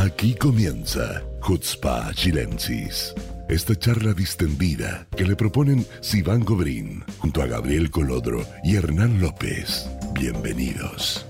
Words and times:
Aquí 0.00 0.36
comienza 0.36 1.24
Hutzpa 1.42 2.12
Chilensis. 2.14 3.12
Esta 3.48 3.74
charla 3.74 4.12
distendida 4.12 5.08
que 5.16 5.24
le 5.24 5.34
proponen 5.34 5.84
Sivan 6.00 6.44
Gobrín 6.44 7.02
junto 7.18 7.42
a 7.42 7.46
Gabriel 7.46 7.90
Colodro 7.90 8.44
y 8.62 8.76
Hernán 8.76 9.20
López. 9.20 9.90
Bienvenidos. 10.12 11.26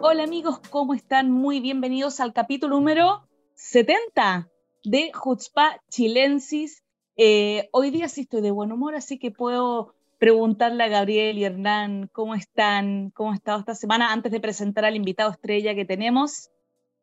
Hola 0.00 0.24
amigos, 0.24 0.58
¿cómo 0.70 0.94
están? 0.94 1.30
Muy 1.30 1.60
bienvenidos 1.60 2.18
al 2.18 2.32
capítulo 2.32 2.74
número 2.74 3.28
70 3.54 4.50
de 4.82 5.12
Hutzpa 5.24 5.80
Chilensis. 5.88 6.82
Eh, 7.16 7.68
hoy 7.70 7.92
día 7.92 8.08
sí 8.08 8.22
estoy 8.22 8.40
de 8.40 8.50
buen 8.50 8.72
humor, 8.72 8.96
así 8.96 9.20
que 9.20 9.30
puedo 9.30 9.94
preguntarle 10.22 10.84
a 10.84 10.88
Gabriel 10.88 11.36
y 11.36 11.44
Hernán 11.44 12.08
cómo 12.12 12.36
están, 12.36 13.10
cómo 13.10 13.32
ha 13.32 13.34
estado 13.34 13.58
esta 13.58 13.74
semana 13.74 14.12
antes 14.12 14.30
de 14.30 14.38
presentar 14.38 14.84
al 14.84 14.94
invitado 14.94 15.32
estrella 15.32 15.74
que 15.74 15.84
tenemos. 15.84 16.48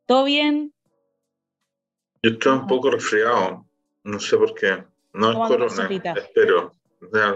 ¿Todo 0.06 0.24
bien? 0.24 0.74
Yo 2.24 2.32
estoy 2.32 2.54
un 2.54 2.66
poco 2.66 2.90
resfriado, 2.92 3.66
no 4.06 4.20
sé 4.22 4.38
por 4.38 4.56
qué. 4.56 4.86
No 5.14 5.32
es 5.32 5.36
corona, 5.50 5.90
espero. 6.16 6.72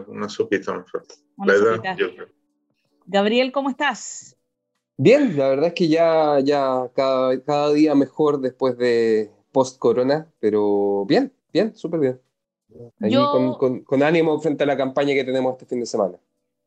Una 0.07 0.29
sopita 0.29 0.73
me 0.73 0.85
falta. 0.85 1.15
La 1.45 1.53
edad, 1.53 1.97
yo 1.97 2.15
creo. 2.15 2.29
Gabriel, 3.05 3.52
¿cómo 3.52 3.69
estás? 3.69 4.38
Bien, 4.95 5.38
la 5.38 5.49
verdad 5.49 5.67
es 5.67 5.73
que 5.73 5.89
ya, 5.89 6.39
ya 6.39 6.89
cada, 6.95 7.43
cada 7.43 7.73
día 7.73 7.93
mejor 7.93 8.39
después 8.39 8.77
de 8.77 9.33
post-corona, 9.52 10.31
pero 10.39 11.05
bien, 11.05 11.33
bien, 11.52 11.75
súper 11.75 11.99
bien 11.99 12.21
con, 13.85 14.03
ánimo 14.03 14.39
frente 14.39 14.63
a 14.63 14.67
la 14.67 14.77
campaña 14.77 15.13
que 15.13 15.23
tenemos 15.23 15.53
este 15.53 15.65
fin 15.65 15.79
de 15.79 15.85
semana. 15.85 16.17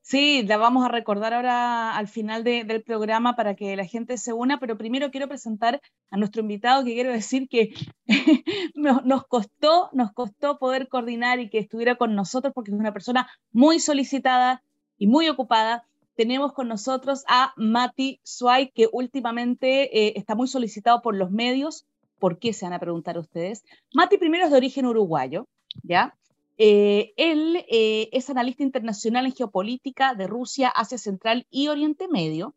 Sí, 0.09 0.45
la 0.47 0.57
vamos 0.57 0.85
a 0.85 0.89
recordar 0.89 1.35
ahora 1.35 1.97
al 1.97 2.07
final 2.07 2.45
del 2.45 2.83
programa 2.85 3.35
para 3.35 3.57
que 3.57 3.75
la 3.75 3.85
gente 3.85 4.19
se 4.19 4.33
una, 4.33 4.61
pero 4.61 4.79
primero 4.79 5.11
quiero 5.11 5.27
presentar 5.27 5.81
a 6.11 6.17
nuestro 6.17 6.43
invitado 6.43 6.85
que 6.85 6.95
quiero 6.95 7.11
decir 7.11 7.49
que 7.49 7.75
nos, 8.77 9.27
costó, 9.27 9.91
nos 9.93 10.13
costó 10.13 10.61
poder 10.61 10.87
coordinar 10.87 11.41
y 11.41 11.51
que 11.51 11.59
estuviera 11.59 11.97
con 11.97 12.15
nosotros 12.15 12.55
porque 12.55 12.71
es 12.71 12.79
una 12.79 12.93
persona 12.93 13.29
muy 13.51 13.81
solicitada 13.81 14.63
y 14.97 15.09
muy 15.09 15.29
ocupada. 15.29 15.85
Tenemos 16.15 16.53
con 16.53 16.69
nosotros 16.69 17.25
a 17.27 17.53
Mati 17.57 18.21
Suay, 18.23 18.71
que 18.71 18.89
últimamente 18.93 20.07
eh, 20.07 20.13
está 20.15 20.37
muy 20.37 20.47
solicitado 20.47 21.03
por 21.03 21.17
los 21.17 21.33
medios. 21.33 21.85
¿Por 22.21 22.39
qué 22.39 22.53
se 22.53 22.65
van 22.65 22.75
a 22.75 22.79
preguntar 22.79 23.19
ustedes? 23.19 23.65
Mati 23.93 24.19
primero 24.19 24.45
es 24.45 24.53
de 24.53 24.57
origen 24.57 24.87
uruguayo, 24.87 25.49
¿ya? 25.83 26.17
Eh, 26.59 27.13
él 27.17 27.65
eh, 27.69 28.09
es 28.13 28.31
analista 28.31 28.63
internacional 28.63 29.27
en 29.27 29.35
geopolítica 29.35 30.15
de 30.15 30.27
Rusia, 30.27 30.69
Asia 30.69 30.99
Central 30.99 31.47
y 31.51 31.69
Oriente 31.69 32.09
Medio. 32.09 32.55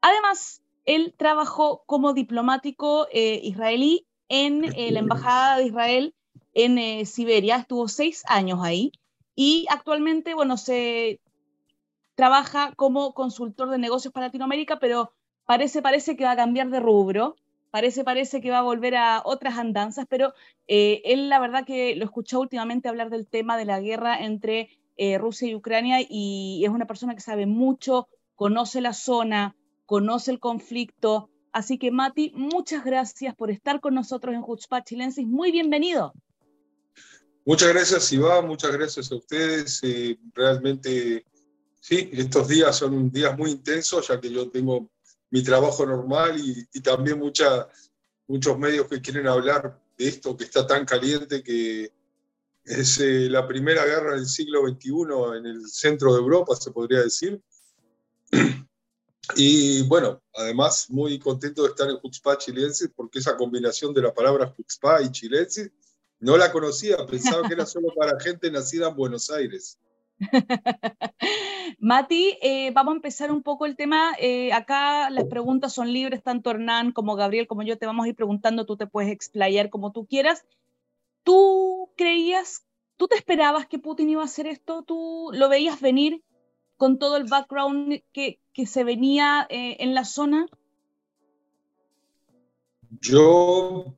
Además, 0.00 0.62
él 0.84 1.14
trabajó 1.16 1.82
como 1.86 2.14
diplomático 2.14 3.06
eh, 3.12 3.40
israelí 3.42 4.06
en 4.28 4.62
la 4.62 4.98
Embajada 4.98 5.58
de 5.58 5.66
Israel 5.66 6.14
en 6.54 7.04
Siberia, 7.04 7.56
estuvo 7.56 7.86
seis 7.86 8.22
años 8.26 8.60
ahí 8.62 8.92
y 9.34 9.66
actualmente, 9.68 10.32
bueno, 10.34 10.56
se 10.56 11.20
trabaja 12.14 12.72
como 12.76 13.12
consultor 13.12 13.68
de 13.68 13.78
negocios 13.78 14.12
para 14.12 14.26
Latinoamérica, 14.26 14.78
pero 14.78 15.12
parece, 15.44 15.82
parece 15.82 16.16
que 16.16 16.24
va 16.24 16.32
a 16.32 16.36
cambiar 16.36 16.70
de 16.70 16.80
rubro 16.80 17.36
parece, 17.72 18.04
parece 18.04 18.40
que 18.42 18.50
va 18.50 18.58
a 18.58 18.62
volver 18.62 18.94
a 18.94 19.22
otras 19.24 19.56
andanzas, 19.56 20.06
pero 20.08 20.34
eh, 20.68 21.00
él 21.06 21.30
la 21.30 21.40
verdad 21.40 21.64
que 21.64 21.96
lo 21.96 22.04
escuchó 22.04 22.38
últimamente 22.38 22.88
hablar 22.88 23.08
del 23.08 23.26
tema 23.26 23.56
de 23.56 23.64
la 23.64 23.80
guerra 23.80 24.22
entre 24.22 24.68
eh, 24.98 25.16
Rusia 25.16 25.48
y 25.48 25.54
Ucrania 25.54 25.98
y 26.06 26.62
es 26.64 26.70
una 26.70 26.86
persona 26.86 27.14
que 27.14 27.22
sabe 27.22 27.46
mucho, 27.46 28.08
conoce 28.36 28.82
la 28.82 28.92
zona, 28.92 29.56
conoce 29.86 30.30
el 30.30 30.38
conflicto. 30.38 31.30
Así 31.50 31.78
que 31.78 31.90
Mati, 31.90 32.32
muchas 32.36 32.84
gracias 32.84 33.34
por 33.34 33.50
estar 33.50 33.80
con 33.80 33.94
nosotros 33.94 34.34
en 34.34 34.42
Jutzpah 34.42 34.84
Chilensis. 34.84 35.26
Muy 35.26 35.50
bienvenido. 35.50 36.12
Muchas 37.46 37.70
gracias, 37.70 38.12
Iván. 38.12 38.46
Muchas 38.46 38.72
gracias 38.72 39.10
a 39.10 39.16
ustedes. 39.16 39.80
Eh, 39.82 40.18
realmente, 40.34 41.24
sí, 41.80 42.10
estos 42.12 42.48
días 42.48 42.76
son 42.76 43.10
días 43.10 43.36
muy 43.36 43.50
intensos, 43.50 44.08
ya 44.08 44.20
que 44.20 44.30
yo 44.30 44.50
tengo 44.50 44.91
mi 45.32 45.42
trabajo 45.42 45.86
normal 45.86 46.38
y, 46.38 46.80
también 46.82 47.18
mucha, 47.18 47.66
muchos 48.28 48.58
medios 48.58 48.86
que 48.86 49.00
quieren 49.00 49.26
hablar 49.26 49.80
de 49.96 50.08
esto 50.08 50.36
que 50.36 50.44
está 50.44 50.66
tan 50.66 50.84
caliente 50.84 51.42
que 51.42 51.90
es 52.64 53.00
eh, 53.00 53.30
la 53.30 53.48
primera 53.48 53.84
guerra 53.86 54.14
del 54.14 54.26
siglo 54.26 54.68
XXI 54.68 55.38
en 55.38 55.46
el 55.46 55.68
centro 55.68 56.12
de 56.12 56.20
Europa, 56.20 56.54
se 56.54 56.70
podría 56.70 57.00
decir. 57.00 57.42
Y 59.34 59.82
bueno, 59.84 60.20
además 60.34 60.90
muy 60.90 61.18
contento 61.18 61.62
de 61.62 61.70
estar 61.70 61.88
en 61.88 61.96
Juxpa 61.96 62.36
chilense 62.36 62.90
porque 62.90 63.20
esa 63.20 63.36
combinación 63.36 63.94
de 63.94 64.02
la 64.02 64.12
palabra 64.12 64.52
Juxpa 64.54 65.00
y 65.00 65.10
chilense 65.10 65.72
no 66.20 66.36
la 66.36 66.52
conocía, 66.52 67.06
pensaba 67.06 67.48
que 67.48 67.54
era 67.54 67.64
solo 67.64 67.88
para 67.96 68.20
gente 68.20 68.50
nacida 68.50 68.88
en 68.88 68.96
Buenos 68.96 69.30
Aires. 69.30 69.78
Mati, 71.78 72.38
eh, 72.42 72.70
vamos 72.72 72.92
a 72.92 72.96
empezar 72.96 73.30
un 73.32 73.42
poco 73.42 73.66
el 73.66 73.76
tema. 73.76 74.12
Eh, 74.18 74.52
acá 74.52 75.10
las 75.10 75.24
preguntas 75.24 75.72
son 75.72 75.92
libres, 75.92 76.22
tanto 76.22 76.50
Hernán 76.50 76.92
como 76.92 77.16
Gabriel, 77.16 77.46
como 77.46 77.62
yo 77.62 77.78
te 77.78 77.86
vamos 77.86 78.06
a 78.06 78.08
ir 78.08 78.14
preguntando, 78.14 78.66
tú 78.66 78.76
te 78.76 78.86
puedes 78.86 79.10
explayar 79.10 79.70
como 79.70 79.92
tú 79.92 80.06
quieras. 80.06 80.44
¿Tú 81.24 81.90
creías, 81.96 82.64
tú 82.96 83.08
te 83.08 83.16
esperabas 83.16 83.66
que 83.66 83.78
Putin 83.78 84.10
iba 84.10 84.22
a 84.22 84.26
hacer 84.26 84.46
esto? 84.46 84.82
¿Tú 84.82 85.30
lo 85.32 85.48
veías 85.48 85.80
venir 85.80 86.22
con 86.76 86.98
todo 86.98 87.16
el 87.16 87.24
background 87.24 88.02
que, 88.12 88.40
que 88.52 88.66
se 88.66 88.84
venía 88.84 89.46
eh, 89.50 89.76
en 89.80 89.94
la 89.94 90.04
zona? 90.04 90.46
Yo 93.00 93.96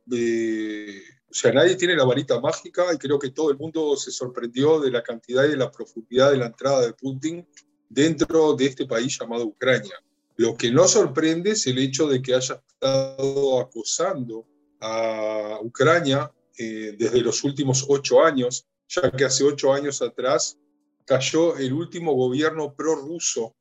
o 1.35 1.37
sea, 1.37 1.51
nadie 1.51 1.75
tiene 1.75 1.97
la 1.97 2.05
varita 2.05 2.39
mágica 2.39 2.95
y 2.95 2.97
creo 2.97 3.19
que 3.19 3.31
todo 3.31 3.51
el 3.51 3.59
mundo 3.59 3.97
se 3.97 4.13
sorprendió 4.13 4.79
de 4.79 4.93
la 4.93 5.03
cantidad 5.03 5.43
y 5.45 5.49
de 5.49 5.57
la 5.57 5.69
profundidad 5.69 6.31
de 6.31 6.37
la 6.37 6.47
entrada 6.47 6.83
de 6.83 6.93
Putin 6.93 7.45
dentro 7.89 8.55
de 8.55 8.67
este 8.67 8.87
país 8.87 9.19
llamado 9.19 9.45
Ucrania. 9.45 10.01
Lo 10.37 10.57
que 10.57 10.71
no 10.71 10.87
sorprende 10.87 11.51
es 11.51 11.67
el 11.67 11.79
hecho 11.79 12.07
de 12.07 12.23
que 12.23 12.37
haya 12.37 12.63
estado 12.69 13.59
acosando 13.59 14.47
a 14.79 15.59
Ucrania 15.61 16.31
eh, 16.57 16.95
desde 16.97 17.21
los 17.21 17.43
últimos 17.43 17.85
ocho 17.89 18.23
años, 18.23 18.69
ya 18.87 19.11
que 19.11 19.25
hace 19.25 19.43
ocho 19.43 19.73
años 19.73 20.03
atrás 20.03 20.57
cayó 21.05 21.57
el 21.57 21.73
último 21.73 22.15
gobierno 22.15 22.73
prorruso 22.77 23.57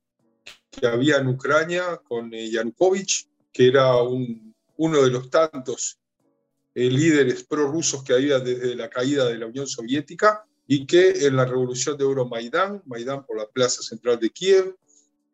que 0.69 0.85
había 0.85 1.17
en 1.17 1.27
Ucrania 1.27 1.99
con 2.07 2.31
eh, 2.35 2.51
Yanukovych, 2.51 3.27
que 3.51 3.67
era 3.67 3.95
uno 3.97 5.01
de 5.01 5.09
los 5.09 5.31
tantos 5.31 5.97
eh, 6.75 6.89
líderes 6.89 7.43
prorrusos 7.43 8.03
que 8.03 8.13
había 8.13 8.39
desde 8.39 8.75
la 8.75 8.89
caída 8.89 9.25
de 9.25 9.37
la 9.37 9.45
Unión 9.45 9.67
Soviética 9.67 10.43
y 10.65 10.87
que 10.87 11.27
en 11.27 11.35
la 11.35 11.45
revolución 11.45 11.95
de 11.97 12.03
Euromaidán, 12.03 12.81
Maidán 12.85 13.25
por 13.25 13.37
la 13.37 13.47
plaza 13.47 13.83
central 13.83 14.19
de 14.19 14.31
Kiev, 14.31 14.75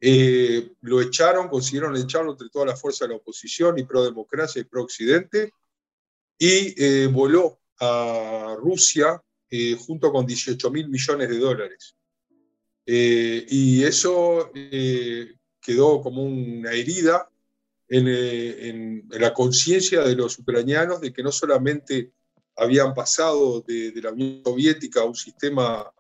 eh, 0.01 0.71
lo 0.81 1.01
echaron, 1.01 1.47
consiguieron 1.47 1.95
echarlo 1.95 2.31
entre 2.31 2.49
todas 2.49 2.67
las 2.67 2.81
fuerzas 2.81 3.07
de 3.07 3.13
la 3.13 3.19
oposición 3.19 3.79
y 3.79 3.83
pro-democracia 3.83 4.61
y 4.61 4.65
pro-occidente, 4.65 5.53
y 6.37 6.73
eh, 6.77 7.07
voló 7.07 7.59
a 7.79 8.55
Rusia 8.57 9.21
junto 9.79 10.11
con 10.11 10.27
18 10.27 10.69
mil 10.69 10.89
millones 10.89 11.27
de 11.27 11.39
dólares. 11.39 11.95
y 12.85 13.83
eso 13.83 14.51
quedó 15.59 16.01
como 16.01 16.23
una 16.23 16.71
herida 16.71 17.29
eh, 17.91 18.69
en, 18.69 19.07
la 19.09 19.33
conciencia 19.33 20.01
de 20.01 20.15
los 20.15 20.37
ucranianos 20.37 21.01
de 21.01 21.11
que 21.11 21.23
no 21.23 21.31
solamente 21.31 22.11
habían 22.55 22.93
pasado 22.93 23.61
de, 23.61 23.91
la 23.95 24.11
Unión 24.11 24.41
Soviética 24.45 25.01
a 25.01 25.05
un 25.05 25.15
sistema 25.15 25.91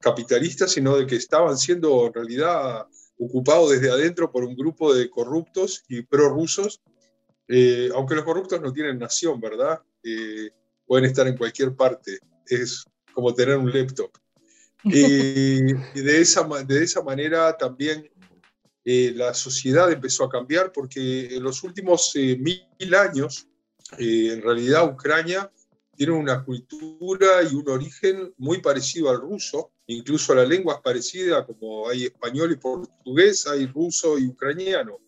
capitalista, 0.00 0.68
sino 0.68 0.98
de 0.98 1.06
que 1.06 1.16
estaban 1.16 1.56
siendo 1.56 2.06
en 2.06 2.12
realidad 2.12 2.86
ocupados 3.18 3.70
desde 3.70 3.90
adentro 3.90 4.30
por 4.30 4.44
un 4.44 4.54
grupo 4.54 4.92
de 4.92 5.08
corruptos 5.08 5.84
y 5.88 6.02
prorrusos, 6.02 6.82
eh, 7.48 7.88
aunque 7.94 8.16
los 8.16 8.24
corruptos 8.24 8.60
no 8.60 8.72
tienen 8.72 8.98
nación, 8.98 9.40
¿verdad? 9.40 9.80
Eh, 10.02 10.50
pueden 10.84 11.06
estar 11.06 11.26
en 11.26 11.38
cualquier 11.38 11.74
parte, 11.74 12.18
es 12.46 12.84
como 13.14 13.32
tener 13.32 13.56
un 13.56 13.72
laptop. 13.72 14.10
Y, 14.82 15.70
y 15.94 16.00
de, 16.02 16.20
esa, 16.20 16.46
de 16.64 16.82
esa 16.82 17.02
manera 17.02 17.56
también 17.56 18.10
eh, 18.86 19.12
la 19.14 19.32
sociedad 19.32 19.90
empezó 19.90 20.24
a 20.24 20.28
cambiar 20.28 20.70
porque 20.70 21.34
en 21.34 21.42
los 21.42 21.62
últimos 21.62 22.12
eh, 22.16 22.36
mil 22.36 22.94
años, 22.94 23.48
eh, 23.98 24.32
en 24.34 24.42
realidad 24.42 24.92
Ucrania 24.92 25.50
tiene 25.96 26.12
una 26.12 26.44
cultura 26.44 27.42
y 27.50 27.54
un 27.54 27.68
origen 27.70 28.34
muy 28.36 28.60
parecido 28.60 29.08
al 29.08 29.20
ruso, 29.20 29.70
incluso 29.86 30.34
la 30.34 30.44
lengua 30.44 30.74
es 30.74 30.80
parecida, 30.80 31.46
como 31.46 31.88
hay 31.88 32.04
español 32.04 32.52
y 32.52 32.56
portugués, 32.56 33.46
hay 33.46 33.66
ruso 33.66 34.18
y 34.18 34.26
ucraniano. 34.26 34.98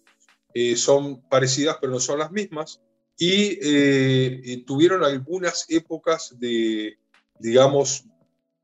son 0.77 1.21
parecidas 1.29 1.77
pero 1.81 1.93
no 1.93 2.01
son 2.01 2.21
las 2.21 2.31
mismas. 2.31 2.81
Y 3.19 4.63
tuvieron 4.65 5.03
algunas 5.03 5.67
épocas 5.69 6.35
de, 6.39 6.99
digamos, 7.41 8.05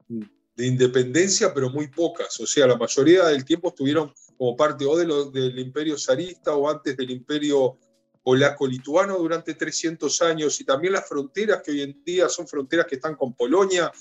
de 0.08 0.66
independencia, 0.66 1.52
pero 1.52 1.70
muy 1.70 1.88
pocas. 1.88 2.38
O 2.40 2.46
sea, 2.46 2.66
la 2.66 2.76
mayoría 2.76 3.24
del 3.24 3.44
tiempo 3.44 3.68
estuvieron 3.68 4.12
como 4.42 4.56
parte 4.56 4.84
o 4.84 4.96
de 4.96 5.06
lo, 5.06 5.30
del 5.30 5.56
imperio 5.56 5.96
zarista 5.96 6.56
o 6.56 6.68
antes 6.68 6.96
del 6.96 7.12
imperio 7.12 7.78
polaco-lituano 8.24 9.16
durante 9.16 9.54
300 9.54 10.20
años 10.22 10.60
y 10.60 10.64
también 10.64 10.94
las 10.94 11.08
fronteras 11.08 11.62
que 11.62 11.70
hoy 11.70 11.82
en 11.82 12.02
día 12.02 12.28
son 12.28 12.48
fronteras 12.48 12.86
que 12.86 12.96
están 12.96 13.14
con 13.14 13.34
Polonia 13.34 13.92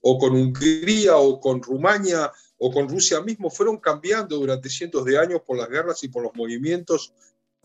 o 0.00 0.16
con 0.16 0.36
Hungría 0.36 1.16
o 1.16 1.40
con 1.40 1.60
Rumania 1.60 2.30
o 2.58 2.70
con 2.70 2.88
Rusia 2.88 3.20
mismo, 3.22 3.50
fueron 3.50 3.78
cambiando 3.78 4.36
durante 4.36 4.70
cientos 4.70 5.04
de 5.04 5.18
años 5.18 5.40
por 5.44 5.58
las 5.58 5.68
guerras 5.68 6.04
y 6.04 6.08
por 6.08 6.22
los 6.22 6.32
movimientos 6.36 7.12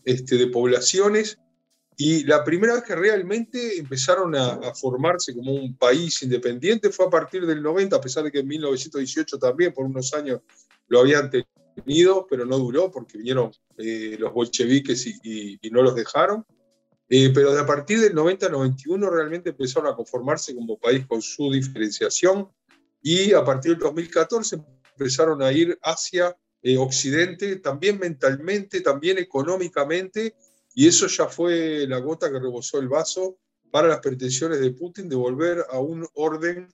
este, 0.04 0.36
de 0.36 0.48
poblaciones. 0.48 1.38
Y 1.96 2.24
la 2.24 2.42
primera 2.42 2.74
vez 2.74 2.82
que 2.82 2.96
realmente 2.96 3.78
empezaron 3.78 4.34
a, 4.34 4.54
a, 4.54 4.74
formarse 4.74 5.32
como 5.32 5.54
un 5.54 5.76
país 5.76 6.20
independiente 6.24 6.90
fue 6.90 7.06
a 7.06 7.10
partir 7.10 7.46
del 7.46 7.62
90, 7.62 7.94
a 7.94 8.00
pesar 8.00 8.24
de 8.24 8.32
que 8.32 8.40
en 8.40 8.48
1918 8.48 9.38
también 9.38 9.72
por 9.72 9.86
unos 9.86 10.12
años 10.14 10.40
lo 10.88 10.98
habían 10.98 11.30
tenido, 11.30 11.53
pero 12.28 12.44
no 12.44 12.58
duró 12.58 12.90
porque 12.90 13.18
vinieron 13.18 13.52
eh, 13.78 14.16
los 14.18 14.32
bolcheviques 14.32 15.06
y, 15.06 15.58
y, 15.60 15.70
no 15.70 15.82
los 15.82 15.94
dejaron. 15.94 16.44
Eh, 17.08 17.30
pero 17.34 17.58
a 17.58 17.66
partir 17.66 18.00
del 18.00 18.14
90-91 18.14 19.10
realmente 19.10 19.50
empezaron 19.50 19.92
a 19.92 19.96
conformarse 19.96 20.54
como 20.54 20.78
país 20.78 21.06
con 21.06 21.20
su 21.20 21.52
diferenciación 21.52 22.48
y 23.02 23.32
a 23.34 23.44
partir 23.44 23.72
del 23.72 23.80
2014 23.80 24.58
empezaron 24.96 25.42
a 25.42 25.52
ir 25.52 25.78
hacia 25.82 26.34
eh, 26.66 26.78
Occidente, 26.78 27.56
también 27.56 27.98
mentalmente, 27.98 28.80
también 28.80 29.18
económicamente, 29.18 30.34
y 30.74 30.88
eso 30.88 31.06
ya 31.08 31.26
fue 31.26 31.86
la 31.86 31.98
gota 31.98 32.32
que 32.32 32.40
rebosó 32.40 32.78
el 32.78 32.88
vaso 32.88 33.36
para 33.70 33.88
las 33.88 34.00
pretensiones 34.00 34.60
de 34.60 34.70
Putin 34.70 35.10
de 35.10 35.16
volver 35.16 35.66
a 35.70 35.78
un 35.78 36.06
orden 36.14 36.72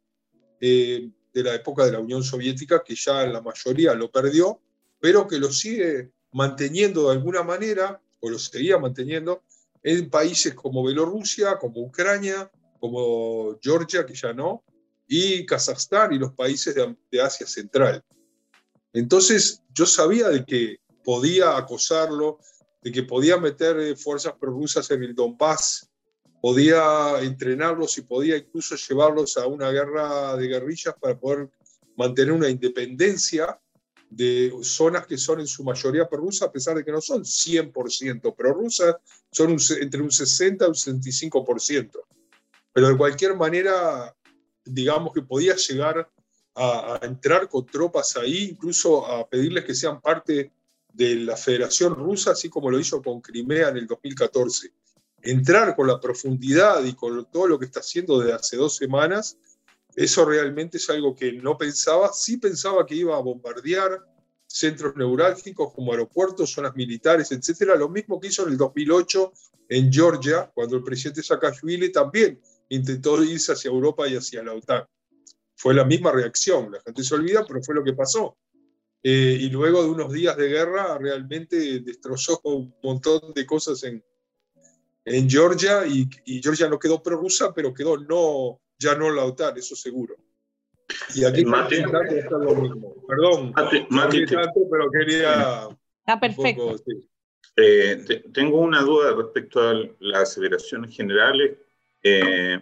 eh, 0.60 1.10
de 1.32 1.42
la 1.42 1.56
época 1.56 1.84
de 1.84 1.90
la 1.90 1.98
Unión 1.98 2.22
Soviética 2.22 2.84
que 2.84 2.94
ya 2.94 3.26
la 3.26 3.42
mayoría 3.42 3.94
lo 3.94 4.12
perdió, 4.12 4.60
pero 5.00 5.26
que 5.26 5.38
lo 5.38 5.50
sigue 5.50 6.12
manteniendo 6.32 7.08
de 7.08 7.16
alguna 7.16 7.42
manera, 7.42 8.00
o 8.20 8.28
lo 8.30 8.38
seguía 8.38 8.78
manteniendo, 8.78 9.42
en 9.82 10.10
países 10.10 10.54
como 10.54 10.84
Bielorrusia, 10.84 11.58
como 11.58 11.80
Ucrania, 11.80 12.50
como 12.78 13.58
Georgia, 13.60 14.04
que 14.04 14.14
ya 14.14 14.32
no, 14.32 14.62
y 15.06 15.44
Kazajstán 15.46 16.12
y 16.12 16.18
los 16.18 16.32
países 16.32 16.74
de, 16.74 17.20
Asia 17.20 17.46
Central. 17.46 18.04
Entonces 18.92 19.62
yo 19.72 19.86
sabía 19.86 20.28
de 20.28 20.44
que 20.44 20.76
podía 21.02 21.56
acosarlo, 21.56 22.38
de 22.82 22.92
que 22.92 23.02
podía 23.02 23.36
meter 23.36 23.78
eh, 23.80 23.96
fuerzas 23.96 24.34
prorrusas 24.38 24.90
en 24.90 25.02
el 25.02 25.14
Donbass, 25.14 25.90
podía 26.40 27.20
entrenarlos 27.20 27.98
y 27.98 28.02
podía 28.02 28.36
incluso 28.36 28.76
llevarlos 28.76 29.36
a 29.36 29.46
una 29.46 29.70
guerra 29.70 30.36
de 30.36 30.46
guerrillas 30.46 30.94
para 31.00 31.18
poder 31.18 31.50
mantener 31.96 32.32
una 32.32 32.48
independencia 32.48 33.58
de 34.10 34.52
zonas 34.62 35.06
que 35.06 35.16
son 35.16 35.40
en 35.40 35.46
su 35.46 35.62
mayoría 35.62 36.08
prorrusas, 36.08 36.48
a 36.48 36.52
pesar 36.52 36.76
de 36.76 36.84
que 36.84 36.90
no 36.90 37.00
son 37.00 37.22
100% 37.22 38.34
prorrusas, 38.34 38.96
son 39.30 39.56
entre 39.80 40.02
un 40.02 40.10
60 40.10 40.64
y 40.64 40.68
un 40.68 40.74
65%. 40.74 41.90
Pero 42.72 42.88
de 42.88 42.96
cualquier 42.96 43.36
manera, 43.36 44.14
digamos 44.64 45.14
que 45.14 45.22
podía 45.22 45.54
llegar 45.54 46.10
a, 46.56 46.98
entrar 47.02 47.48
con 47.48 47.64
tropas 47.64 48.16
ahí, 48.16 48.50
incluso 48.50 49.06
a 49.06 49.28
pedirles 49.28 49.64
que 49.64 49.74
sean 49.74 50.00
parte 50.00 50.52
de 50.92 51.14
la 51.14 51.36
Federación 51.36 51.94
Rusa, 51.94 52.32
así 52.32 52.48
como 52.48 52.68
lo 52.68 52.80
hizo 52.80 53.00
con 53.00 53.20
Crimea 53.20 53.68
en 53.68 53.76
el 53.76 53.86
2014. 53.86 54.72
Entrar 55.22 55.76
con 55.76 55.86
la 55.86 56.00
profundidad 56.00 56.82
y 56.84 56.94
con 56.94 57.30
todo 57.30 57.46
lo 57.46 57.58
que 57.58 57.66
está 57.66 57.78
haciendo 57.80 58.18
desde 58.18 58.32
hace 58.32 58.56
dos 58.56 58.74
semanas, 58.76 59.38
eso 59.96 60.24
realmente 60.24 60.78
es 60.78 60.88
algo 60.90 61.14
que 61.14 61.32
no 61.32 61.56
pensaba. 61.56 62.12
Sí 62.12 62.36
pensaba 62.36 62.86
que 62.86 62.94
iba 62.94 63.16
a 63.16 63.20
bombardear 63.20 64.00
centros 64.46 64.96
neurálgicos 64.96 65.72
como 65.72 65.92
aeropuertos, 65.92 66.50
zonas 66.50 66.74
militares, 66.74 67.30
etcétera. 67.32 67.76
Lo 67.76 67.88
mismo 67.88 68.20
que 68.20 68.28
hizo 68.28 68.44
en 68.44 68.50
el 68.50 68.56
2008 68.56 69.32
en 69.68 69.92
Georgia, 69.92 70.50
cuando 70.52 70.76
el 70.76 70.82
presidente 70.82 71.22
Saakashvili 71.22 71.92
también 71.92 72.40
intentó 72.68 73.22
irse 73.22 73.52
hacia 73.52 73.70
Europa 73.70 74.08
y 74.08 74.16
hacia 74.16 74.42
la 74.42 74.54
OTAN. 74.54 74.84
Fue 75.54 75.74
la 75.74 75.84
misma 75.84 76.10
reacción, 76.10 76.72
la 76.72 76.80
gente 76.80 77.04
se 77.04 77.14
olvida, 77.14 77.44
pero 77.46 77.62
fue 77.62 77.74
lo 77.74 77.84
que 77.84 77.92
pasó. 77.92 78.36
Eh, 79.02 79.38
y 79.40 79.48
luego 79.48 79.82
de 79.82 79.90
unos 79.90 80.12
días 80.12 80.36
de 80.36 80.48
guerra, 80.48 80.98
realmente 80.98 81.80
destrozó 81.80 82.40
un 82.44 82.74
montón 82.82 83.32
de 83.34 83.46
cosas 83.46 83.82
en, 83.84 84.02
en 85.04 85.30
Georgia 85.30 85.86
y, 85.86 86.08
Georgia 86.42 86.68
no 86.68 86.78
quedó 86.78 87.02
prorrusa, 87.02 87.52
pero 87.54 87.72
quedó 87.72 87.96
no, 87.98 88.60
ya 88.80 88.94
no 88.96 89.10
la 89.10 89.24
OTAN, 89.24 89.56
eso 89.58 89.76
seguro. 89.76 90.16
Y 91.14 91.24
aquí 91.24 91.44
Mati, 91.44 91.76
está 91.76 92.38
lo 92.38 92.54
mismo. 92.56 92.94
Perdón, 93.06 93.52
Mati, 93.90 94.26
tanto, 94.26 94.60
pero 94.70 94.90
quería... 94.90 95.68
Está 96.00 96.18
perfecto. 96.18 96.76
Eh, 97.56 98.24
tengo 98.32 98.60
una 98.60 98.80
duda 98.80 99.14
respecto 99.14 99.60
a 99.60 99.74
las 100.00 100.22
aceleraciones 100.22 100.96
generales. 100.96 101.58
Eh, 102.02 102.58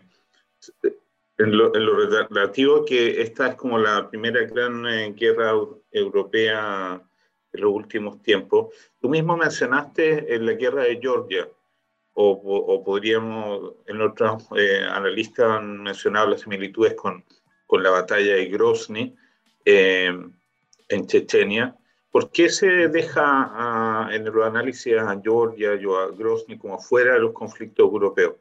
en, 1.38 1.56
lo, 1.56 1.70
relativo 1.70 2.85
que 2.85 3.23
esta 3.23 3.49
es 3.49 3.55
como 3.55 3.79
la 3.79 4.11
primera 4.11 4.44
gran 4.44 4.87
eh, 4.87 5.14
guerra 5.17 5.53
europea 5.93 7.00
en 7.53 7.61
los 7.61 7.73
últimos 7.73 8.21
tiempos. 8.23 8.75
Tú 9.00 9.09
mismo 9.09 9.37
mencionaste 9.37 10.35
en 10.35 10.47
la 10.47 10.53
guerra 10.53 10.82
de 10.82 10.99
Georgia, 11.00 11.49
o, 12.20 12.75
o 12.75 12.85
podríamos, 12.85 13.75
en 13.87 14.00
otros 14.03 14.44
analistas 14.91 15.47
han 15.50 15.82
mencionado 15.82 16.31
las 16.31 16.41
similitudes 16.41 16.94
con, 16.94 17.25
con 17.67 17.82
la 17.82 17.91
batalla 17.91 18.35
de 18.35 18.47
Grozny 18.47 19.15
en 19.65 21.06
Chechenia. 21.06 21.76
¿Por 22.11 22.31
qué 22.32 22.49
se 22.49 22.88
deja 22.88 24.09
en 24.11 24.26
el 24.26 24.43
análisis 24.43 24.94
a 24.94 25.20
Georgia 25.23 25.75
y 25.75 25.85
a 25.85 26.06
Grozny 26.17 26.59
como 26.59 26.81
fuera 26.81 27.15
de 27.15 27.20
los 27.20 27.32
conflictos 27.32 27.85
europeos? 27.85 28.35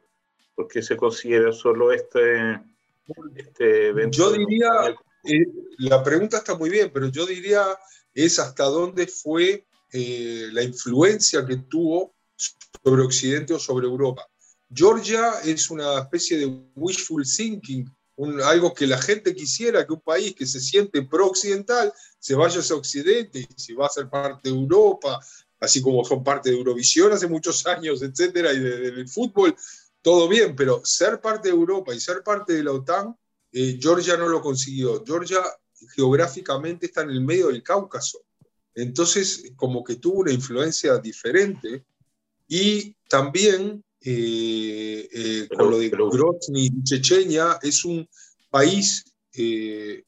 ¿Por 0.56 0.66
qué 0.66 0.82
se 0.82 0.96
considera 0.96 1.52
solo 1.52 1.92
este, 1.92 2.60
este 3.36 3.88
evento? 3.88 4.18
Yo 4.18 4.32
diría, 4.32 4.70
eh, 5.24 5.46
la 5.78 6.02
pregunta 6.02 6.38
está 6.38 6.56
muy 6.56 6.70
bien, 6.70 6.90
pero 6.92 7.06
yo 7.08 7.26
diría 7.26 7.62
es 8.14 8.40
hasta 8.40 8.64
dónde 8.64 9.06
fue 9.06 9.66
eh, 9.92 10.48
la 10.50 10.64
influencia 10.64 11.46
que 11.46 11.58
tuvo 11.58 12.14
sobre 12.82 13.02
Occidente 13.02 13.54
o 13.54 13.58
sobre 13.58 13.86
Europa. 13.86 14.26
Georgia 14.70 15.40
es 15.44 15.70
una 15.70 16.00
especie 16.00 16.38
de 16.38 16.46
wishful 16.74 17.24
thinking, 17.24 17.90
algo 18.44 18.74
que 18.74 18.86
la 18.86 19.00
gente 19.00 19.34
quisiera, 19.34 19.86
que 19.86 19.92
un 19.92 20.00
país 20.00 20.34
que 20.34 20.46
se 20.46 20.60
siente 20.60 21.02
pro-occidental 21.02 21.92
se 22.18 22.34
vaya 22.34 22.60
hacia 22.60 22.76
Occidente 22.76 23.40
y 23.40 23.48
si 23.56 23.74
va 23.74 23.86
a 23.86 23.90
ser 23.90 24.08
parte 24.08 24.50
de 24.50 24.54
Europa, 24.54 25.20
así 25.60 25.80
como 25.80 26.04
son 26.04 26.22
parte 26.22 26.50
de 26.50 26.56
Eurovisión 26.56 27.12
hace 27.12 27.28
muchos 27.28 27.66
años, 27.66 28.02
etcétera, 28.02 28.52
y 28.52 28.58
del 28.58 29.08
fútbol, 29.08 29.56
todo 30.02 30.28
bien, 30.28 30.54
pero 30.56 30.84
ser 30.84 31.20
parte 31.20 31.48
de 31.48 31.54
Europa 31.54 31.94
y 31.94 32.00
ser 32.00 32.22
parte 32.22 32.54
de 32.54 32.64
la 32.64 32.72
OTAN, 32.72 33.16
eh, 33.52 33.78
Georgia 33.80 34.16
no 34.16 34.28
lo 34.28 34.40
consiguió. 34.40 35.02
Georgia 35.04 35.42
geográficamente 35.94 36.86
está 36.86 37.02
en 37.02 37.10
el 37.10 37.20
medio 37.20 37.48
del 37.48 37.62
Cáucaso. 37.62 38.24
Entonces, 38.74 39.52
como 39.56 39.82
que 39.82 39.96
tuvo 39.96 40.20
una 40.20 40.32
influencia 40.32 40.98
diferente 40.98 41.84
y 42.48 42.96
también 43.08 43.84
eh, 44.00 45.08
eh, 45.12 45.48
con 45.56 45.70
lo 45.70 45.78
de 45.78 45.90
Grozny 45.90 46.66
y 46.66 46.82
Chechenia, 46.82 47.58
es 47.62 47.84
un 47.84 48.08
país 48.50 49.04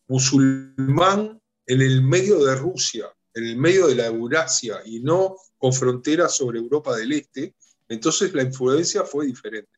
musulmán 0.08 1.40
en 1.66 1.82
el 1.82 2.02
medio 2.02 2.44
de 2.44 2.56
Rusia, 2.56 3.06
en 3.34 3.44
el 3.44 3.56
medio 3.56 3.86
de 3.86 3.94
la 3.94 4.06
Eurasia 4.06 4.80
y 4.84 4.98
no 5.00 5.36
con 5.56 5.72
fronteras 5.72 6.34
sobre 6.34 6.58
Europa 6.58 6.96
del 6.96 7.12
Este, 7.12 7.54
entonces 7.88 8.34
la 8.34 8.42
influencia 8.42 9.04
fue 9.04 9.26
diferente. 9.26 9.70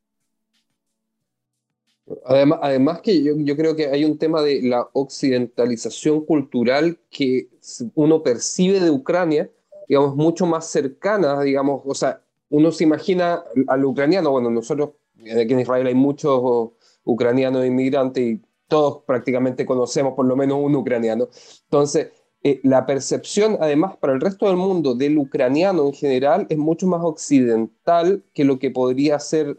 Además, 2.24 2.58
además 2.62 3.00
que 3.00 3.22
yo, 3.22 3.34
yo, 3.36 3.56
creo 3.56 3.76
que 3.76 3.88
hay 3.88 4.04
un 4.04 4.18
tema 4.18 4.42
de 4.42 4.62
la 4.62 4.88
occidentalización 4.92 6.24
cultural 6.24 6.98
que 7.10 7.48
uno 7.94 8.22
percibe 8.22 8.80
de 8.80 8.90
Ucrania, 8.90 9.50
digamos, 9.88 10.16
mucho 10.16 10.46
más 10.46 10.68
cercana, 10.68 11.40
digamos, 11.42 11.82
o 11.84 11.94
sea, 11.94 12.22
uno 12.52 12.70
se 12.70 12.84
imagina 12.84 13.42
al 13.66 13.84
ucraniano, 13.84 14.30
bueno, 14.30 14.50
nosotros 14.50 14.90
en 15.16 15.58
Israel 15.58 15.86
hay 15.86 15.94
muchos 15.94 16.70
ucranianos 17.02 17.64
inmigrantes 17.64 18.22
y 18.22 18.40
todos 18.68 19.02
prácticamente 19.06 19.64
conocemos 19.64 20.14
por 20.14 20.26
lo 20.26 20.36
menos 20.36 20.58
un 20.60 20.76
ucraniano. 20.76 21.28
Entonces, 21.64 22.10
eh, 22.42 22.60
la 22.62 22.84
percepción, 22.84 23.56
además, 23.58 23.96
para 23.96 24.12
el 24.12 24.20
resto 24.20 24.48
del 24.48 24.56
mundo 24.56 24.94
del 24.94 25.16
ucraniano 25.16 25.86
en 25.86 25.92
general 25.94 26.46
es 26.50 26.58
mucho 26.58 26.86
más 26.86 27.00
occidental 27.02 28.22
que 28.34 28.44
lo 28.44 28.58
que 28.58 28.70
podría 28.70 29.18
ser 29.18 29.58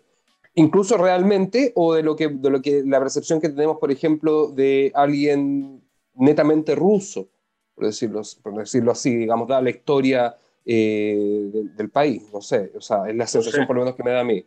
incluso 0.54 0.96
realmente 0.98 1.72
o 1.76 1.96
de 1.96 2.04
lo 2.04 2.16
que, 2.16 2.28
de 2.28 2.50
lo 2.52 2.62
que 2.62 2.84
la 2.86 3.00
percepción 3.00 3.42
que 3.42 3.50
tenemos, 3.50 3.78
por 3.80 3.92
ejemplo, 3.92 4.50
de 4.50 4.92
alguien 4.94 5.82
netamente 6.14 6.76
ruso, 6.76 7.28
por 7.74 7.86
decirlo, 7.86 8.22
por 8.44 8.56
decirlo 8.56 8.92
así, 8.92 9.16
digamos, 9.16 9.48
da 9.48 9.62
la 9.62 9.72
historia 9.72 10.36
eh, 10.66 11.52
del, 11.76 11.90
país, 11.90 12.24
no 12.32 12.42
sé, 12.42 12.72
o 12.76 12.82
sea, 12.82 13.10
es 13.10 13.16
la 13.16 13.28
sensación 13.28 13.68
por 13.68 13.76
lo 13.76 13.82
menos 13.84 13.96
que 13.96 14.04
me 14.04 14.12
da 14.12 14.22
a 14.22 14.24
mí. 14.24 14.46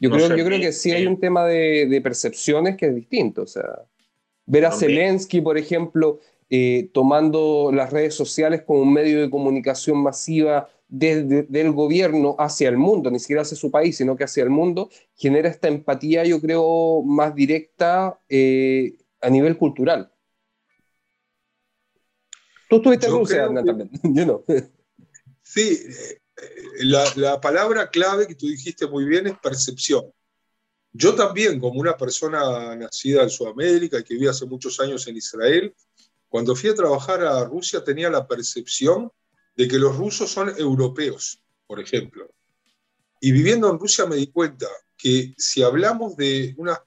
Yo, 0.00 0.10
creo, 0.10 0.36
yo 0.36 0.44
creo 0.44 0.60
que 0.60 0.72
sí 0.72 0.92
hay 0.92 1.06
un 1.06 1.18
tema 1.18 1.44
de, 1.44 1.86
de 1.86 2.00
percepciones 2.00 2.76
que 2.76 2.86
es 2.86 2.94
distinto, 2.94 3.42
o 3.42 3.46
sea. 3.46 3.64
Ver 4.50 4.64
a 4.64 4.72
Zelensky, 4.72 5.42
por 5.42 5.58
ejemplo, 5.58 6.20
eh, 6.48 6.88
tomando 6.94 7.70
las 7.70 7.92
redes 7.92 8.14
sociales 8.14 8.62
como 8.62 8.80
un 8.80 8.94
medio 8.94 9.20
de 9.20 9.28
comunicación 9.28 10.02
masiva 10.02 10.70
del 10.88 11.72
gobierno 11.72 12.34
hacia 12.38 12.70
el 12.70 12.78
mundo, 12.78 13.10
ni 13.10 13.18
siquiera 13.18 13.42
hacia 13.42 13.58
su 13.58 13.70
país, 13.70 13.98
sino 13.98 14.16
que 14.16 14.24
hacia 14.24 14.42
el 14.42 14.48
mundo, 14.48 14.88
genera 15.14 15.50
esta 15.50 15.68
empatía, 15.68 16.24
yo 16.24 16.40
creo, 16.40 17.02
más 17.02 17.34
directa 17.34 18.18
eh, 18.30 18.94
a 19.20 19.28
nivel 19.28 19.58
cultural. 19.58 20.10
Tú 22.70 22.76
estuviste 22.76 23.06
en 23.06 23.12
Rusia, 23.12 23.46
también. 23.52 23.90
yo 24.02 24.24
no. 24.24 24.44
Sí, 25.50 25.80
eh, 25.82 26.20
la, 26.80 27.10
la, 27.16 27.40
palabra 27.40 27.88
clave 27.88 28.26
que 28.26 28.34
tú 28.34 28.46
dijiste 28.46 28.86
muy 28.86 29.06
bien 29.06 29.28
es 29.28 29.38
percepción. 29.38 30.12
Yo 30.92 31.14
también, 31.14 31.58
como 31.58 31.80
una 31.80 31.96
persona 31.96 32.76
nacida 32.76 33.22
en 33.22 33.30
Sudamérica 33.30 33.98
y 33.98 34.04
que 34.04 34.12
vive 34.12 34.28
hace 34.28 34.44
muchos 34.44 34.78
años 34.78 35.06
en 35.06 35.16
Israel, 35.16 35.74
cuando 36.28 36.54
fui 36.54 36.68
a 36.68 36.74
trabajar 36.74 37.22
a 37.22 37.44
Rusia 37.44 37.82
tenía 37.82 38.10
la 38.10 38.28
percepción 38.28 39.10
de 39.56 39.66
que 39.66 39.78
los 39.78 39.96
rusos 39.96 40.30
son 40.30 40.50
europeos, 40.58 41.42
por 41.66 41.80
ejemplo. 41.80 42.30
Y 43.18 43.32
viviendo 43.32 43.70
en 43.70 43.78
Rusia 43.78 44.04
me 44.04 44.16
di 44.16 44.26
cuenta 44.26 44.66
que 44.98 45.32
si 45.38 45.62
hablamos 45.62 46.14
de 46.18 46.54
una 46.58 46.78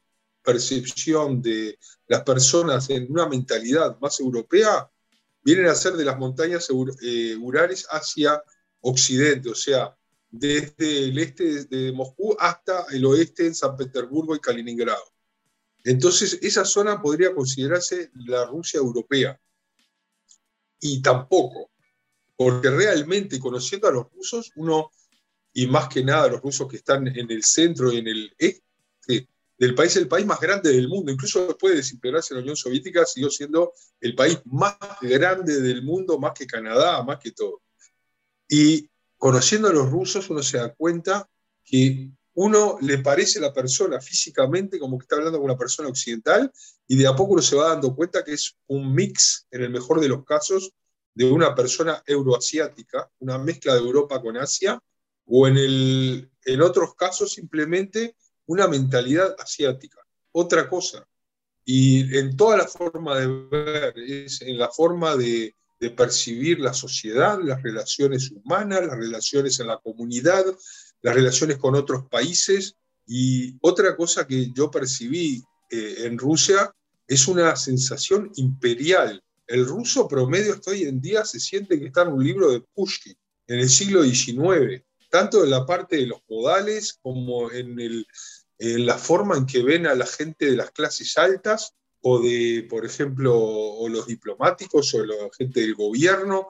percepción 0.44 1.42
de 1.42 1.80
las 2.06 2.22
personas 2.22 2.92
en 2.92 3.12
una 3.12 3.28
mentalidad 3.28 3.98
más 4.00 4.20
europea, 4.20 4.88
vienen 5.44 5.66
a 5.66 5.74
ser 5.76 5.94
de 5.94 6.06
las 6.06 6.20
montañas 6.20 6.68
eh, 7.02 7.36
Urales 7.38 7.88
hacia 7.90 8.44
occidente, 8.82 9.50
o 9.50 9.56
sea, 9.56 9.96
desde 10.30 11.06
el 11.06 11.18
este 11.18 11.66
de 11.66 11.92
Moscú 11.92 12.36
hasta 12.40 12.86
el 12.92 13.06
oeste 13.06 13.48
en 13.48 13.56
San 13.56 13.76
Petersburgo 13.76 14.36
y 14.36 14.40
Kaliningrado. 14.40 15.04
Entonces, 15.84 16.40
esa 16.42 16.64
zona 16.64 17.02
podría 17.02 17.34
considerarse 17.34 18.12
la 18.14 18.46
Rusia 18.46 18.78
europea. 18.78 19.40
Y 20.80 21.02
tampoco, 21.02 21.72
porque 22.36 22.70
realmente 22.70 23.40
conociendo 23.40 23.88
a 23.88 23.92
los 23.92 24.12
rusos, 24.12 24.52
uno, 24.56 24.92
y 25.54 25.68
más 25.68 25.90
que 25.90 26.04
nada 26.04 26.28
los 26.28 26.42
rusos 26.42 26.68
que 26.68 26.78
están 26.78 27.08
en 27.08 27.30
el 27.30 27.44
centro 27.44 27.92
y 27.92 27.98
en 27.98 28.08
el 28.08 28.34
este 28.38 29.28
del 29.58 29.76
país, 29.76 29.96
el 29.96 30.08
país 30.08 30.26
más 30.26 30.40
grande 30.40 30.72
del 30.72 30.88
mundo, 30.88 31.12
incluso 31.12 31.46
después 31.46 31.74
de 31.74 31.78
desintegrarse 31.78 32.34
la 32.34 32.40
Unión 32.40 32.56
Soviética, 32.56 33.06
siguió 33.06 33.30
siendo 33.30 33.74
el 34.00 34.16
país 34.16 34.40
más 34.46 34.76
grande 35.02 35.62
del 35.62 35.84
mundo, 35.84 36.18
más 36.18 36.32
que 36.34 36.48
Canadá, 36.48 37.04
más 37.04 37.20
que 37.20 37.30
todo. 37.30 37.62
Y 38.54 38.90
conociendo 39.18 39.70
a 39.70 39.74
los 39.74 39.90
rusos, 39.90 40.30
uno 40.30 40.44
se 40.44 40.58
da 40.58 40.74
cuenta 40.74 41.26
que 41.64 42.12
uno 42.34 42.78
le 42.82 42.98
parece 42.98 43.40
a 43.40 43.44
la 43.44 43.54
persona 43.54 44.02
físicamente 44.02 44.78
como 44.78 44.98
que 44.98 45.06
está 45.06 45.16
hablando 45.16 45.38
con 45.38 45.46
una 45.46 45.58
persona 45.58 45.88
occidental 45.88 46.52
y 46.86 46.98
de 46.98 47.08
a 47.08 47.16
poco 47.16 47.32
uno 47.32 47.42
se 47.42 47.56
va 47.56 47.70
dando 47.70 47.96
cuenta 47.96 48.26
que 48.26 48.34
es 48.34 48.58
un 48.68 48.94
mix, 48.94 49.48
en 49.52 49.64
el 49.64 49.70
mejor 49.70 50.02
de 50.02 50.10
los 50.10 50.26
casos, 50.26 50.74
de 51.14 51.32
una 51.32 51.56
persona 51.56 52.04
euroasiática, 52.06 53.10
una 53.20 53.38
mezcla 53.38 53.74
de 53.74 53.80
Europa 53.80 54.22
con 54.22 54.36
Asia, 54.36 54.78
o 55.26 55.48
en, 55.48 55.56
el, 55.56 56.30
en 56.44 56.62
otros 56.62 56.94
casos 56.96 57.32
simplemente 57.32 58.18
una 58.48 58.68
mentalidad 58.68 59.34
asiática. 59.40 60.06
Otra 60.34 60.68
cosa. 60.68 61.08
Y 61.64 62.18
en 62.18 62.36
toda 62.36 62.58
la 62.58 62.68
forma 62.68 63.18
de 63.18 63.28
ver, 63.28 63.94
es 63.98 64.42
en 64.42 64.58
la 64.58 64.70
forma 64.70 65.16
de, 65.16 65.56
de 65.82 65.90
percibir 65.90 66.60
la 66.60 66.76
sociedad, 66.76 67.40
las 67.44 67.64
relaciones 67.64 68.32
humanas, 68.32 68.86
las 68.86 68.96
relaciones 68.96 69.60
en 69.60 69.68
la 69.68 69.80
comunidad, 69.80 70.46
las 71.02 71.16
relaciones 71.16 71.58
con 71.58 71.74
otros 71.74 72.06
países. 72.08 72.76
Y 73.08 73.58
otra 73.62 73.98
cosa 73.98 74.28
que 74.28 74.52
yo 74.54 74.70
percibí 74.70 75.44
eh, 75.72 75.96
en 76.06 76.20
Rusia 76.20 76.72
es 77.08 77.28
una 77.28 77.56
sensación 77.56 78.32
imperial. 78.36 79.24
El 79.48 79.66
ruso 79.66 80.08
promedio 80.08 80.62
hoy 80.68 80.84
en 80.84 81.02
día 81.02 81.26
se 81.26 81.40
siente 81.40 81.80
que 81.80 81.88
está 81.88 82.04
en 82.04 82.10
un 82.10 82.24
libro 82.24 82.52
de 82.52 82.62
Pushkin, 82.62 83.18
en 83.48 83.60
el 83.60 83.70
siglo 83.70 84.04
XIX, 84.04 84.84
tanto 85.10 85.44
en 85.44 85.50
la 85.50 85.66
parte 85.66 85.96
de 85.98 86.06
los 86.06 86.22
modales 86.30 87.00
como 87.02 87.52
en, 87.52 87.80
el, 87.80 88.06
en 88.60 88.86
la 88.86 89.00
forma 89.00 89.36
en 89.36 89.48
que 89.48 89.64
ven 89.64 89.88
a 89.88 89.96
la 89.96 90.06
gente 90.06 90.46
de 90.46 90.58
las 90.58 90.70
clases 90.70 91.18
altas 91.18 91.74
o 92.02 92.20
de, 92.20 92.66
por 92.70 92.86
ejemplo, 92.86 93.38
o 93.38 93.88
los 93.90 94.08
diplomáticos 94.08 94.94
o 94.94 95.06
la 95.06 95.16
gente 95.38 95.62
del 95.62 95.76
gobierno, 95.76 96.48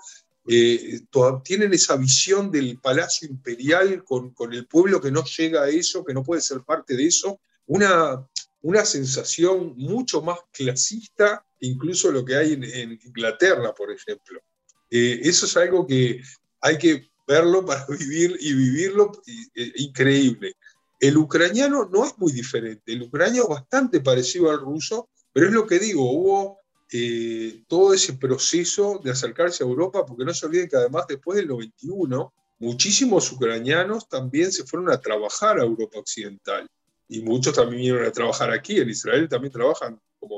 eh, 0.47 1.01
tienen 1.43 1.73
esa 1.73 1.95
visión 1.97 2.49
del 2.49 2.79
palacio 2.79 3.27
imperial 3.27 4.03
con, 4.03 4.31
con, 4.31 4.53
el 4.53 4.65
pueblo 4.65 4.99
que 4.99 5.11
no 5.11 5.23
llega 5.23 5.63
a 5.63 5.69
eso, 5.69 6.03
que 6.03 6.13
no 6.13 6.23
puede 6.23 6.41
ser 6.41 6.61
parte 6.61 6.95
de 6.95 7.05
eso, 7.05 7.39
una, 7.67 8.27
una 8.61 8.85
sensación 8.85 9.75
mucho 9.77 10.21
más 10.21 10.39
clasista 10.51 11.45
incluso 11.61 12.11
lo 12.11 12.25
que 12.25 12.35
hay 12.35 12.53
en, 12.53 12.99
Inglaterra, 13.03 13.73
por 13.73 13.91
ejemplo. 13.91 14.41
Eh, 14.89 15.21
eso 15.23 15.45
es 15.45 15.55
algo 15.57 15.87
que 15.87 16.21
hay 16.59 16.77
que 16.77 17.09
verlo 17.27 17.65
para 17.65 17.85
vivir 17.87 18.35
y 18.39 18.53
vivirlo 18.53 19.11
eh, 19.55 19.71
increíble. 19.77 20.55
El 20.99 21.17
ucraniano 21.17 21.89
no 21.91 22.05
es 22.05 22.15
muy 22.17 22.31
diferente, 22.31 22.93
el 22.93 23.03
ucraniano 23.03 23.43
es 23.43 23.49
bastante 23.49 24.01
parecido 24.01 24.51
al 24.51 24.59
ruso, 24.59 25.09
pero 25.33 25.47
es 25.47 25.53
lo 25.53 25.65
que 25.65 25.79
digo, 25.79 26.11
hubo 26.11 26.61
eh, 26.93 27.63
todo 27.69 27.93
ese 27.93 28.13
proceso 28.13 28.99
de 29.01 29.11
acercarse 29.11 29.63
a 29.63 29.67
Europa, 29.67 30.05
porque 30.05 30.25
no 30.25 30.33
se 30.33 30.45
olviden 30.45 30.67
que 30.67 30.75
además 30.75 31.05
después 31.07 31.37
del 31.37 31.47
91, 31.47 32.33
muchísimos 32.59 33.31
ucranianos 33.31 34.09
también 34.09 34.51
se 34.51 34.65
fueron 34.65 34.91
a 34.91 34.99
trabajar 34.99 35.57
a 35.57 35.63
Europa 35.63 35.99
Occidental. 35.99 36.67
Y 37.07 37.21
muchos 37.21 37.55
también 37.55 37.77
vinieron 37.77 38.05
a 38.05 38.11
trabajar 38.11 38.51
aquí. 38.51 38.79
En 38.79 38.89
Israel 38.89 39.29
también 39.29 39.53
trabajan 39.53 39.99
como 40.19 40.35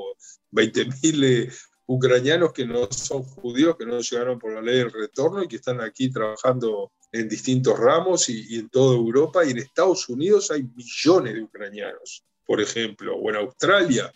20.000 0.52 1.24
eh, 1.24 1.52
ucranianos 1.86 2.52
que 2.52 2.66
no 2.66 2.90
son 2.90 3.24
judíos, 3.24 3.76
que 3.76 3.86
no 3.86 3.98
llegaron 4.00 4.38
por 4.38 4.54
la 4.54 4.62
ley 4.62 4.78
del 4.78 4.92
retorno 4.92 5.42
y 5.42 5.48
que 5.48 5.56
están 5.56 5.80
aquí 5.80 6.10
trabajando 6.10 6.92
en 7.10 7.28
distintos 7.28 7.78
ramos 7.78 8.28
y, 8.28 8.54
y 8.54 8.58
en 8.60 8.68
toda 8.68 8.94
Europa. 8.94 9.44
Y 9.44 9.50
en 9.50 9.58
Estados 9.58 10.08
Unidos 10.08 10.52
hay 10.52 10.62
millones 10.62 11.34
de 11.34 11.42
ucranianos, 11.42 12.24
por 12.46 12.60
ejemplo, 12.60 13.16
o 13.16 13.28
en 13.30 13.36
Australia. 13.36 14.12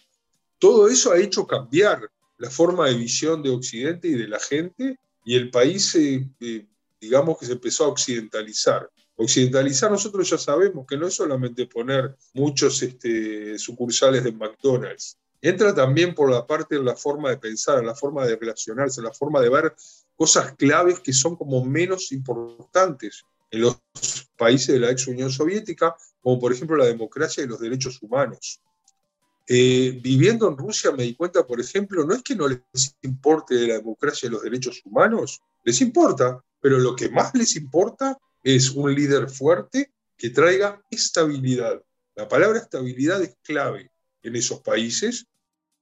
Todo 0.58 0.88
eso 0.88 1.12
ha 1.12 1.18
hecho 1.18 1.46
cambiar 1.46 2.10
la 2.38 2.50
forma 2.50 2.88
de 2.88 2.94
visión 2.94 3.42
de 3.42 3.50
Occidente 3.50 4.08
y 4.08 4.14
de 4.14 4.28
la 4.28 4.38
gente, 4.38 4.98
y 5.24 5.34
el 5.34 5.50
país, 5.50 5.94
eh, 5.94 6.66
digamos 7.00 7.38
que 7.38 7.46
se 7.46 7.52
empezó 7.52 7.84
a 7.84 7.88
occidentalizar. 7.88 8.88
Occidentalizar 9.16 9.90
nosotros 9.90 10.30
ya 10.30 10.38
sabemos 10.38 10.86
que 10.86 10.96
no 10.96 11.08
es 11.08 11.14
solamente 11.14 11.66
poner 11.66 12.16
muchos 12.34 12.82
este, 12.82 13.58
sucursales 13.58 14.22
de 14.22 14.32
McDonald's, 14.32 15.18
entra 15.40 15.74
también 15.74 16.14
por 16.14 16.30
la 16.30 16.46
parte 16.46 16.76
de 16.76 16.82
la 16.82 16.96
forma 16.96 17.30
de 17.30 17.38
pensar, 17.38 17.84
la 17.84 17.94
forma 17.94 18.26
de 18.26 18.36
relacionarse, 18.36 19.02
la 19.02 19.12
forma 19.12 19.40
de 19.40 19.48
ver 19.48 19.74
cosas 20.16 20.54
claves 20.56 21.00
que 21.00 21.12
son 21.12 21.36
como 21.36 21.64
menos 21.64 22.12
importantes 22.12 23.24
en 23.50 23.62
los 23.62 23.78
países 24.36 24.74
de 24.74 24.80
la 24.80 24.90
ex 24.90 25.06
Unión 25.06 25.30
Soviética, 25.30 25.94
como 26.20 26.38
por 26.38 26.52
ejemplo 26.52 26.76
la 26.76 26.86
democracia 26.86 27.42
y 27.42 27.46
los 27.46 27.60
derechos 27.60 28.02
humanos. 28.02 28.60
Eh, 29.50 29.98
viviendo 30.02 30.46
en 30.46 30.58
Rusia 30.58 30.92
me 30.92 31.04
di 31.04 31.14
cuenta, 31.14 31.46
por 31.46 31.58
ejemplo, 31.58 32.04
no 32.04 32.14
es 32.14 32.22
que 32.22 32.36
no 32.36 32.46
les 32.46 32.60
importe 33.00 33.54
la 33.66 33.78
democracia 33.78 34.26
y 34.26 34.30
los 34.30 34.42
derechos 34.42 34.82
humanos, 34.84 35.40
les 35.64 35.80
importa, 35.80 36.44
pero 36.60 36.78
lo 36.78 36.94
que 36.94 37.08
más 37.08 37.34
les 37.34 37.56
importa 37.56 38.18
es 38.42 38.70
un 38.70 38.94
líder 38.94 39.30
fuerte 39.30 39.90
que 40.18 40.28
traiga 40.28 40.82
estabilidad. 40.90 41.82
La 42.14 42.28
palabra 42.28 42.58
estabilidad 42.58 43.22
es 43.22 43.36
clave 43.42 43.90
en 44.22 44.36
esos 44.36 44.60
países, 44.60 45.24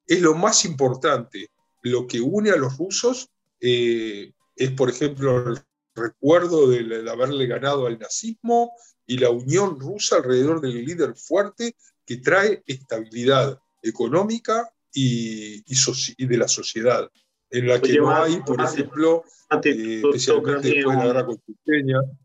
es 0.06 0.20
lo 0.20 0.36
más 0.36 0.64
importante. 0.64 1.50
Lo 1.82 2.06
que 2.06 2.20
une 2.20 2.50
a 2.50 2.56
los 2.56 2.78
rusos 2.78 3.30
eh, 3.60 4.30
es, 4.54 4.70
por 4.70 4.90
ejemplo, 4.90 5.48
el 5.48 5.58
recuerdo 5.92 6.68
de, 6.68 6.84
de 6.84 7.10
haberle 7.10 7.48
ganado 7.48 7.86
al 7.86 7.98
nazismo 7.98 8.70
y 9.06 9.18
la 9.18 9.30
unión 9.30 9.80
rusa 9.80 10.16
alrededor 10.16 10.60
del 10.60 10.84
líder 10.84 11.16
fuerte 11.16 11.74
que 12.06 12.18
trae 12.18 12.62
estabilidad 12.66 13.60
económica 13.82 14.70
y, 14.92 15.62
y, 15.66 16.26
de 16.26 16.38
la 16.38 16.48
sociedad, 16.48 17.10
en 17.50 17.68
la 17.68 17.80
que 17.80 17.98
no 17.98 18.10
hay, 18.10 18.40
por 18.40 18.60
ejemplo, 18.60 19.24
eh, 19.64 20.00
especialmente 20.02 20.68
después 20.68 20.96
de 20.96 21.02
la 21.02 21.06
guerra 21.06 21.26
constitucional. 21.26 22.18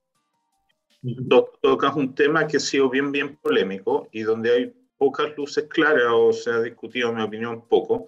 Tocas 1.62 1.96
un 1.96 2.14
tema 2.14 2.48
que 2.48 2.58
ha 2.58 2.60
sido 2.60 2.90
bien, 2.90 3.12
bien 3.12 3.36
polémico 3.38 4.08
y 4.12 4.22
donde 4.22 4.54
hay 4.54 4.74
pocas 4.98 5.36
luces 5.36 5.66
claras, 5.68 6.06
o 6.12 6.32
se 6.32 6.52
ha 6.52 6.62
discutido, 6.62 7.10
en 7.10 7.16
mi 7.16 7.24
opinión, 7.24 7.68
poco, 7.68 8.06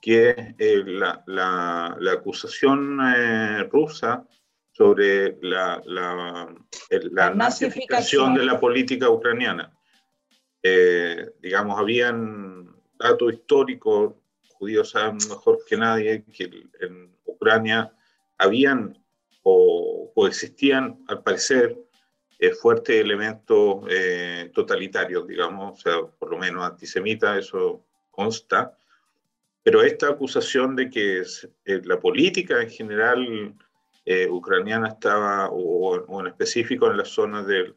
que 0.00 0.30
es 0.30 0.36
eh, 0.58 0.82
la, 0.84 1.22
la, 1.26 1.96
la, 2.00 2.12
acusación 2.12 2.98
eh, 3.16 3.62
rusa 3.70 4.26
sobre 4.72 5.38
la, 5.40 5.80
la, 5.86 6.52
la, 6.90 7.30
nazificación 7.30 8.34
de 8.34 8.44
la 8.44 8.58
política 8.58 9.08
ucraniana. 9.08 9.72
Eh, 10.62 11.30
digamos, 11.40 11.78
habían 11.78 12.74
datos 12.98 13.32
históricos, 13.32 14.14
judíos 14.54 14.90
saben 14.90 15.18
mejor 15.28 15.58
que 15.66 15.76
nadie 15.76 16.24
que 16.32 16.50
en 16.80 17.12
Ucrania 17.24 17.92
habían 18.38 18.98
o, 19.42 20.12
existían, 20.28 21.04
al 21.08 21.22
parecer, 21.22 21.76
eh, 22.38 22.50
fuertes 22.50 23.00
elementos 23.00 23.84
eh, 23.88 24.50
totalitarios, 24.54 25.26
digamos, 25.26 25.78
o 25.78 25.82
sea, 25.82 26.06
por 26.18 26.30
lo 26.30 26.38
menos 26.38 26.64
antisemitas, 26.64 27.38
eso 27.38 27.84
consta. 28.10 28.76
Pero 29.62 29.82
esta 29.82 30.08
acusación 30.08 30.74
de 30.74 30.90
que 30.90 31.22
la 31.64 32.00
política 32.00 32.62
en 32.62 32.70
general 32.70 33.54
eh, 34.04 34.28
ucraniana 34.28 34.88
estaba, 34.88 35.48
o, 35.50 36.20
en 36.20 36.26
específico 36.26 36.90
en 36.90 36.96
la 36.96 37.04
zona 37.04 37.44
del, 37.44 37.74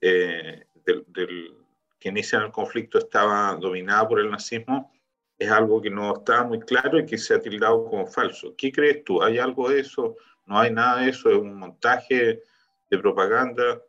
eh, 0.00 0.64
del, 0.84 1.04
del, 1.08 1.54
que 2.00 2.08
inicia 2.08 2.38
el 2.38 2.50
conflicto, 2.50 2.98
estaba 2.98 3.54
dominada 3.60 4.08
por 4.08 4.20
el 4.20 4.30
nazismo, 4.30 4.90
es 5.38 5.50
algo 5.50 5.80
que 5.80 5.90
no 5.90 6.16
está 6.16 6.44
muy 6.44 6.60
claro 6.60 6.98
y 6.98 7.06
que 7.06 7.18
se 7.18 7.34
ha 7.34 7.40
tildado 7.40 7.84
como 7.84 8.06
falso. 8.06 8.54
¿Qué 8.56 8.72
crees 8.72 9.04
tú? 9.04 9.22
¿Hay 9.22 9.38
algo 9.38 9.68
de 9.68 9.80
eso? 9.80 10.16
¿No 10.46 10.58
hay 10.58 10.72
nada 10.72 11.02
de 11.02 11.10
eso? 11.10 11.30
¿Es 11.30 11.36
un 11.36 11.54
montaje 11.54 12.42
de 12.90 12.98
propaganda? 12.98 13.82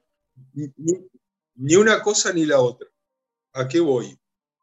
Ni, 0.53 1.75
una 1.75 2.01
cosa 2.01 2.32
ni 2.34 2.46
la 2.46 2.60
otra. 2.60 2.88
¿A 3.53 3.68
qué 3.68 3.80
voy? 3.80 4.18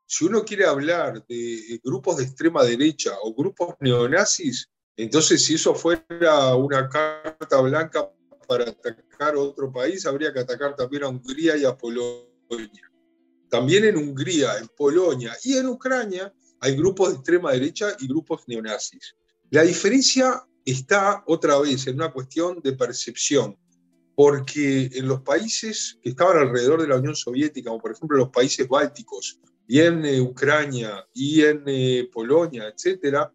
Si 0.07 0.25
uno 0.25 0.43
quiere 0.45 0.65
hablar 0.65 1.27
de 1.27 1.81
grupos 1.85 2.17
de 2.17 2.25
extrema 2.25 2.65
derecha 2.65 3.13
o 3.23 3.35
grupos 3.35 3.75
neonazis, 3.81 4.71
entonces 4.97 5.45
si 5.45 5.55
eso 5.55 5.75
fuera 5.75 6.55
una 6.55 6.89
carta 6.89 7.61
blanca 7.61 8.11
para 8.47 8.65
atacar 8.65 9.37
otro 9.37 9.71
país, 9.71 10.07
habría 10.07 10.33
que 10.33 10.41
atacar 10.41 10.75
también 10.75 11.05
a 11.05 11.09
Hungría 11.09 11.57
y 11.57 11.67
a 11.67 11.77
Polonia. 11.77 12.88
También 13.51 13.85
en 13.85 13.97
Hungría, 13.97 14.59
en 14.59 14.69
Polonia 14.77 15.37
y 15.45 15.57
en 15.57 15.67
Ucrania 15.67 16.33
hay 16.61 16.77
grupos 16.77 17.11
de 17.11 17.15
extrema 17.17 17.53
derecha 17.53 17.97
y 18.01 18.09
grupos 18.09 18.43
neonazis. 18.47 19.15
La 19.51 19.63
diferencia 19.63 20.43
está 20.65 21.23
otra 21.27 21.59
vez 21.59 21.87
en 21.87 21.95
una 21.95 22.13
cuestión 22.13 22.61
de 22.63 22.73
percepción, 22.73 23.57
porque 24.15 24.91
en 24.93 25.09
los 25.09 25.23
países 25.23 25.99
que 26.03 26.11
estaban 26.11 26.37
alrededor 26.37 26.83
de 26.83 26.89
la 26.89 26.97
Unión 26.97 27.15
Soviética, 27.15 27.71
como 27.71 27.81
por 27.81 27.93
ejemplo 27.93 28.19
los 28.19 28.31
países 28.31 28.69
bálticos, 28.69 29.41
y 29.67 29.81
en 29.81 30.05
eh, 30.05 30.21
Ucrania, 30.21 31.07
y 31.15 31.43
en 31.43 31.63
eh, 31.67 32.09
Polonia, 32.13 32.69
etc., 32.69 33.29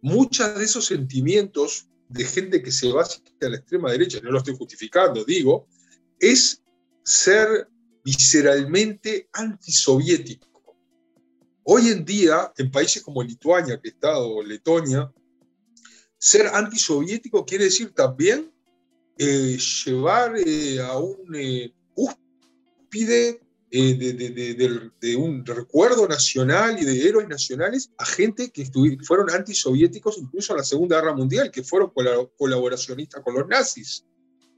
muchos 0.00 0.56
de 0.56 0.64
esos 0.64 0.86
sentimientos 0.86 1.88
de 2.08 2.24
gente 2.24 2.62
que 2.62 2.70
se 2.70 2.90
va 2.90 3.02
hacia 3.02 3.20
la 3.40 3.56
extrema 3.56 3.90
derecha, 3.90 4.20
no 4.22 4.30
lo 4.30 4.38
estoy 4.38 4.56
justificando, 4.56 5.24
digo, 5.24 5.66
es 6.18 6.62
ser 7.04 7.68
visceralmente 8.06 9.28
antisoviético. 9.32 10.46
Hoy 11.64 11.88
en 11.88 12.04
día, 12.04 12.52
en 12.56 12.70
países 12.70 13.02
como 13.02 13.20
Lituania, 13.20 13.80
que 13.82 13.88
está, 13.88 14.16
o 14.18 14.44
Letonia, 14.44 15.12
ser 16.16 16.46
antisoviético 16.46 17.44
quiere 17.44 17.64
decir 17.64 17.92
también 17.92 18.52
eh, 19.18 19.58
llevar 19.84 20.34
eh, 20.36 20.78
a 20.80 20.96
un 20.98 21.34
eh, 21.34 21.74
cúspide 21.94 23.40
de, 23.72 25.16
un 25.18 25.44
recuerdo 25.44 26.06
nacional 26.06 26.80
y 26.80 26.84
de 26.84 27.08
héroes 27.08 27.26
nacionales 27.26 27.90
a 27.98 28.06
gente 28.06 28.50
que 28.52 28.70
fueron 29.02 29.28
antisoviéticos 29.30 30.18
incluso 30.18 30.52
en 30.52 30.58
la 30.58 30.64
Segunda 30.64 31.00
Guerra 31.00 31.16
Mundial, 31.16 31.50
que 31.50 31.64
fueron 31.64 31.90
colaboracionistas 32.38 33.20
con 33.24 33.34
los 33.34 33.48
nazis. 33.48 34.04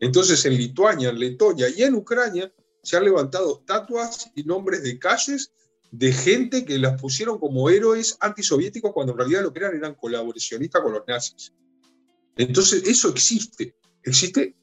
Entonces 0.00 0.44
en 0.44 0.54
Lituania, 0.54 1.08
en 1.08 1.18
Letonia 1.18 1.66
y 1.74 1.82
en 1.82 1.94
Ucrania 1.94 2.52
se 2.82 2.96
han 2.96 3.04
levantado 3.04 3.60
estatuas 3.60 4.30
y 4.34 4.44
nombres 4.44 4.82
de 4.82 4.98
calles 4.98 5.52
de 5.90 6.12
gente 6.12 6.64
que 6.64 6.78
las 6.78 7.00
pusieron 7.00 7.38
como 7.38 7.70
héroes 7.70 8.16
antisoviéticos 8.20 8.92
cuando 8.92 9.12
en 9.12 9.18
realidad 9.18 9.42
lo 9.42 9.52
que 9.52 9.60
eran 9.60 9.76
eran 9.76 9.94
colaboracionistas 9.94 10.82
con 10.82 10.92
los 10.92 11.02
nazis. 11.06 11.52
Entonces, 12.36 12.84
eso 12.86 13.08
existe. 13.08 13.74
Existe 14.02 14.54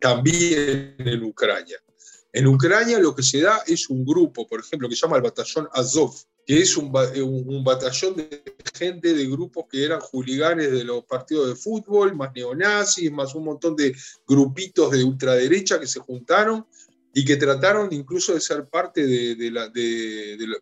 también 0.00 0.94
en 0.98 1.24
Ucrania. 1.24 1.78
En 2.32 2.46
Ucrania 2.46 2.98
lo 2.98 3.14
que 3.14 3.22
se 3.22 3.40
da 3.40 3.62
es 3.66 3.88
un 3.88 4.04
grupo, 4.04 4.46
por 4.46 4.60
ejemplo, 4.60 4.88
que 4.88 4.94
se 4.94 5.02
llama 5.02 5.16
el 5.16 5.22
batallón 5.22 5.68
Azov, 5.72 6.14
que 6.46 6.60
es 6.60 6.76
un, 6.76 6.92
un, 6.94 7.64
batallón 7.64 8.16
de 8.16 8.42
gente 8.74 9.14
de 9.14 9.26
grupos 9.26 9.64
que 9.70 9.84
eran 9.84 10.00
juliganes 10.00 10.70
de 10.70 10.84
los 10.84 11.04
partidos 11.04 11.48
de 11.48 11.56
fútbol, 11.56 12.14
más 12.14 12.32
neonazis, 12.34 13.10
más 13.10 13.34
un 13.34 13.44
montón 13.44 13.76
de 13.76 13.94
grupitos 14.26 14.90
de 14.90 15.04
ultraderecha 15.04 15.80
que 15.80 15.86
se 15.86 16.00
juntaron 16.00 16.66
y 17.18 17.24
que 17.24 17.36
trataron 17.36 17.92
incluso 17.92 18.32
de 18.32 18.40
ser 18.40 18.68
parte 18.68 19.04
de, 19.04 19.50
la, 19.50 19.68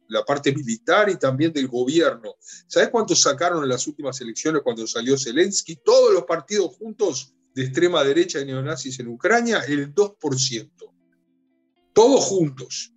la, 0.08 0.24
parte 0.24 0.54
militar 0.54 1.10
y 1.10 1.18
también 1.18 1.52
del 1.52 1.68
gobierno. 1.68 2.36
¿Sabes 2.66 2.88
cuántos 2.88 3.20
sacaron 3.20 3.62
en 3.62 3.68
las 3.68 3.86
últimas 3.86 4.18
elecciones 4.22 4.62
cuando 4.62 4.86
salió 4.86 5.18
Zelensky? 5.18 5.76
Todos 5.84 6.14
los 6.14 6.24
partidos 6.24 6.74
juntos 6.78 7.34
de 7.54 7.62
extrema 7.62 8.02
derecha 8.02 8.40
y 8.40 8.46
neonazis 8.46 8.98
en 9.00 9.08
Ucrania, 9.08 9.64
el 9.68 9.94
2%. 9.94 10.70
Todos 11.92 12.24
juntos. 12.24 12.90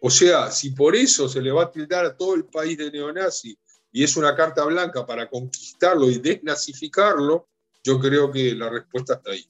O 0.00 0.08
sea, 0.08 0.52
si 0.52 0.70
por 0.70 0.94
eso 0.94 1.28
se 1.28 1.42
le 1.42 1.50
va 1.50 1.64
a 1.64 1.72
tildar 1.72 2.04
a 2.04 2.16
todo 2.16 2.36
el 2.36 2.44
país 2.44 2.78
de 2.78 2.92
neonazi 2.92 3.58
y 3.90 4.04
es 4.04 4.16
una 4.16 4.36
carta 4.36 4.64
blanca 4.64 5.04
para 5.04 5.28
conquistarlo 5.28 6.08
y 6.08 6.20
desnazificarlo, 6.20 7.48
yo 7.82 7.98
creo 7.98 8.30
que 8.30 8.54
la 8.54 8.70
respuesta 8.70 9.14
está 9.14 9.32
ahí. 9.32 9.44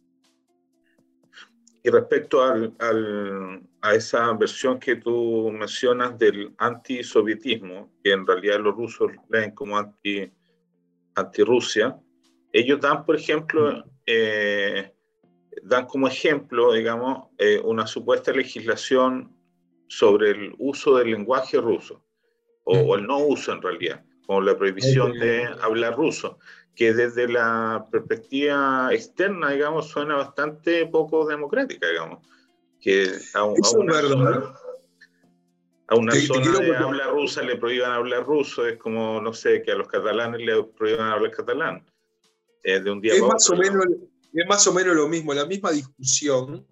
Y 1.88 1.90
respecto 1.90 2.42
al, 2.42 2.74
a 3.80 3.94
esa 3.94 4.30
versión 4.34 4.78
que 4.78 4.96
tú 4.96 5.50
mencionas 5.50 6.18
del 6.18 6.52
antisovietismo, 6.58 7.94
que 8.04 8.12
en 8.12 8.26
realidad 8.26 8.60
los 8.60 8.76
rusos 8.76 9.10
leen 9.30 9.52
como 9.52 9.78
anti, 9.78 10.30
anti-Rusia, 11.14 11.98
ellos 12.52 12.78
dan, 12.82 13.06
por 13.06 13.16
ejemplo, 13.16 13.86
eh, 14.04 14.92
dan 15.62 15.86
como 15.86 16.08
ejemplo, 16.08 16.74
digamos, 16.74 17.28
eh, 17.38 17.58
una 17.64 17.86
supuesta 17.86 18.32
legislación 18.32 19.34
sobre 19.86 20.32
el 20.32 20.54
uso 20.58 20.98
del 20.98 21.12
lenguaje 21.12 21.56
ruso, 21.58 22.04
o, 22.64 22.96
el 22.96 23.06
no 23.06 23.16
uso 23.16 23.54
en 23.54 23.62
realidad, 23.62 24.04
como 24.26 24.42
la 24.42 24.58
prohibición 24.58 25.18
de 25.18 25.46
hablar 25.62 25.96
ruso 25.96 26.38
que 26.78 26.94
desde 26.94 27.26
la 27.26 27.88
perspectiva 27.90 28.90
externa, 28.92 29.50
digamos, 29.50 29.88
suena 29.88 30.14
bastante 30.14 30.86
poco 30.86 31.26
democrática, 31.26 31.88
digamos. 31.88 32.24
Que 32.80 33.10
a, 33.34 33.42
una, 33.42 33.68
zona, 33.68 34.54
a 35.88 35.96
una 35.96 36.14
zona 36.14 36.60
de 36.60 36.76
habla 36.76 37.08
rusa 37.08 37.42
le 37.42 37.56
prohíban 37.56 37.90
hablar 37.90 38.24
ruso, 38.24 38.64
es 38.64 38.78
como, 38.78 39.20
no 39.20 39.34
sé, 39.34 39.60
que 39.60 39.72
a 39.72 39.74
los 39.74 39.88
catalanes 39.88 40.40
le 40.40 40.62
prohíban 40.62 41.08
hablar 41.08 41.32
catalán. 41.32 41.84
Eh, 42.62 42.78
de 42.78 42.90
un 42.92 43.00
día 43.00 43.14
es, 43.14 43.22
más 43.22 43.50
o 43.50 43.56
menos, 43.56 43.84
es 44.32 44.46
más 44.46 44.64
o 44.68 44.72
menos 44.72 44.94
lo 44.94 45.08
mismo, 45.08 45.34
la 45.34 45.46
misma 45.46 45.72
discusión, 45.72 46.64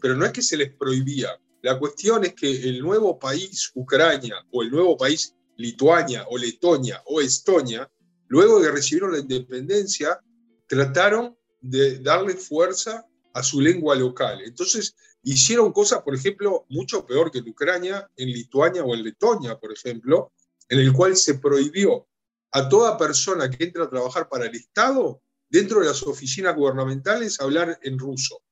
pero 0.00 0.16
no 0.16 0.24
es 0.24 0.32
que 0.32 0.42
se 0.42 0.56
les 0.56 0.74
prohibía. 0.74 1.28
La 1.62 1.78
cuestión 1.78 2.24
es 2.24 2.34
que 2.34 2.50
el 2.50 2.80
nuevo 2.80 3.20
país, 3.20 3.70
Ucrania, 3.76 4.34
o 4.50 4.64
el 4.64 4.70
nuevo 4.72 4.96
país, 4.96 5.36
Lituania, 5.58 6.26
o 6.28 6.36
Letonia, 6.36 7.00
o 7.06 7.20
Estonia, 7.20 7.88
luego 8.34 8.58
de 8.58 8.66
que 8.66 8.72
recibieron 8.72 9.12
la 9.12 9.20
independencia, 9.20 10.20
trataron 10.66 11.38
de 11.60 12.00
darle 12.00 12.34
fuerza 12.34 13.06
a 13.32 13.42
su 13.44 13.60
lengua 13.60 13.94
local. 13.94 14.40
Entonces, 14.44 14.96
hicieron 15.22 15.72
cosas, 15.72 16.02
por 16.02 16.16
ejemplo, 16.16 16.66
mucho 16.68 17.06
peor 17.06 17.30
que 17.30 17.38
en 17.38 17.48
Ucrania, 17.48 18.10
en 18.16 18.30
Lituania 18.30 18.82
o 18.82 18.92
en 18.92 19.04
Letonia, 19.04 19.56
por 19.56 19.72
ejemplo, 19.72 20.32
en 20.68 20.80
el 20.80 20.92
cual 20.92 21.16
se 21.16 21.34
prohibió 21.34 22.08
a 22.50 22.68
toda 22.68 22.98
persona 22.98 23.48
que 23.48 23.62
entra 23.62 23.84
a 23.84 23.90
trabajar 23.90 24.28
para 24.28 24.46
el 24.46 24.54
Estado, 24.56 25.22
dentro 25.48 25.78
de 25.78 25.86
las 25.86 26.02
oficinas 26.02 26.56
gubernamentales, 26.56 27.40
hablar 27.40 27.78
en 27.82 27.96
ruso. 27.96 28.42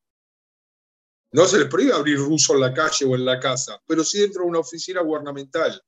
No 1.32 1.44
se 1.46 1.58
les 1.58 1.66
prohíbe 1.66 1.92
abrir 1.92 2.18
ruso 2.18 2.54
en 2.54 2.60
la 2.60 2.72
calle 2.72 3.04
o 3.04 3.16
en 3.16 3.24
la 3.24 3.40
casa, 3.40 3.82
pero 3.84 4.04
sí 4.04 4.20
dentro 4.20 4.42
de 4.42 4.48
una 4.48 4.60
oficina 4.60 5.00
gubernamental. 5.00 5.82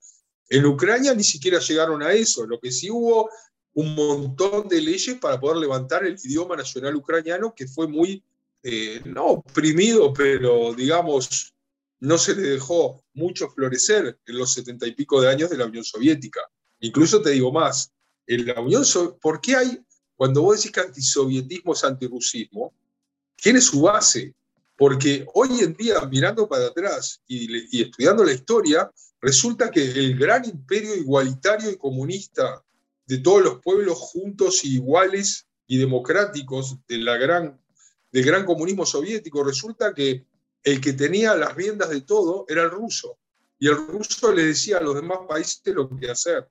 En 0.48 0.66
Ucrania 0.66 1.14
ni 1.14 1.22
siquiera 1.22 1.61
llegaron 1.61 2.02
a 2.02 2.12
eso. 2.12 2.44
Lo 2.44 2.59
que 2.59 2.72
sí 2.72 2.90
hubo 2.90 3.30
un 3.74 3.94
montón 3.94 4.68
de 4.68 4.80
leyes 4.80 5.16
para 5.18 5.38
poder 5.38 5.58
levantar 5.58 6.06
el 6.06 6.16
idioma 6.22 6.56
nacional 6.56 6.94
ucraniano 6.94 7.54
que 7.54 7.66
fue 7.66 7.88
muy, 7.88 8.22
eh, 8.62 9.02
no 9.04 9.26
oprimido, 9.26 10.12
pero 10.12 10.72
digamos, 10.74 11.52
no 12.00 12.16
se 12.18 12.34
le 12.37 12.42
dejó 12.42 13.04
mucho 13.14 13.50
florecer 13.50 14.18
en 14.26 14.38
los 14.38 14.52
setenta 14.52 14.87
y 14.87 14.92
pico 14.92 15.20
de 15.20 15.28
años 15.28 15.50
de 15.50 15.56
la 15.56 15.66
Unión 15.66 15.84
Soviética. 15.84 16.40
Incluso 16.80 17.20
te 17.20 17.30
digo 17.30 17.50
más, 17.52 17.92
en 18.26 18.46
la 18.46 18.60
Unión 18.60 18.84
¿por 19.20 19.40
qué 19.40 19.56
hay, 19.56 19.80
cuando 20.14 20.42
vos 20.42 20.56
decís 20.56 20.72
que 20.72 20.80
antisovietismo 20.80 21.72
es 21.72 21.84
antirrusismo, 21.84 22.72
tiene 23.37 23.60
su 23.60 23.82
base? 23.82 24.34
Porque 24.76 25.24
hoy 25.34 25.60
en 25.60 25.74
día, 25.74 26.00
mirando 26.10 26.48
para 26.48 26.66
atrás 26.66 27.20
y, 27.26 27.78
y 27.78 27.82
estudiando 27.82 28.24
la 28.24 28.32
historia, 28.32 28.90
resulta 29.20 29.70
que 29.70 29.82
el 29.84 30.18
gran 30.18 30.44
imperio 30.44 30.96
igualitario 30.96 31.70
y 31.70 31.76
comunista 31.76 32.63
de 33.06 33.18
todos 33.18 33.42
los 33.42 33.60
pueblos 33.60 33.98
juntos 33.98 34.64
y 34.64 34.74
iguales 34.74 35.46
y 35.66 35.78
democráticos 35.78 36.76
de 36.86 36.98
gran, 36.98 37.60
del 38.10 38.24
gran 38.24 38.44
comunismo 38.44 38.86
soviético, 38.86 39.44
resulta 39.44 39.94
que 39.94 40.26
el 40.62 40.80
que 40.80 40.94
tenía 40.94 41.34
las 41.34 41.54
riendas 41.54 41.90
de 41.90 42.00
todo 42.00 42.46
era 42.48 42.62
el 42.62 42.70
ruso. 42.70 43.18
Y 43.58 43.68
el 43.68 43.76
ruso 43.76 44.32
le 44.32 44.46
decía 44.46 44.78
a 44.78 44.80
los 44.82 44.94
demás 44.94 45.18
países 45.28 45.60
lo 45.66 45.88
que 45.88 46.10
hacer. 46.10 46.48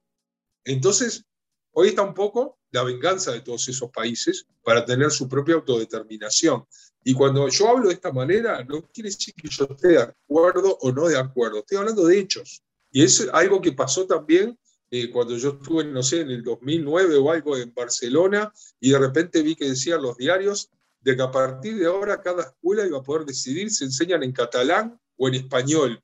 Entonces, 0.64 1.26
hoy 1.72 1.90
está 1.90 2.04
un 2.04 2.14
poco 2.14 2.60
la 2.72 2.84
venganza 2.84 3.32
de 3.32 3.42
todos 3.42 3.68
esos 3.68 3.92
países 3.92 4.46
para 4.64 4.86
tener 4.86 5.12
su 5.12 5.28
propia 5.28 5.56
autodeterminación. 5.56 6.66
Y 7.04 7.14
cuando 7.14 7.48
yo 7.50 7.70
hablo 7.70 7.90
de 7.90 7.96
esta 7.96 8.12
manera, 8.12 8.64
no 8.64 8.82
quiere 8.92 9.10
decir 9.10 9.34
que 9.34 9.50
yo 9.50 9.66
esté 9.70 9.90
de 9.90 10.02
acuerdo 10.02 10.78
o 10.82 10.92
no 10.92 11.08
de 11.08 11.18
acuerdo, 11.18 11.60
estoy 11.60 11.78
hablando 11.78 12.06
de 12.06 12.20
hechos. 12.20 12.64
Y 12.92 13.04
es 13.04 13.28
algo 13.34 13.62
que 13.62 13.74
pasó 13.74 14.08
también 14.08 14.58
eh, 14.96 15.10
cuando 15.10 15.36
yo 15.38 15.58
estuve, 15.60 15.86
no 15.86 16.04
sé, 16.04 16.22
en 16.22 16.30
el 16.30 16.44
2009 16.44 17.18
o 17.18 17.32
algo 17.32 17.58
en 17.58 17.74
Barcelona, 17.74 18.54
y 18.80 18.92
de 18.92 19.00
repente 19.00 19.42
vi 19.42 19.56
que 19.56 19.68
decían 19.68 20.04
los 20.04 20.16
diarios 20.18 20.70
de 21.02 21.16
que 21.16 21.22
a 21.24 21.32
partir 21.32 21.80
de 21.80 21.88
ahora 21.88 22.22
cada 22.22 22.44
escuela 22.44 22.86
iba 22.86 23.00
a 23.00 23.02
poder 23.02 23.26
decidir 23.26 23.72
si 23.72 23.86
enseñan 23.86 24.22
en 24.22 24.32
catalán 24.32 25.02
o 25.18 25.28
en 25.28 25.34
español. 25.34 26.00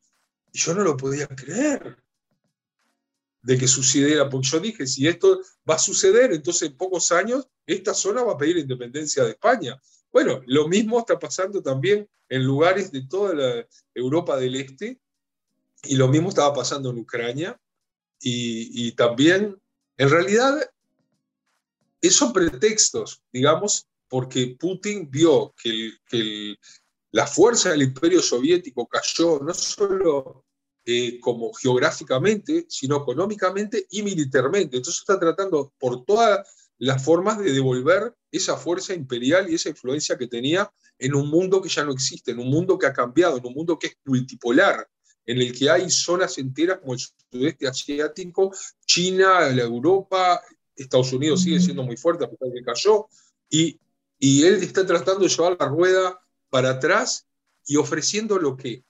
Y 0.51 0.57
yo 0.57 0.73
no 0.73 0.81
lo 0.83 0.97
podía 0.97 1.27
creer 1.27 1.97
de 3.43 3.57
que 3.59 3.67
sucediera, 3.67 4.27
porque 4.27 4.47
yo 4.47 4.59
dije, 4.59 4.87
si 4.87 5.07
esto 5.07 5.39
va 5.69 5.75
a 5.75 5.79
suceder, 5.79 6.33
entonces 6.33 6.71
en 6.71 6.75
pocos 6.75 7.11
años 7.11 7.47
esta 7.67 7.93
zona 7.93 8.23
va 8.23 8.33
a 8.33 8.37
pedir 8.39 8.57
independencia 8.57 9.23
de 9.23 9.29
España. 9.29 9.79
Bueno, 10.11 10.41
lo 10.47 10.67
mismo 10.67 10.97
está 10.97 11.19
pasando 11.19 11.61
también 11.61 12.09
en 12.27 12.43
lugares 12.43 12.91
de 12.91 13.05
toda 13.05 13.35
la 13.35 13.67
Europa 13.93 14.35
del 14.35 14.55
Este, 14.55 14.99
y 15.83 15.95
lo 15.95 16.07
mismo 16.07 16.29
estaba 16.29 16.55
pasando 16.55 16.89
en 16.89 16.97
Ucrania, 16.97 17.61
y, 18.21 18.91
también, 18.93 19.57
en 19.97 20.09
realidad, 20.09 20.69
esos 22.01 22.31
pretextos, 22.31 23.21
digamos, 23.31 23.87
porque 24.07 24.57
Putin 24.59 25.09
vio 25.09 25.53
que, 25.61 26.55
la 27.11 27.25
fuerza 27.25 27.71
del 27.71 27.81
imperio 27.81 28.21
soviético 28.21 28.87
cayó 28.87 29.39
no 29.39 29.51
solo 29.51 30.45
eh, 30.85 31.19
como 31.19 31.51
geográficamente, 31.53 32.65
sino 32.69 32.97
económicamente 32.97 33.87
y 33.89 34.03
militarmente. 34.03 34.77
Entonces 34.77 35.01
está 35.01 35.19
tratando 35.19 35.73
por 35.79 36.05
todas 36.05 36.47
las 36.77 37.03
formas 37.03 37.39
de 37.39 37.51
devolver 37.51 38.13
esa 38.31 38.57
fuerza 38.57 38.93
imperial 38.93 39.49
y 39.49 39.55
esa 39.55 39.69
influencia 39.69 40.19
que 40.19 40.27
tenía 40.27 40.71
en 40.99 41.15
un 41.15 41.29
mundo 41.29 41.61
que 41.61 41.69
ya 41.69 41.83
no 41.83 41.91
existe, 41.91 42.31
en 42.31 42.39
un 42.39 42.49
mundo 42.49 42.77
que 42.77 42.85
ha 42.85 42.93
cambiado, 42.93 43.37
en 43.37 43.45
un 43.47 43.53
mundo 43.53 43.79
que 43.79 43.87
es 43.87 43.97
multipolar, 44.05 44.87
en 45.29 45.37
el 45.37 45.55
que 45.55 45.69
hay 45.69 45.91
zonas 45.91 46.39
enteras 46.39 46.79
como 46.79 46.93
el 46.93 46.99
sudeste 46.99 47.67
asiático, 47.67 48.51
China, 48.83 49.47
la 49.49 49.61
Europa, 49.61 50.41
Estados 50.75 51.13
Unidos 51.13 51.43
sigue 51.43 51.59
siendo 51.59 51.83
muy 51.83 51.97
fuerte 51.97 52.25
a 52.25 52.29
pesar 52.29 52.47
de 52.47 52.59
que 52.59 52.65
cayó, 52.65 53.05
y, 53.47 53.79
y 54.17 54.43
él 54.43 54.55
está 54.63 54.87
tratando 54.87 55.19
de 55.19 55.29
llevar 55.29 55.55
la 55.59 55.67
rueda 55.67 56.19
para 56.49 56.71
atrás 56.71 57.27
y 57.67 57.75
ofreciendo 57.75 58.39
lo 58.39 58.57
que 58.57 58.83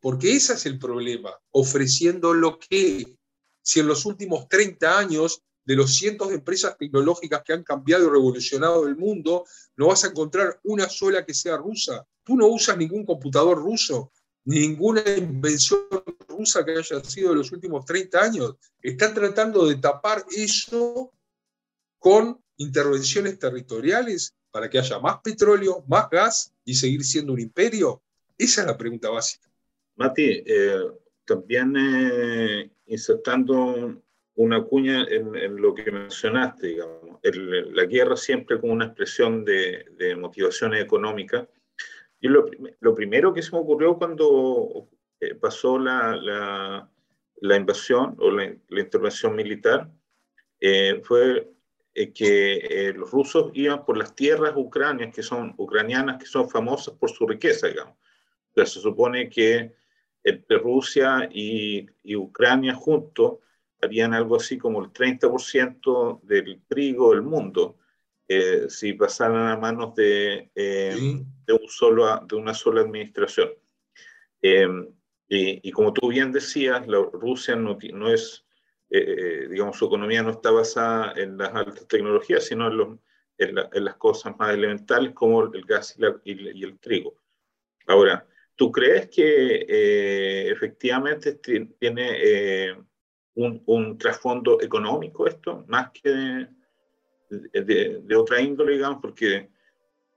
porque 0.00 0.36
ese 0.36 0.54
es 0.54 0.66
el 0.66 0.78
problema, 0.78 1.30
ofreciendo 1.52 2.34
lo 2.34 2.58
que, 2.58 3.16
si 3.62 3.80
en 3.80 3.86
los 3.86 4.04
últimos 4.04 4.48
30 4.48 4.98
años 4.98 5.42
de 5.64 5.76
los 5.76 5.94
cientos 5.94 6.28
de 6.28 6.34
empresas 6.34 6.76
tecnológicas 6.76 7.42
que 7.42 7.54
han 7.54 7.62
cambiado 7.62 8.04
y 8.04 8.10
revolucionado 8.10 8.86
el 8.86 8.96
mundo, 8.96 9.46
no 9.76 9.86
vas 9.86 10.04
a 10.04 10.08
encontrar 10.08 10.60
una 10.64 10.90
sola 10.90 11.24
que 11.24 11.32
sea 11.32 11.56
rusa. 11.56 12.04
Tú 12.22 12.36
no 12.36 12.48
usas 12.48 12.76
ningún 12.76 13.06
computador 13.06 13.56
ruso, 13.56 14.12
ninguna 14.44 15.02
invención 15.16 15.80
rusa 16.28 16.64
que 16.64 16.72
haya 16.72 17.02
sido 17.04 17.30
de 17.30 17.36
los 17.36 17.52
últimos 17.52 17.84
30 17.84 18.22
años. 18.22 18.54
Están 18.82 19.14
tratando 19.14 19.66
de 19.66 19.76
tapar 19.76 20.24
eso 20.36 21.12
con 21.98 22.38
intervenciones 22.56 23.38
territoriales 23.38 24.34
para 24.50 24.68
que 24.68 24.78
haya 24.78 24.98
más 24.98 25.18
petróleo, 25.22 25.84
más 25.88 26.08
gas 26.10 26.52
y 26.64 26.74
seguir 26.74 27.02
siendo 27.04 27.32
un 27.32 27.40
imperio. 27.40 28.02
Esa 28.38 28.60
es 28.60 28.66
la 28.66 28.76
pregunta 28.76 29.10
básica. 29.10 29.48
Mati, 29.96 30.42
eh, 30.46 30.90
también 31.24 31.74
eh, 31.76 32.70
insertando 32.86 34.00
una 34.36 34.62
cuña 34.64 35.06
en, 35.08 35.56
lo 35.56 35.74
que 35.74 35.90
mencionaste, 35.90 36.68
digamos, 36.68 37.20
la 37.22 37.84
guerra 37.84 38.16
siempre 38.16 38.60
como 38.60 38.72
una 38.72 38.86
expresión 38.86 39.44
de, 39.44 39.86
de 39.96 40.16
motivaciones 40.16 40.82
económicas. 40.82 41.46
Y 42.24 42.28
lo, 42.28 42.46
lo, 42.80 42.94
primero 42.94 43.34
que 43.34 43.42
se 43.42 43.52
me 43.52 43.58
ocurrió 43.58 43.98
cuando 43.98 44.88
eh, 45.20 45.34
pasó 45.34 45.78
la, 45.78 46.16
la, 46.16 46.90
la, 47.42 47.56
invasión 47.56 48.16
o 48.18 48.30
la, 48.30 48.56
intervención 48.70 49.36
militar 49.36 49.90
fue 51.02 51.52
que 52.14 52.94
los 52.96 53.10
rusos 53.10 53.50
iban 53.52 53.84
por 53.84 53.98
las 53.98 54.14
tierras 54.14 54.54
ucranianas 54.56 55.14
que 55.14 55.22
son 55.22 55.52
ucranianas 55.58 56.18
que 56.18 56.24
son 56.24 56.48
famosas 56.48 56.94
por 56.94 57.10
su 57.10 57.26
riqueza, 57.26 57.66
digamos. 57.66 57.98
Se 58.54 58.64
supone 58.64 59.28
que 59.28 59.74
entre 60.22 60.56
Rusia 60.56 61.28
y, 61.30 61.86
Ucrania 62.16 62.74
juntos 62.74 63.40
harían 63.82 64.14
algo 64.14 64.36
así 64.36 64.56
como 64.56 64.82
el 64.82 64.90
30% 64.90 66.22
del 66.22 66.62
trigo 66.66 67.10
del 67.10 67.20
mundo, 67.20 67.76
eh, 68.26 68.64
si 68.70 68.94
pasaran 68.94 69.48
a 69.48 69.58
manos 69.58 69.94
de, 69.94 70.50
eh, 70.54 71.22
de, 71.46 71.52
un 71.54 71.68
solo, 71.68 72.20
de 72.26 72.36
una 72.36 72.54
sola 72.54 72.82
administración. 72.82 73.50
Eh, 74.42 74.68
y, 75.28 75.70
como 75.72 75.92
tú 75.92 76.08
bien 76.08 76.30
decías, 76.30 76.86
Rusia 76.86 77.56
no, 77.56 77.78
no 77.92 78.08
es, 78.08 78.44
digamos, 78.90 79.76
su 79.76 79.86
economía 79.86 80.22
no 80.22 80.30
está 80.30 80.50
basada 80.50 81.12
en 81.16 81.36
las 81.38 81.52
altas 81.54 81.88
tecnologías, 81.88 82.44
sino 82.44 82.68
en, 82.70 83.00
en, 83.72 83.84
las 83.84 83.96
cosas 83.96 84.36
más 84.38 84.54
elementales 84.54 85.12
como 85.12 85.42
el 85.42 85.64
gas 85.64 85.96
y, 86.24 86.64
el 86.64 86.78
trigo. 86.78 87.16
Ahora, 87.86 88.24
¿Tú 88.56 88.70
crees 88.70 89.08
que 89.08 89.66
eh, 89.68 90.50
efectivamente 90.50 91.34
tiene 91.34 92.10
eh, 92.22 92.76
un, 93.34 93.98
trasfondo 93.98 94.60
económico 94.60 95.26
esto, 95.26 95.64
más 95.66 95.90
que 95.90 96.46
de, 97.28 98.16
otra 98.16 98.40
índole, 98.40 98.74
digamos? 98.74 99.00
Porque 99.02 99.50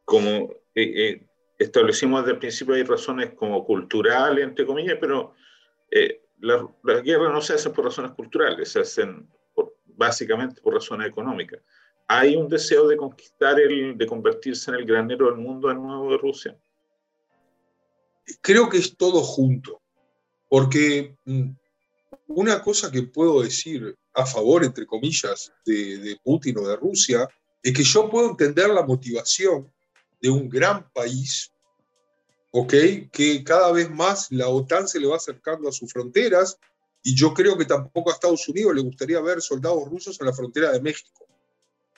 como 0.06 0.54
eh, 0.82 1.24
establecimos 1.58 2.22
desde 2.22 2.34
el 2.34 2.40
principio 2.40 2.76
hay 2.76 2.84
razones 2.84 3.34
como 3.34 3.66
culturales, 3.66 4.44
entre 4.44 4.66
comillas, 4.66 4.98
pero 5.00 5.34
las 6.40 6.62
la 6.84 7.02
guerras 7.02 7.32
no 7.32 7.42
se 7.42 7.54
hacen 7.54 7.74
por 7.74 7.86
razones 7.86 8.12
culturales, 8.12 8.70
se 8.70 8.82
hacen 8.82 9.28
básicamente 9.86 10.62
por 10.62 10.74
razones 10.74 11.08
económicas. 11.08 11.62
¿Hay 12.08 12.36
un 12.36 12.48
deseo 12.48 12.88
de 12.88 12.96
conquistar, 12.96 13.60
el, 13.60 13.98
de 13.98 14.06
convertirse 14.06 14.72
en 14.72 14.78
el 14.78 14.86
granero 14.86 15.26
del 15.26 15.36
mundo 15.36 15.68
de 15.68 15.76
nuevo 15.76 16.12
de 16.12 16.18
Rusia? 16.18 16.58
creo 18.42 18.70
que 18.70 18.78
es 18.78 18.96
todo 18.96 19.22
junto, 19.22 19.82
porque 20.50 21.16
mm, 21.26 21.50
una 22.28 22.62
cosa 22.62 22.92
que 22.92 23.04
puedo 23.04 23.42
decir 23.42 23.96
a 24.14 24.26
favor, 24.26 24.64
entre 24.64 24.86
comillas, 24.86 25.54
de, 25.66 26.18
Putin 26.24 26.58
o 26.58 26.68
de 26.68 26.76
Rusia, 26.76 27.28
es 27.62 27.74
que 27.74 27.84
yo 27.84 28.10
puedo 28.10 28.32
entender 28.32 28.70
la 28.70 28.84
motivación 28.84 29.72
de 30.22 30.30
un 30.30 30.50
gran 30.50 30.90
país, 30.92 31.52
¿ok? 32.52 32.74
Que 33.12 33.44
cada 33.44 33.72
vez 33.72 33.90
más 33.90 34.32
la 34.32 34.48
OTAN 34.48 34.88
se 34.88 35.00
le 35.00 35.08
va 35.08 35.18
acercando 35.18 35.70
a 35.70 35.72
sus 35.72 35.92
fronteras 35.92 36.58
y 37.04 37.16
yo 37.16 37.34
creo 37.34 37.58
que 37.58 37.66
tampoco 37.66 38.10
a 38.10 38.14
Estados 38.14 38.48
Unidos 38.50 38.76
le 38.76 38.82
gustaría 38.82 39.22
ver 39.22 39.42
soldados 39.42 39.88
rusos 39.90 40.20
en 40.20 40.28
la 40.28 40.34
frontera 40.34 40.72
de 40.72 40.82
México. 40.82 41.26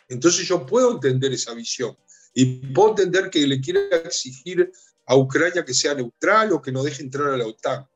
Entonces 0.08 0.48
yo 0.48 0.66
puedo 0.66 0.92
entender 0.92 1.32
esa 1.32 1.54
visión 1.54 1.96
y 2.34 2.46
puedo 2.74 2.90
entender 2.90 3.30
que 3.30 3.46
le 3.48 3.60
quiera 3.62 3.82
exigir 4.04 4.72
a 5.06 5.16
Ucrania 5.16 5.66
que 5.66 5.74
sea 5.74 5.96
neutral 5.96 6.54
o 6.54 6.62
que 6.62 6.72
no 6.72 6.84
deje 6.84 7.04
entrar 7.04 7.34
a 7.34 7.38
la 7.38 7.48
OTAN. 7.48 7.88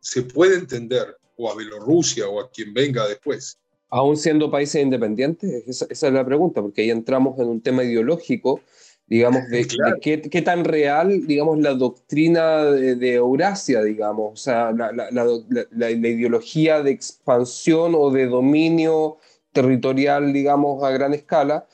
Se 0.00 0.22
puede 0.22 0.56
entender, 0.56 1.16
o 1.36 1.50
a 1.50 1.56
Bielorrusia 1.56 2.28
o 2.28 2.40
a 2.40 2.50
quien 2.50 2.74
venga 2.74 3.06
después. 3.06 3.58
Aún 3.88 4.16
siendo 4.16 4.50
países 4.50 4.82
independientes, 4.82 5.62
esa, 5.68 5.86
es 5.88 6.02
la 6.12 6.24
pregunta, 6.24 6.60
porque 6.60 6.82
ahí 6.82 6.90
entramos 6.90 7.38
en 7.38 7.46
un 7.46 7.60
tema 7.60 7.84
ideológico, 7.84 8.60
digamos, 9.06 9.42
de, 9.50 9.66
qué, 10.00 10.42
tan 10.42 10.64
real, 10.64 11.26
digamos, 11.26 11.58
la 11.58 11.74
doctrina 11.74 12.64
de, 12.64 13.14
Eurasia, 13.14 13.82
digamos, 13.82 14.32
o 14.32 14.36
sea, 14.36 14.72
la, 14.72 14.90
la 14.92 15.90
ideología 15.90 16.82
de 16.82 16.90
expansión 16.90 17.94
o 17.96 18.10
de 18.10 18.26
dominio 18.26 19.18
territorial, 19.52 20.32
digamos, 20.32 20.82
a 20.82 20.90
gran 20.90 21.14
escala, 21.14 21.66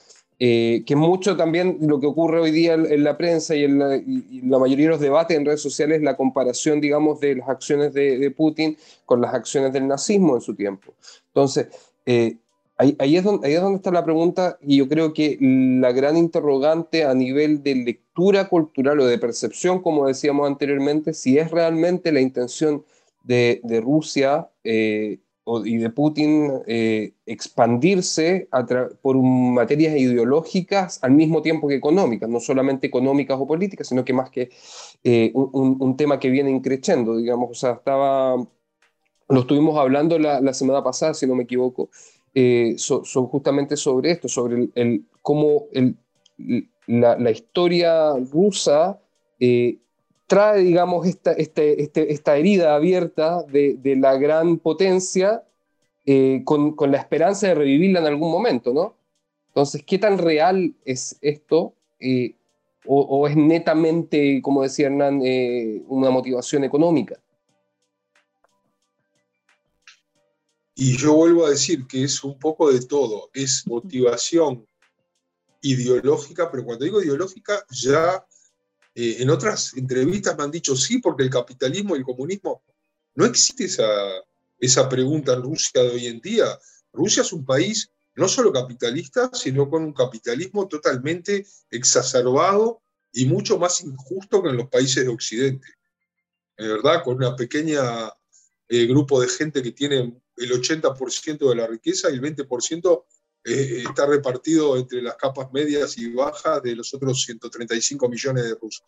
eh, 0.43 0.85
que 0.87 0.97
mucho 0.97 1.37
también 1.37 1.77
lo 1.83 2.01
que 2.01 2.07
ocurre 2.07 2.41
hoy 2.41 2.51
día 2.51 2.73
en, 2.73 3.05
la 3.05 3.19
prensa 3.19 3.55
y 3.55 3.65
en 3.65 3.79
la, 3.79 4.59
mayoría 4.59 4.87
de 4.87 4.93
los 4.93 5.01
debates 5.01 5.37
en 5.37 5.45
redes 5.45 5.61
sociales, 5.61 6.01
la 6.01 6.17
comparación, 6.17 6.81
digamos, 6.81 7.21
de 7.21 7.37
las 7.37 7.49
acciones 7.51 7.93
de, 7.93 8.33
Putin 8.35 8.75
con 9.05 9.21
las 9.21 9.35
acciones 9.35 9.71
del 9.75 9.87
nazismo 9.87 10.37
en 10.37 10.41
su 10.41 10.55
tiempo. 10.55 10.95
Entonces, 11.27 11.69
eh, 12.07 12.39
ahí, 12.99 13.17
es 13.17 13.25
donde, 13.25 13.47
ahí 13.47 13.55
es 13.55 13.61
donde 13.61 13.77
está 13.77 13.91
la 13.91 14.05
pregunta 14.05 14.59
y 14.63 14.79
yo 14.79 14.89
creo 14.89 15.13
que 15.13 15.37
la 15.41 15.93
gran 15.93 16.17
interrogante 16.17 17.05
a 17.05 17.15
nivel 17.15 17.63
de 17.63 17.75
lectura 17.75 18.49
cultural 18.49 19.01
o 19.01 19.07
de 19.07 19.19
percepción, 19.19 19.83
como 19.83 20.07
decíamos 20.07 20.47
anteriormente, 20.47 21.13
si 21.13 21.39
es 21.39 21.51
realmente 21.51 22.13
la 22.13 22.21
intención 22.21 22.85
de, 23.25 23.61
de 23.65 23.81
Rusia 23.81 24.49
eh, 24.65 25.19
y 25.65 25.79
de 25.79 25.91
Putin 25.91 26.53
eh, 26.67 27.13
expandirse 27.27 28.49
por 29.03 29.17
materias 29.17 29.97
ideológicas 29.97 31.03
al 31.03 31.13
mismo 31.13 31.43
tiempo 31.43 31.67
que 31.67 31.75
económicas, 31.75 32.29
no 32.29 32.41
solamente 32.41 32.87
económicas 32.87 33.39
o 33.41 33.47
políticas, 33.47 33.89
sino 33.89 34.05
que 34.05 34.13
más 34.13 34.31
que 34.31 34.51
eh, 35.03 35.33
un, 35.35 35.97
tema 35.97 36.21
que 36.21 36.31
viene 36.31 36.51
increciendo, 36.51 37.17
digamos, 37.17 37.51
o 37.51 37.55
sea, 37.55 37.73
estaba, 37.73 38.37
lo 39.29 39.41
estuvimos 39.41 39.79
hablando 39.79 40.19
la, 40.19 40.55
semana 40.55 40.85
pasada, 40.85 41.15
si 41.15 41.27
no 41.27 41.35
me 41.35 41.45
equivoco, 41.45 41.91
eh, 42.35 42.75
son 42.77 43.27
justamente 43.27 43.77
sobre 43.77 44.13
esto, 44.13 44.29
sobre 44.29 44.69
el, 44.75 45.05
cómo 45.23 45.65
la, 46.87 47.31
historia 47.31 48.15
rusa 48.31 48.99
trae, 50.31 50.61
digamos, 50.61 51.09
esta, 51.09 51.33
este, 51.33 51.83
este, 51.83 52.13
esta 52.13 52.37
herida 52.37 52.77
abierta 52.77 53.43
de, 53.43 53.97
la 53.97 54.17
gran 54.17 54.59
potencia 54.59 55.43
eh, 56.07 56.43
con, 56.45 56.77
con, 56.77 56.93
la 56.93 56.99
esperanza 56.99 57.49
de 57.49 57.57
revivirla 57.57 57.99
en 57.99 58.07
algún 58.07 58.31
momento, 58.31 58.73
¿no? 58.73 58.95
Entonces, 59.49 59.83
¿qué 59.85 59.99
tan 59.99 60.19
real 60.19 60.73
es 60.85 61.19
esto? 61.21 61.75
Eh, 61.99 62.37
o, 62.87 63.27
es 63.27 63.37
netamente, 63.37 64.41
como 64.41 64.63
decía 64.63 64.87
Hernán, 64.87 65.21
eh, 65.25 65.83
una 65.89 66.11
motivación 66.11 66.63
económica? 66.63 67.17
Y 70.81 70.97
yo 70.97 71.13
vuelvo 71.13 71.45
a 71.45 71.51
decir 71.51 71.87
que 71.87 72.05
es 72.05 72.25
un 72.25 72.39
poco 72.39 72.73
de 72.73 72.81
todo, 72.81 73.29
es 73.35 73.67
motivación 73.67 74.67
ideológica, 75.61 76.51
pero 76.51 76.65
cuando 76.65 76.87
digo 76.87 77.03
ideológica, 77.03 77.63
ya 77.69 78.27
eh, 78.95 79.17
en 79.19 79.29
otras 79.29 79.77
entrevistas 79.77 80.39
me 80.39 80.45
han 80.45 80.51
dicho 80.51 80.75
sí, 80.75 80.97
porque 80.97 81.23
el 81.23 81.29
capitalismo 81.29 81.95
y 81.95 81.99
el 81.99 82.05
comunismo, 82.07 82.63
no 83.15 83.27
existe 83.27 83.65
esa, 83.65 83.85
esa 84.59 84.89
pregunta 84.89 85.35
en 85.35 85.43
Rusia 85.43 85.83
de 85.83 85.91
hoy 85.91 86.07
en 86.07 86.19
día. 86.19 86.47
Rusia 86.95 87.25
es 87.25 87.33
un 87.35 87.45
país 87.45 87.91
no 88.15 88.27
solo 88.27 88.51
capitalista, 88.51 89.31
sino 89.35 89.69
con 89.69 89.85
un 89.85 89.93
capitalismo 89.93 90.67
totalmente 90.67 91.47
exacerbado 91.71 92.81
y 93.13 93.27
mucho 93.27 93.59
más 93.59 93.83
injusto 93.83 94.43
que 94.43 94.49
en 94.49 94.57
los 94.57 94.71
países 94.71 95.05
de 95.05 95.11
Occidente. 95.11 95.69
Es 96.57 96.69
verdad, 96.69 97.03
con 97.05 97.17
una 97.17 97.37
pequeña 97.37 98.11
eh, 98.67 98.87
grupo 98.87 99.21
de 99.21 99.29
gente 99.29 99.63
que 99.63 99.73
tiene 99.73 100.17
el 100.41 100.51
80% 100.53 101.49
de 101.49 101.55
la 101.55 101.67
riqueza 101.67 102.11
y 102.11 102.15
el 102.15 102.23
20% 102.23 103.05
eh, 103.45 103.85
está 103.89 104.07
repartido 104.07 104.77
entre 104.77 105.03
las 105.03 105.17
capas 105.17 105.53
medias 105.53 105.97
y 105.99 106.13
bajas 106.13 106.63
de 106.63 106.77
los 106.77 106.93
otros 106.95 107.23
135 107.23 108.09
millones 108.09 108.45
de 108.45 108.55
rusos. 108.55 108.85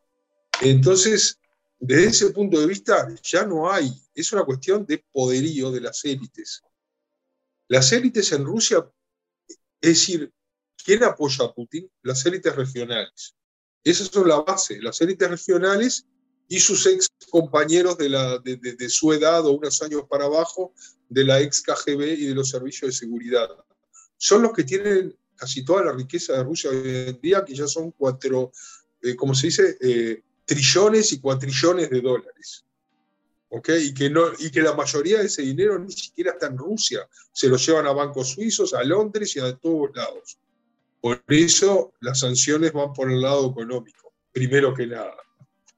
Entonces, 0.61 1.38
desde 1.79 2.07
ese 2.07 2.31
punto 2.31 2.61
de 2.61 2.67
vista, 2.67 3.09
ya 3.23 3.45
no 3.45 3.71
hay, 3.71 3.93
es 4.15 4.33
una 4.33 4.45
cuestión 4.45 4.87
de 4.87 5.05
poderío 5.11 5.71
de 5.71 5.81
las 5.81 6.05
élites. 6.05 6.62
Las 7.69 7.93
élites 7.93 8.33
en 8.33 8.45
Rusia, 8.45 8.87
es 9.49 9.59
decir, 9.81 10.33
¿quién 10.85 11.03
apoya 11.05 11.45
a 11.45 11.53
Putin? 11.53 11.91
Las 12.03 12.25
élites 12.27 12.55
regionales. 12.55 13.35
Esas 13.83 14.09
son 14.09 14.29
la 14.29 14.41
base, 14.41 14.81
las 14.81 15.01
élites 15.01 15.29
regionales 15.29 16.07
y 16.55 16.61
sus 16.61 16.87
ex 16.87 17.09
compañeros 17.31 17.97
de, 17.97 18.11
la, 18.11 18.38
de, 18.38 18.57
de 18.57 18.88
su 18.91 19.12
edad 19.12 19.47
o 19.47 19.53
unos 19.53 19.81
años 19.83 20.03
para 20.09 20.27
abajo 20.27 20.75
de 21.09 21.25
la 21.25 21.41
ex 21.41 21.62
KGB 21.62 22.03
y 22.19 22.27
de 22.27 22.35
los 22.35 22.51
servicios 22.51 22.91
de 22.91 23.07
seguridad 23.07 23.49
son 24.19 24.43
los 24.43 24.53
que 24.53 24.62
tienen 24.62 25.17
casi 25.35 25.65
toda 25.65 25.87
la 25.87 25.93
riqueza 25.93 26.35
de 26.35 26.45
Rusia 26.45 26.71
hoy 26.71 26.83
en 26.85 27.21
día, 27.21 27.45
que 27.45 27.55
ya 27.57 27.67
son 27.67 27.91
cuatro, 27.91 28.53
eh, 29.03 29.17
como 29.17 29.35
se 29.35 29.49
dice, 29.49 29.77
eh, 29.81 30.23
trillones 30.45 31.11
y 31.12 31.21
cuatrillones 31.21 31.91
de 31.91 32.01
dólares. 32.01 32.65
¿Okay? 33.49 33.87
Y, 33.87 33.95
que 33.95 34.09
no, 34.09 34.27
y 34.38 34.51
que 34.51 34.62
la 34.62 34.75
mayoría 34.75 35.19
de 35.19 35.27
ese 35.27 35.43
dinero 35.43 35.77
ni 35.79 35.91
siquiera 35.91 36.33
está 36.33 36.47
en 36.47 36.57
Rusia, 36.57 37.09
se 37.33 37.49
lo 37.49 37.57
llevan 37.57 37.87
a 37.87 37.93
bancos 37.93 38.29
suizos, 38.29 38.75
a 38.75 38.85
Londres 38.85 39.35
y 39.35 39.41
a 39.41 39.57
todos 39.57 39.91
lados. 39.95 40.38
Por 41.01 41.25
eso 41.27 41.93
las 42.01 42.21
sanciones 42.21 42.73
van 42.73 42.93
por 42.93 43.11
el 43.11 43.23
lado 43.23 43.51
económico, 43.51 44.12
primero 44.33 44.73
que 44.73 44.87
nada. 44.87 45.17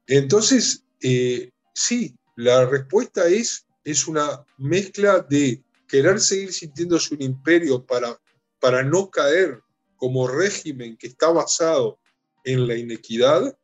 Entonces, 0.06 0.84
eh, 1.00 1.50
sí, 1.72 2.14
la 2.36 2.66
respuesta 2.66 3.26
es, 3.26 3.66
es 3.84 4.06
una 4.06 4.44
mezcla 4.58 5.20
de 5.20 5.62
querer 5.88 6.20
seguir 6.20 6.52
sintiéndose 6.52 7.14
un 7.14 7.22
imperio 7.22 7.84
para 7.84 8.18
para 8.64 8.82
no 8.82 9.10
caer 9.10 9.60
como 9.98 10.26
régimen 10.26 10.96
que 10.96 11.08
está 11.08 11.28
basado 11.28 11.98
en 12.44 12.66
la 12.66 12.74
inequidad 12.74 13.54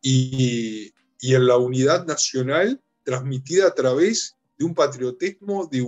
y, 0.00 0.94
en 1.20 1.46
la 1.46 1.58
unidad 1.58 2.06
nacional 2.06 2.80
transmitida 3.04 3.66
a 3.66 3.74
través 3.74 4.34
de 4.56 4.64
un 4.64 4.74
patriotismo 4.74 5.66
de, 5.66 5.82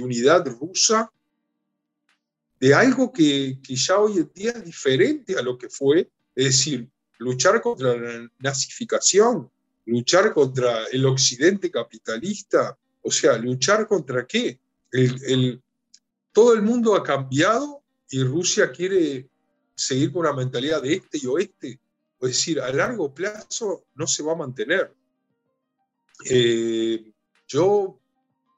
unidad 0.00 0.44
rusa, 0.58 1.08
de 2.58 2.74
algo 2.74 3.12
que, 3.12 3.60
que, 3.62 3.76
ya 3.76 4.00
hoy 4.00 4.18
en 4.18 4.32
día 4.34 4.50
es 4.50 4.64
diferente 4.64 5.38
a 5.38 5.42
lo 5.42 5.56
que 5.56 5.68
fue, 5.68 6.10
es 6.34 6.44
decir, 6.46 6.88
luchar 7.20 7.60
contra 7.62 7.96
la 7.96 8.30
nazificación, 8.38 9.50
luchar 9.86 10.34
contra 10.34 10.86
el 10.86 11.06
occidente 11.06 11.70
capitalista, 11.70 12.76
o 13.02 13.10
sea, 13.10 13.38
luchar 13.38 13.86
contra 13.86 14.26
qué? 14.26 14.58
el, 14.92 15.62
todo 16.32 16.52
el 16.54 16.62
mundo 16.62 16.96
ha 16.96 17.02
cambiado 17.02 17.82
y 18.08 18.22
Rusia 18.24 18.72
quiere 18.72 19.28
seguir 19.74 20.12
con 20.12 20.20
una 20.22 20.32
mentalidad 20.32 20.82
de 20.82 20.94
este 20.94 21.18
y 21.22 21.26
oeste. 21.26 21.80
Es 22.20 22.28
decir, 22.28 22.60
a 22.60 22.72
largo 22.72 23.14
plazo 23.14 23.84
no 23.94 24.06
se 24.06 24.22
va 24.22 24.32
a 24.32 24.36
mantener. 24.36 24.92
Eh, 26.28 27.12
yo 27.48 27.98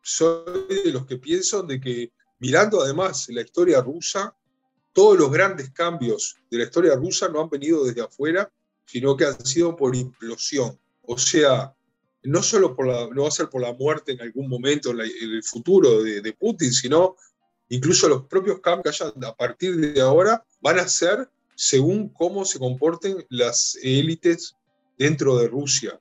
soy 0.02 0.82
de 0.84 0.92
los 0.92 1.06
que 1.06 1.18
pienso 1.18 1.62
de 1.62 1.80
que 1.80 2.12
mirando 2.40 2.82
además 2.82 3.28
la 3.28 3.42
historia 3.42 3.80
rusa, 3.80 4.34
todos 4.92 5.18
los 5.18 5.30
grandes 5.30 5.70
cambios 5.70 6.36
de 6.50 6.58
la 6.58 6.64
historia 6.64 6.96
rusa 6.96 7.28
no 7.28 7.40
han 7.40 7.50
venido 7.50 7.84
desde 7.84 8.02
afuera, 8.02 8.50
sino 8.86 9.16
que 9.16 9.24
han 9.24 9.44
sido 9.44 9.76
por 9.76 9.96
implosión. 9.96 10.78
O 11.02 11.18
sea, 11.18 11.74
no 12.22 12.42
solo 12.42 12.76
por 12.76 12.86
la, 12.86 13.08
no 13.08 13.22
va 13.22 13.28
a 13.28 13.32
ser 13.32 13.48
por 13.48 13.62
la 13.62 13.72
muerte 13.72 14.12
en 14.12 14.20
algún 14.20 14.48
momento 14.48 14.90
en, 14.90 15.00
el 15.00 15.42
futuro 15.42 16.02
de, 16.02 16.20
de 16.20 16.32
Putin, 16.32 16.72
sino 16.72 17.16
Incluso 17.72 18.06
los 18.06 18.24
propios 18.24 18.60
cambios 18.60 19.00
a 19.00 19.34
partir 19.34 19.76
de 19.76 19.98
ahora 20.02 20.44
van 20.60 20.78
a 20.78 20.86
ser 20.86 21.30
según 21.54 22.10
cómo 22.10 22.44
se 22.44 22.58
comporten 22.58 23.24
las 23.30 23.78
élites 23.82 24.56
dentro 24.98 25.38
de 25.38 25.48
Rusia. 25.48 25.98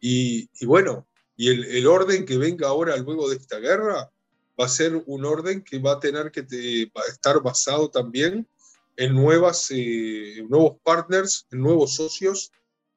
Y, 0.00 0.48
bueno, 0.66 1.06
y 1.36 1.76
el, 1.76 1.86
orden 1.86 2.26
que 2.26 2.36
venga 2.38 2.66
ahora 2.66 2.96
luego 2.96 3.30
de 3.30 3.36
esta 3.36 3.60
guerra 3.60 4.10
va 4.58 4.66
a 4.66 4.68
ser 4.68 5.02
un 5.06 5.24
orden 5.24 5.62
que 5.62 5.78
va 5.78 5.92
a 5.92 6.00
tener 6.00 6.30
que 6.30 6.46
estar 7.08 7.42
basado 7.42 7.90
también 7.90 8.46
en 8.96 9.14
nuevas, 9.14 9.70
eh, 9.70 10.42
nuevos 10.48 10.78
partners, 10.82 11.46
en 11.50 11.60
nuevos 11.60 11.94
socios. 11.94 12.50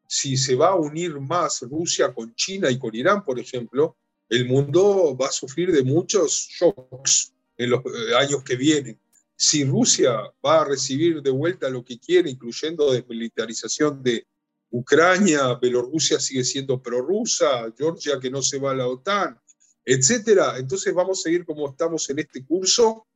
Si 0.07 0.37
se 0.37 0.55
va 0.55 0.69
a 0.69 0.75
unir 0.75 1.19
más 1.19 1.61
Rusia 1.61 2.13
con 2.13 2.33
China 2.35 2.71
y 2.71 2.79
con 2.79 2.95
Irán, 2.95 3.23
por 3.23 3.39
ejemplo, 3.39 3.97
el 4.29 4.47
mundo 4.47 5.17
va 5.19 5.27
a 5.27 5.31
sufrir 5.31 5.71
de 5.71 5.83
muchos 5.83 6.47
shocks 6.49 7.33
en 7.57 7.71
los 7.71 7.81
eh, 7.85 8.15
años 8.15 8.43
que 8.43 8.55
vienen. 8.55 8.99
Si 9.35 9.63
Rusia 9.63 10.21
va 10.45 10.61
a 10.61 10.65
recibir 10.65 11.21
de 11.21 11.29
vuelta 11.29 11.69
lo 11.69 11.83
que 11.83 11.99
quiere, 11.99 12.29
incluyendo 12.29 12.91
desmilitarización 12.91 14.01
de 14.01 14.25
Ucrania, 14.71 15.55
Bielorrusia 15.55 16.19
sigue 16.19 16.43
siendo 16.43 16.81
prorrusa, 16.81 17.73
Georgia 17.77 18.19
que 18.19 18.29
no 18.29 18.41
se 18.41 18.59
va 18.59 18.71
a 18.71 18.75
la 18.75 18.87
OTAN, 18.87 19.39
etcétera, 19.91 20.59
entonces 20.59 20.93
vamos 20.93 21.19
a 21.19 21.23
seguir 21.23 21.43
como 21.47 21.67
estamos 21.67 22.07
en 22.11 22.19
este 22.19 22.45
curso 22.45 23.07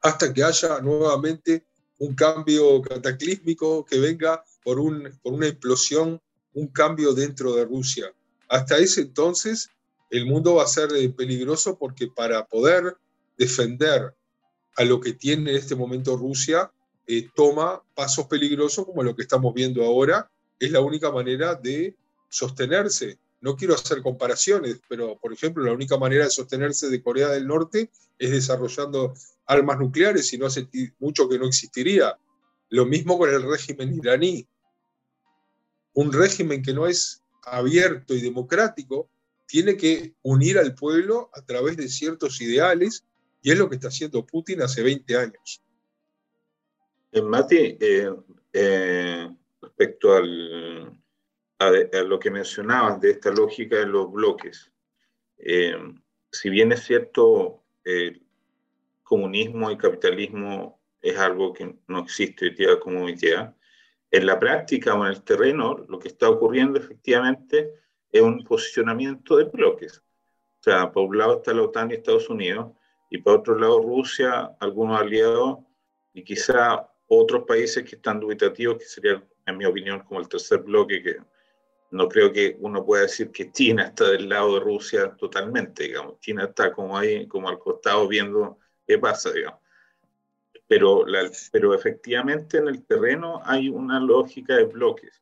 hasta 0.00 0.32
que 0.32 0.44
haya 0.44 0.80
nuevamente 0.80 1.66
un 1.98 2.14
cambio 2.14 2.80
cataclísmico 2.80 3.84
que 3.84 3.98
venga 3.98 4.44
por, 4.62 4.78
un, 4.78 5.18
por 5.20 5.32
una 5.32 5.48
explosión, 5.48 6.20
un 6.54 6.68
cambio 6.68 7.12
dentro 7.12 7.56
de 7.56 7.64
Rusia. 7.64 8.14
Hasta 8.48 8.78
ese 8.78 9.00
entonces 9.00 9.68
el 10.10 10.26
mundo 10.26 10.54
va 10.54 10.62
a 10.62 10.68
ser 10.68 10.90
eh, 10.94 11.08
peligroso 11.10 11.76
porque 11.76 12.06
para 12.06 12.46
poder 12.46 12.96
defender 13.36 14.14
a 14.76 14.84
lo 14.84 15.00
que 15.00 15.14
tiene 15.14 15.50
en 15.50 15.56
este 15.56 15.74
momento 15.74 16.16
Rusia, 16.16 16.70
eh, 17.08 17.28
toma 17.34 17.82
pasos 17.96 18.28
peligrosos 18.28 18.86
como 18.86 19.02
lo 19.02 19.16
que 19.16 19.22
estamos 19.22 19.52
viendo 19.52 19.84
ahora. 19.84 20.30
Es 20.60 20.70
la 20.70 20.80
única 20.80 21.10
manera 21.10 21.56
de 21.56 21.96
sostenerse. 22.28 23.18
No 23.40 23.56
quiero 23.56 23.74
hacer 23.74 24.02
comparaciones, 24.02 24.80
pero 24.88 25.18
por 25.18 25.32
ejemplo, 25.32 25.64
la 25.64 25.72
única 25.72 25.96
manera 25.96 26.24
de 26.24 26.30
sostenerse 26.30 26.88
de 26.90 27.02
Corea 27.02 27.28
del 27.28 27.46
Norte 27.46 27.90
es 28.18 28.30
desarrollando 28.30 29.14
armas 29.46 29.78
nucleares 29.78 30.32
y 30.32 30.38
no 30.38 30.46
hace 30.46 30.68
mucho 30.98 31.28
que 31.28 31.38
no 31.38 31.46
existiría. 31.46 32.18
Lo 32.68 32.86
mismo 32.86 33.18
con 33.18 33.30
el 33.30 33.42
régimen 33.42 33.94
iraní. 33.94 34.46
Un 35.94 36.12
régimen 36.12 36.62
que 36.62 36.74
no 36.74 36.86
es 36.86 37.22
abierto 37.44 38.14
y 38.14 38.20
democrático 38.20 39.08
tiene 39.46 39.76
que 39.76 40.14
unir 40.22 40.58
al 40.58 40.74
pueblo 40.74 41.30
a 41.34 41.42
través 41.42 41.76
de 41.76 41.88
ciertos 41.88 42.40
ideales 42.40 43.04
y 43.42 43.50
es 43.50 43.58
lo 43.58 43.68
que 43.68 43.76
está 43.76 43.88
haciendo 43.88 44.24
Putin 44.24 44.62
hace 44.62 44.82
20 44.82 45.16
años. 45.16 45.62
Eh, 47.10 47.22
Mati, 47.22 47.76
eh, 47.80 48.14
eh, 48.52 49.28
respecto 49.60 50.14
al, 50.14 50.99
a, 51.60 52.02
lo 52.02 52.18
que 52.18 52.30
mencionabas 52.30 53.00
de 53.00 53.10
esta 53.10 53.30
lógica 53.30 53.76
de 53.76 53.86
los 53.86 54.10
bloques, 54.10 54.72
si 56.32 56.50
bien 56.50 56.72
es 56.72 56.84
cierto, 56.84 57.62
el 57.84 58.22
comunismo 59.02 59.70
y 59.70 59.76
capitalismo 59.76 60.80
es 61.00 61.18
algo 61.18 61.52
que 61.52 61.76
no 61.88 62.00
existe 62.00 62.46
hoy 62.46 62.54
día 62.54 62.80
como 62.80 63.08
idea, 63.08 63.54
en 64.10 64.26
la 64.26 64.38
práctica 64.38 64.94
o 64.94 65.04
en 65.04 65.12
el 65.12 65.22
terreno 65.22 65.84
lo 65.88 65.98
que 65.98 66.08
está 66.08 66.28
ocurriendo 66.28 66.78
efectivamente 66.78 67.74
es 68.10 68.22
un 68.22 68.42
posicionamiento 68.44 69.36
de 69.36 69.44
bloques. 69.44 69.98
O 69.98 70.62
sea, 70.62 70.90
por 70.90 71.08
un 71.08 71.18
lado 71.18 71.38
está 71.38 71.54
la 71.54 71.62
OTAN 71.62 71.90
y 71.90 71.94
Estados 71.94 72.28
Unidos, 72.28 72.72
y 73.08 73.18
por 73.18 73.38
otro 73.38 73.58
lado 73.58 73.80
Rusia, 73.80 74.56
algunos 74.60 75.00
aliados 75.00 75.58
y 76.12 76.22
quizá 76.22 76.88
otros 77.06 77.44
países 77.44 77.84
que 77.84 77.96
están 77.96 78.20
dubitativos, 78.20 78.78
que 78.78 78.84
sería, 78.84 79.22
en 79.46 79.56
mi 79.56 79.64
opinión, 79.64 80.00
como 80.00 80.20
el 80.20 80.28
tercer 80.28 80.58
bloque, 80.60 81.02
que 81.02 81.16
no 81.90 82.08
creo 82.08 82.32
que 82.32 82.56
uno 82.60 82.84
pueda 82.84 83.02
decir 83.02 83.30
que 83.30 83.50
China 83.50 83.84
está 83.84 84.10
del 84.10 84.28
lado 84.28 84.54
de 84.54 84.60
Rusia 84.60 85.14
totalmente, 85.16 85.84
digamos. 85.84 86.20
China 86.20 86.44
está 86.44 86.72
como 86.72 86.96
ahí, 86.96 87.26
como 87.26 87.48
al 87.48 87.58
costado 87.58 88.06
viendo 88.06 88.58
qué 88.86 88.98
pasa, 88.98 89.30
digamos. 89.32 89.60
Pero, 90.68 91.04
pero 91.50 91.74
efectivamente 91.74 92.58
en 92.58 92.68
el 92.68 92.84
terreno 92.84 93.42
hay 93.44 93.68
una 93.68 93.98
lógica 93.98 94.56
de 94.56 94.64
bloques. 94.64 95.20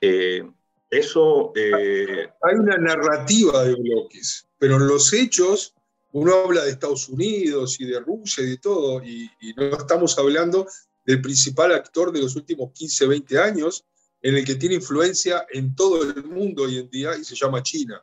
Eh, 0.00 0.46
eso... 0.90 1.52
Eh, 1.54 2.28
hay 2.42 2.54
una 2.56 2.76
narrativa 2.76 3.64
de 3.64 3.74
bloques, 3.74 4.46
pero 4.58 4.76
en 4.76 4.86
los 4.86 5.12
hechos 5.12 5.74
uno 6.12 6.34
habla 6.34 6.64
de 6.64 6.70
Estados 6.70 7.08
Unidos 7.08 7.80
y 7.80 7.86
de 7.86 8.00
Rusia 8.00 8.44
y 8.44 8.50
de 8.50 8.56
todo, 8.58 9.02
y, 9.02 9.30
no 9.56 9.76
estamos 9.76 10.18
hablando 10.18 10.66
del 11.06 11.20
principal 11.20 11.72
actor 11.72 12.12
de 12.12 12.20
los 12.20 12.36
últimos 12.36 12.72
15, 12.72 13.06
20 13.06 13.38
años, 13.38 13.84
en 14.22 14.36
el 14.36 14.44
que 14.44 14.56
tiene 14.56 14.76
influencia 14.76 15.46
en 15.50 15.74
todo 15.74 16.02
el 16.02 16.24
mundo 16.24 16.64
hoy 16.64 16.78
en 16.78 16.90
día 16.90 17.16
y 17.16 17.24
se 17.24 17.34
llama 17.34 17.62
China. 17.62 18.02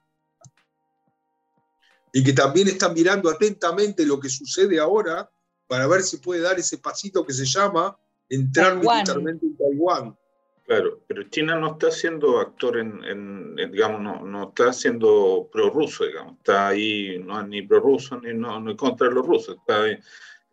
Y 2.13 2.23
que 2.23 2.33
también 2.33 2.67
está 2.67 2.89
mirando 2.89 3.29
atentamente 3.29 4.05
lo 4.05 4.19
que 4.19 4.29
sucede 4.29 4.79
ahora 4.79 5.29
para 5.67 5.87
ver 5.87 6.01
si 6.01 6.17
puede 6.17 6.41
dar 6.41 6.57
ese 6.57 6.77
pasito 6.77 7.25
que 7.25 7.33
se 7.33 7.45
llama 7.45 7.97
entrar 8.29 8.77
militarmente 8.77 9.45
en 9.45 9.57
Taiwán. 9.57 10.17
Claro, 10.65 11.01
pero 11.07 11.23
China 11.29 11.55
no 11.55 11.73
está 11.73 11.91
siendo 11.91 12.39
actor 12.39 12.77
en, 12.77 13.55
digamos, 13.71 14.01
no, 14.01 14.25
no, 14.25 14.49
está 14.49 14.73
siendo 14.73 15.47
prorruso, 15.49 16.03
digamos, 16.05 16.37
está 16.39 16.67
ahí, 16.67 17.19
no 17.23 17.39
es 17.39 17.47
ni 17.47 17.61
prorruso 17.61 18.19
ni 18.19 18.33
no, 18.33 18.59
no 18.59 18.75
contra 18.75 19.09
los 19.09 19.25
rusos, 19.25 19.55
está 19.55 19.83
ahí, 19.83 19.97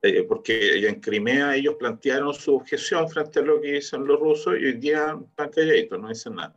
eh, 0.06 0.22
porque 0.24 0.86
en 0.86 1.00
Crimea 1.00 1.56
ellos 1.56 1.76
plantearon 1.76 2.34
su 2.34 2.56
objeción 2.56 3.08
frente 3.08 3.38
a 3.38 3.42
lo 3.42 3.58
que 3.58 3.72
dicen 3.72 4.06
los 4.06 4.20
rusos 4.20 4.54
y 4.60 4.66
hoy 4.66 4.72
día 4.74 5.18
están 5.30 5.48
calladitos, 5.48 5.98
no 5.98 6.08
dicen 6.08 6.34
nada. 6.34 6.54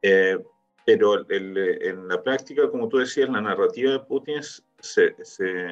Eh, 0.00 0.38
pero 0.86 1.28
en 1.28 2.06
la 2.06 2.22
práctica, 2.22 2.70
como 2.70 2.88
tú 2.88 2.98
decías, 2.98 3.28
la 3.30 3.40
narrativa 3.40 3.90
de 3.90 3.98
Putin 3.98 4.42
se, 4.42 5.12
se, 5.24 5.66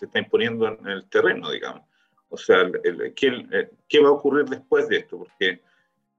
está 0.00 0.20
imponiendo 0.20 0.68
en 0.68 0.86
el 0.86 1.08
terreno, 1.08 1.50
digamos. 1.50 1.82
O 2.28 2.36
sea, 2.36 2.70
¿qué, 3.16 3.44
eh, 3.50 3.70
¿qué, 3.88 4.00
va 4.00 4.10
a 4.10 4.12
ocurrir 4.12 4.44
después 4.44 4.88
de 4.88 4.98
esto? 4.98 5.18
Porque, 5.18 5.60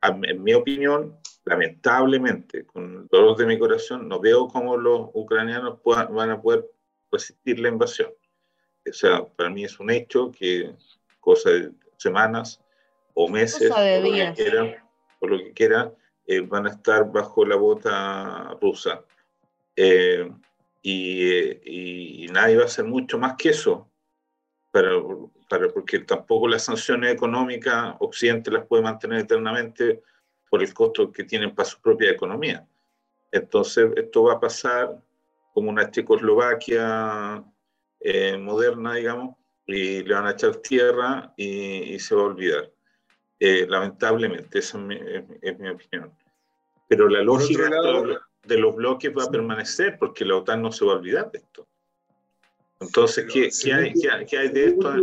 en 0.01 0.43
mi 0.43 0.53
opinión, 0.53 1.17
lamentablemente, 1.45 2.65
con 2.65 2.84
el 2.84 3.08
dolor 3.08 3.38
de 3.38 3.45
mi 3.45 3.58
corazón, 3.58 4.10
no 4.10 4.19
veo 4.19 4.49
cómo 4.49 4.75
los 4.75 5.10
ucranianos 5.13 5.79
van 5.86 6.29
a 6.32 6.41
poder 6.41 6.69
resistir 7.10 7.60
la 7.60 7.69
invasión 7.69 8.12
o 8.89 8.93
sea, 8.93 9.26
para 9.26 9.50
mí 9.50 9.63
es 9.63 9.80
un 9.80 9.89
hecho 9.89 10.32
que 10.32 10.76
cosa 11.19 11.50
de 11.50 11.72
semanas 11.98 12.60
o 13.13 13.30
meses, 13.30 13.72
o 13.72 13.76
lo 13.76 14.12
que 14.12 14.34
quieran, 14.36 14.76
por 15.19 15.32
lo 15.32 15.38
que 15.38 15.54
quiera, 15.54 15.93
eh, 16.26 16.41
van 16.41 16.67
a 16.67 16.72
estar 16.72 17.12
bajo 17.12 17.46
la 17.46 17.56
bota 17.56 18.58
rusa. 18.62 19.04
Eh, 19.76 20.30
y, 20.82 22.26
y, 22.26 22.28
nadie 22.28 22.58
va 22.58 22.63
a 22.63 22.65
hacer 22.65 22.86
mucho 22.86 23.17
más 23.17 23.36
que 23.38 23.50
eso, 23.50 23.89
para, 24.72 24.91
para, 25.50 25.69
porque 25.69 26.00
tampoco 26.00 26.48
las 26.48 26.63
sanciones 26.63 27.13
económicas 27.13 27.96
Occidente 28.00 28.52
las 28.52 28.65
puede 28.65 28.84
mantener 28.84 29.19
eternamente 29.19 30.02
por 30.50 30.62
el 30.62 30.74
costo 30.74 31.12
que 31.12 31.24
tienen 31.24 31.56
para 31.56 31.69
su 31.69 31.80
propia 31.80 32.12
economía. 32.12 32.67
Entonces, 33.32 33.91
esto 33.96 34.24
va 34.24 34.34
a 34.34 34.39
pasar 34.39 35.02
como 35.54 35.69
una 35.69 35.89
Checoslovaquia 35.89 37.43
eh, 38.05 38.37
moderna, 38.37 38.95
digamos, 38.95 39.37
y 39.65 40.03
le 40.03 40.13
van 40.13 40.27
a 40.27 40.31
echar 40.31 40.57
tierra 40.57 41.33
y, 41.37 41.97
se 41.99 42.13
va 42.13 42.23
a 42.23 42.25
olvidar. 42.25 42.69
Eh, 43.39 43.65
lamentablemente, 43.67 44.59
esa 44.59 44.77
es 45.41 45.59
mi, 45.59 45.69
opinión. 45.69 46.11
Pero 46.89 47.07
la 47.07 47.21
lógica 47.21 47.69
de 48.43 48.57
los 48.57 48.75
bloques 48.75 49.11
va 49.17 49.23
a 49.23 49.31
permanecer 49.31 49.97
porque 49.97 50.25
la 50.25 50.35
OTAN 50.35 50.61
no 50.61 50.71
se 50.73 50.83
va 50.83 50.93
a 50.93 50.95
olvidar 50.97 51.31
de 51.31 51.39
esto. 51.39 51.65
Entonces, 52.81 53.25
¿qué, 53.31 53.49
¿qué, 53.49 53.73
hay, 53.73 53.93
¿qué, 54.27 54.37
hay, 54.37 54.49
de 54.49 54.65
esto? 54.65 54.93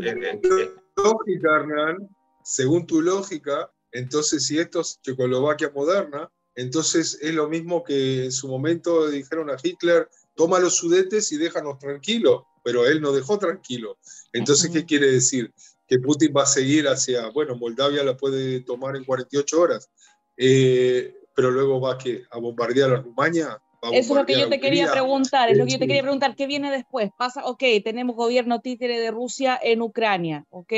lógica, 0.96 1.56
Hernán, 1.56 2.06
según 2.44 2.86
tu 2.86 3.00
lógica, 3.00 3.72
entonces 3.92 4.46
si 4.46 4.58
esto 4.58 4.80
es 4.82 5.00
Checoslovaquia 5.00 5.70
moderna, 5.70 6.30
entonces 6.54 7.18
es 7.22 7.34
lo 7.34 7.48
mismo 7.48 7.82
que 7.82 8.24
en 8.24 8.32
su 8.32 8.46
momento 8.46 9.08
dijeron 9.08 9.48
a 9.48 9.56
Hitler, 9.62 10.10
toma 10.34 10.58
los 10.58 10.76
sudetes 10.76 11.32
y 11.32 11.38
déjanos 11.38 11.78
tranquilos 11.78 12.42
pero 12.62 12.86
él 12.86 13.00
nos 13.00 13.14
dejó 13.14 13.38
tranquilo. 13.38 13.98
Entonces, 14.32 14.70
¿qué 14.70 14.84
quiere 14.84 15.10
decir? 15.10 15.52
Que 15.86 15.98
Putin 15.98 16.32
va 16.36 16.42
a 16.42 16.46
seguir 16.46 16.86
hacia, 16.86 17.30
bueno, 17.30 17.56
Moldavia 17.56 18.04
la 18.04 18.16
puede 18.16 18.60
tomar 18.60 18.96
en 18.96 19.04
48 19.04 19.60
horas, 19.60 19.90
eh, 20.36 21.14
pero 21.34 21.50
luego 21.50 21.80
va 21.80 21.94
a, 21.94 21.98
¿qué? 21.98 22.24
a 22.30 22.38
bombardear 22.38 22.90
a 22.90 22.96
Rumania. 22.96 23.60
Eso 23.92 24.12
es 24.12 24.18
lo 24.18 24.26
que 24.26 24.38
yo 24.38 24.48
te 24.48 24.60
quería 24.60 24.92
preguntar, 24.92 25.48
es 25.48 25.56
lo 25.56 25.64
que 25.64 25.72
yo 25.72 25.78
te 25.78 25.86
quería 25.86 26.02
preguntar, 26.02 26.36
¿qué 26.36 26.46
viene 26.46 26.70
después? 26.70 27.10
Pasa, 27.16 27.46
ok, 27.46 27.62
tenemos 27.82 28.14
gobierno 28.14 28.60
títere 28.60 29.00
de 29.00 29.10
Rusia 29.10 29.58
en 29.62 29.80
Ucrania, 29.80 30.44
ok, 30.50 30.72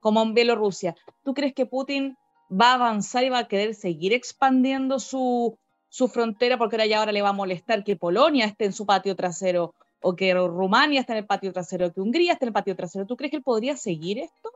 como 0.00 0.22
en 0.22 0.34
Bielorrusia. 0.34 0.96
¿Tú 1.22 1.34
crees 1.34 1.54
que 1.54 1.66
Putin 1.66 2.16
va 2.50 2.72
a 2.72 2.74
avanzar 2.74 3.24
y 3.24 3.28
va 3.28 3.38
a 3.38 3.48
querer 3.48 3.74
seguir 3.74 4.12
expandiendo 4.12 4.98
su, 4.98 5.56
su 5.88 6.08
frontera 6.08 6.58
porque 6.58 6.76
ahora 6.76 6.86
ya 6.86 6.98
ahora 6.98 7.12
le 7.12 7.22
va 7.22 7.30
a 7.30 7.34
molestar 7.34 7.84
que 7.84 7.96
Polonia 7.96 8.46
esté 8.46 8.64
en 8.64 8.72
su 8.72 8.86
patio 8.86 9.14
trasero 9.14 9.74
o 10.02 10.14
que 10.14 10.34
Rumania 10.34 11.00
está 11.00 11.12
en 11.12 11.20
el 11.20 11.26
patio 11.26 11.52
trasero, 11.52 11.92
que 11.92 12.00
Hungría 12.00 12.32
está 12.32 12.44
en 12.44 12.48
el 12.48 12.52
patio 12.52 12.76
trasero. 12.76 13.06
¿Tú 13.06 13.16
crees 13.16 13.30
que 13.30 13.36
él 13.36 13.42
podría 13.42 13.76
seguir 13.76 14.18
esto? 14.18 14.52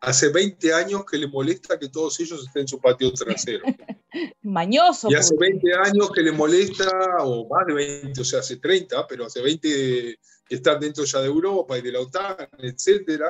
Hace 0.00 0.28
20 0.28 0.72
años 0.74 1.04
que 1.04 1.16
le 1.16 1.26
molesta 1.26 1.78
que 1.78 1.88
todos 1.88 2.18
ellos 2.20 2.46
estén 2.46 2.62
en 2.62 2.68
su 2.68 2.80
patio 2.80 3.12
trasero. 3.12 3.64
Mañoso. 4.42 5.08
Y 5.10 5.14
hace 5.14 5.34
20 5.36 5.74
años 5.74 6.10
que 6.12 6.22
le 6.22 6.32
molesta, 6.32 6.90
o 7.20 7.48
más 7.48 7.66
de 7.66 7.74
20, 7.74 8.20
o 8.20 8.24
sea, 8.24 8.40
hace 8.40 8.56
30, 8.56 9.06
pero 9.06 9.26
hace 9.26 9.40
20 9.40 10.18
que 10.48 10.54
están 10.54 10.78
dentro 10.78 11.04
ya 11.04 11.20
de 11.20 11.26
Europa 11.26 11.76
y 11.76 11.82
de 11.82 11.92
la 11.92 12.00
OTAN, 12.00 12.36
etc. 12.58 13.24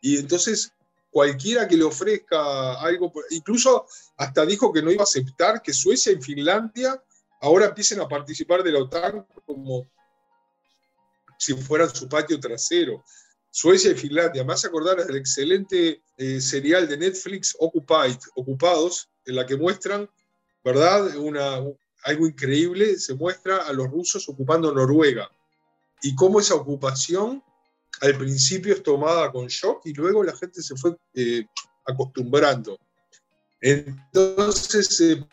Y 0.00 0.16
entonces 0.16 0.72
cualquiera 1.10 1.68
que 1.68 1.76
le 1.76 1.84
ofrezca 1.84 2.80
algo, 2.80 3.12
incluso 3.30 3.86
hasta 4.16 4.44
dijo 4.46 4.72
que 4.72 4.82
no 4.82 4.90
iba 4.90 5.02
a 5.02 5.04
aceptar 5.04 5.62
que 5.62 5.72
Suecia 5.72 6.12
y 6.12 6.20
Finlandia 6.20 7.00
ahora 7.40 7.66
empiecen 7.66 8.00
a 8.00 8.08
participar 8.08 8.62
de 8.62 8.72
la 8.72 8.80
OTAN 8.80 9.26
como 9.46 9.86
si 11.38 11.54
fueran 11.54 11.94
su 11.94 12.08
patio 12.08 12.38
trasero. 12.40 13.04
Suecia 13.50 13.92
y 13.92 13.94
Finlandia. 13.94 14.42
Me 14.44 14.52
hace 14.52 14.66
acordar 14.66 15.04
del 15.04 15.16
excelente 15.16 16.02
eh, 16.16 16.40
serial 16.40 16.88
de 16.88 16.96
Netflix 16.96 17.56
Occupied, 17.58 18.18
Ocupados, 18.34 19.08
en 19.26 19.36
la 19.36 19.46
que 19.46 19.56
muestran, 19.56 20.10
¿verdad? 20.64 21.16
Una, 21.16 21.62
algo 22.04 22.26
increíble, 22.26 22.98
se 22.98 23.14
muestra 23.14 23.58
a 23.58 23.72
los 23.72 23.90
rusos 23.90 24.28
ocupando 24.28 24.72
Noruega 24.72 25.30
y 26.02 26.14
cómo 26.14 26.40
esa 26.40 26.54
ocupación 26.54 27.42
al 28.00 28.18
principio 28.18 28.74
es 28.74 28.82
tomada 28.82 29.30
con 29.32 29.46
shock 29.46 29.86
y 29.86 29.94
luego 29.94 30.22
la 30.22 30.36
gente 30.36 30.62
se 30.62 30.76
fue 30.76 30.96
eh, 31.14 31.46
acostumbrando. 31.86 32.78
Entonces, 33.60 35.00
eh, 35.00 35.26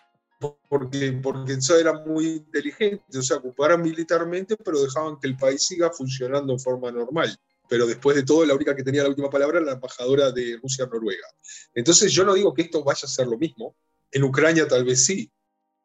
porque, 0.67 1.19
porque 1.21 1.54
eso 1.54 1.77
era 1.77 1.93
muy 1.93 2.27
inteligente, 2.27 3.17
o 3.17 3.21
sea, 3.21 3.38
ocuparan 3.38 3.82
militarmente, 3.82 4.58
pero 4.58 4.82
dejaban 4.82 5.19
que 5.19 5.27
el 5.27 5.38
país 5.38 5.65
siga 5.65 5.91
funcionando 5.91 6.54
en 6.54 6.60
forma 6.60 6.91
normal. 6.91 7.38
Pero 7.69 7.86
después 7.86 8.15
de 8.15 8.23
todo, 8.23 8.45
la 8.45 8.56
única 8.56 8.75
que 8.75 8.84
tenía 8.84 9.04
la 9.04 9.10
última 9.10 9.30
palabra 9.30 9.60
era 9.60 9.67
la 9.67 9.73
embajadora 9.73 10.32
de 10.32 10.60
Rusia 10.62 10.86
Noruega. 10.88 11.27
Entonces, 11.73 12.12
yo 12.12 12.25
no 12.25 12.34
digo 12.34 12.54
que 12.54 12.63
esto 12.63 12.84
vaya 12.84 13.01
a 13.04 13.08
ser 13.08 13.27
lo 13.27 13.38
mismo. 13.38 13.75
En 14.12 14.23
Ucrania 14.23 14.67
tal 14.67 14.84
vez 14.84 15.06
sí, 15.06 15.32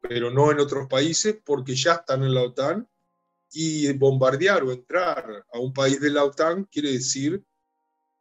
pero 0.01 0.31
no 0.31 0.51
en 0.51 0.59
otros 0.59 0.87
países, 0.87 1.37
porque 1.45 1.75
ya 1.75 1.93
están 1.93 2.23
en 2.23 2.33
la 2.33 2.41
OTAN 2.41 2.87
y 3.51 3.91
bombardear 3.93 4.63
o 4.63 4.71
entrar 4.71 5.45
a 5.53 5.59
un 5.59 5.71
país 5.71 6.01
de 6.01 6.09
la 6.09 6.25
OTAN 6.25 6.65
quiere 6.65 6.91
decir 6.91 7.41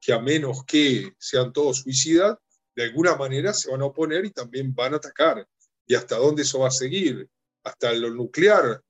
que 0.00 0.12
a 0.12 0.20
menos 0.20 0.64
que 0.64 1.14
sean 1.18 1.52
todos 1.52 1.78
suicidas, 1.78 2.38
de 2.76 2.84
alguna 2.84 3.16
manera 3.16 3.52
se 3.52 3.70
van 3.70 3.80
a 3.80 3.86
oponer 3.86 4.24
y 4.26 4.30
también 4.30 4.74
van 4.74 4.94
a 4.94 4.98
atacar 4.98 5.48
y 5.86 5.94
hasta 5.94 6.16
dónde 6.16 6.42
eso 6.42 6.60
va 6.60 6.68
a 6.68 6.72
seguir, 6.72 7.28
hasta 7.62 7.92
lo 7.92 8.10
nuclear. 8.10 8.82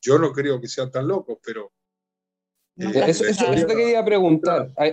Yo 0.00 0.18
no 0.18 0.32
creo 0.32 0.60
que 0.60 0.68
sean 0.68 0.90
tan 0.90 1.08
locos, 1.08 1.38
pero... 1.44 1.72
Eh, 2.76 3.04
eso, 3.08 3.24
te 3.24 3.66
quería 3.66 4.04
preguntar. 4.04 4.72
¿Hay, 4.76 4.92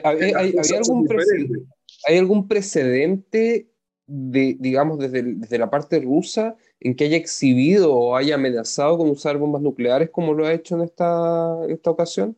algún 2.18 2.48
precedente, 2.48 3.70
de, 4.08 4.58
digamos, 4.60 4.98
desde, 4.98 5.22
desde, 5.22 5.58
la 5.60 5.70
parte 5.70 6.00
rusa 6.00 6.56
en 6.80 6.96
que 6.96 7.06
haya 7.06 7.18
exhibido 7.18 7.94
o 7.94 8.16
haya 8.16 8.36
amenazado 8.36 8.98
con 8.98 9.10
usar 9.10 9.38
bombas 9.38 9.62
nucleares 9.62 10.10
como 10.10 10.34
lo 10.34 10.48
ha 10.48 10.54
hecho 10.54 10.76
en 10.76 10.82
esta, 10.82 11.58
esta 11.70 11.92
ocasión? 11.92 12.36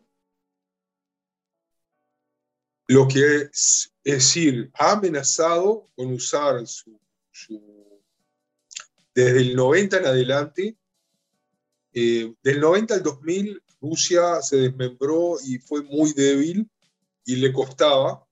Lo 2.88 3.08
que 3.08 3.20
es, 3.38 3.93
es 4.03 4.14
decir, 4.14 4.70
ha 4.74 4.93
amenazado 4.93 5.89
con 5.95 6.12
usar 6.14 6.66
su 6.66 7.77
desde 9.18 9.41
el 9.41 9.55
90 9.55 9.97
en 9.97 10.05
adelante, 10.05 10.78
eh, 11.91 12.32
del 12.43 12.59
90 12.59 12.93
al 12.93 13.01
2000, 13.01 13.63
Rusia 13.82 14.43
se 14.43 14.57
desmembró 14.57 15.38
y 15.43 15.57
fue 15.57 15.82
muy 15.82 16.13
débil 16.13 16.70
y 17.26 17.38
le 17.38 17.51
costaba, 17.51 18.24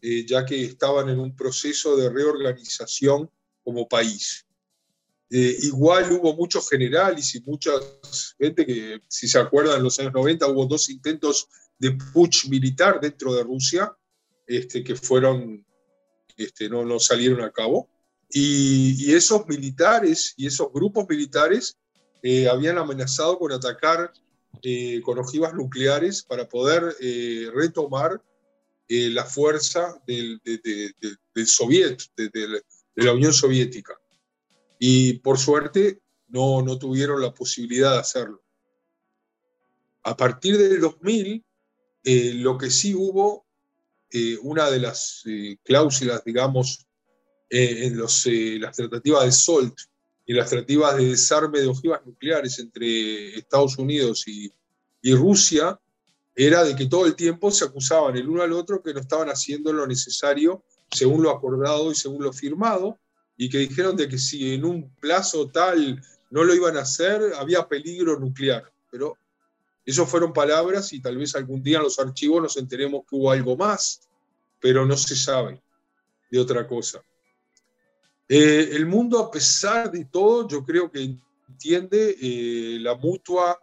eh, 0.00 0.24
ya 0.24 0.46
que 0.46 0.64
estaban 0.64 1.08
en 1.08 1.18
un 1.18 1.34
proceso 1.34 1.96
de 1.96 2.08
reorganización 2.08 3.28
como 3.64 3.88
país. 3.88 4.46
Eh, 5.28 5.56
igual 5.62 6.12
hubo 6.12 6.32
muchos 6.36 6.70
generales 6.70 7.34
y 7.34 7.40
mucha 7.40 7.72
gente 8.38 8.64
que, 8.64 9.02
si 9.08 9.26
se 9.26 9.40
acuerdan, 9.40 9.78
en 9.78 9.82
los 9.82 9.98
años 9.98 10.12
90 10.14 10.46
hubo 10.46 10.66
dos 10.66 10.88
intentos 10.88 11.48
de 11.80 11.98
putsch 12.12 12.46
militar 12.46 13.00
dentro 13.00 13.34
de 13.34 13.42
Rusia 13.42 13.92
este, 14.46 14.84
que 14.84 14.94
fueron, 14.94 15.66
este, 16.36 16.68
no, 16.68 16.84
no 16.84 17.00
salieron 17.00 17.40
a 17.40 17.50
cabo. 17.50 17.88
Y, 18.30 19.14
esos 19.14 19.46
militares 19.46 20.34
y 20.36 20.46
esos 20.46 20.70
grupos 20.72 21.06
militares 21.08 21.78
eh, 22.22 22.48
habían 22.48 22.78
amenazado 22.78 23.38
con 23.38 23.52
atacar 23.52 24.12
eh, 24.62 25.00
con 25.02 25.18
ojivas 25.18 25.54
nucleares 25.54 26.22
para 26.22 26.48
poder 26.48 26.94
retomar 27.54 28.22
la 28.88 29.24
fuerza 29.24 30.02
del, 30.06 30.40
del 30.42 31.46
Soviet, 31.46 31.98
de 32.16 32.62
la 32.96 33.12
Unión 33.12 33.32
Soviética 33.32 33.98
y 34.78 35.14
por 35.14 35.38
suerte 35.38 36.00
no, 36.28 36.62
no 36.62 36.78
tuvieron 36.78 37.20
la 37.20 37.34
posibilidad 37.34 37.92
de 37.92 37.98
hacerlo. 37.98 38.42
A 40.04 40.16
partir 40.16 40.56
del 40.56 40.80
2000, 40.80 41.44
eh, 42.04 42.32
lo 42.34 42.56
que 42.56 42.70
sí 42.70 42.94
hubo, 42.94 43.46
eh, 44.10 44.38
una 44.42 44.70
de 44.70 44.78
las 44.78 45.22
eh, 45.26 45.58
cláusulas, 45.64 46.24
digamos, 46.24 46.86
en 47.50 47.96
los, 47.96 48.26
las 48.26 48.76
tratativas 48.76 49.24
de 49.24 49.32
SOLT 49.32 49.78
y 50.26 50.34
las 50.34 50.50
tratativas 50.50 50.96
de 50.96 51.06
desarme 51.06 51.60
de 51.60 51.68
ojivas 51.68 52.04
nucleares 52.04 52.58
entre 52.58 53.38
Estados 53.38 53.78
Unidos 53.78 54.28
y, 54.28 54.52
y 55.02 55.14
Rusia, 55.14 55.78
era 56.34 56.62
de 56.62 56.76
que 56.76 56.86
todo 56.86 57.06
el 57.06 57.16
tiempo 57.16 57.50
se 57.50 57.64
acusaban 57.64 58.16
el 58.16 58.28
uno 58.28 58.42
al 58.42 58.52
otro 58.52 58.82
que 58.82 58.94
no 58.94 59.00
estaban 59.00 59.28
haciendo 59.28 59.72
lo 59.72 59.86
necesario 59.86 60.62
según 60.90 61.22
lo 61.22 61.30
acordado 61.30 61.90
y 61.90 61.94
según 61.94 62.22
lo 62.22 62.32
firmado, 62.32 62.98
y 63.36 63.48
que 63.48 63.58
dijeron 63.58 63.96
de 63.96 64.08
que 64.08 64.18
si 64.18 64.54
en 64.54 64.64
un 64.64 64.90
plazo 65.00 65.48
tal 65.48 66.02
no 66.30 66.44
lo 66.44 66.54
iban 66.54 66.76
a 66.76 66.82
hacer, 66.82 67.20
había 67.38 67.66
peligro 67.68 68.18
nuclear. 68.18 68.70
Pero 68.90 69.16
eso 69.84 70.06
fueron 70.06 70.32
palabras 70.32 70.92
y 70.92 71.00
tal 71.00 71.16
vez 71.16 71.34
algún 71.34 71.62
día 71.62 71.78
en 71.78 71.84
los 71.84 71.98
archivos 71.98 72.42
nos 72.42 72.56
enteremos 72.56 73.02
que 73.08 73.16
hubo 73.16 73.30
algo 73.30 73.56
más, 73.56 74.08
pero 74.60 74.84
no 74.84 74.96
se 74.96 75.16
sabe 75.16 75.62
de 76.30 76.40
otra 76.40 76.66
cosa. 76.66 77.02
Eh, 78.28 78.68
el 78.72 78.86
mundo, 78.86 79.18
a 79.18 79.30
pesar 79.30 79.90
de 79.90 80.04
todo, 80.04 80.46
yo 80.46 80.64
creo 80.64 80.90
que 80.90 81.16
entiende 81.48 82.16
eh, 82.20 82.78
la 82.80 82.94
mutua 82.94 83.58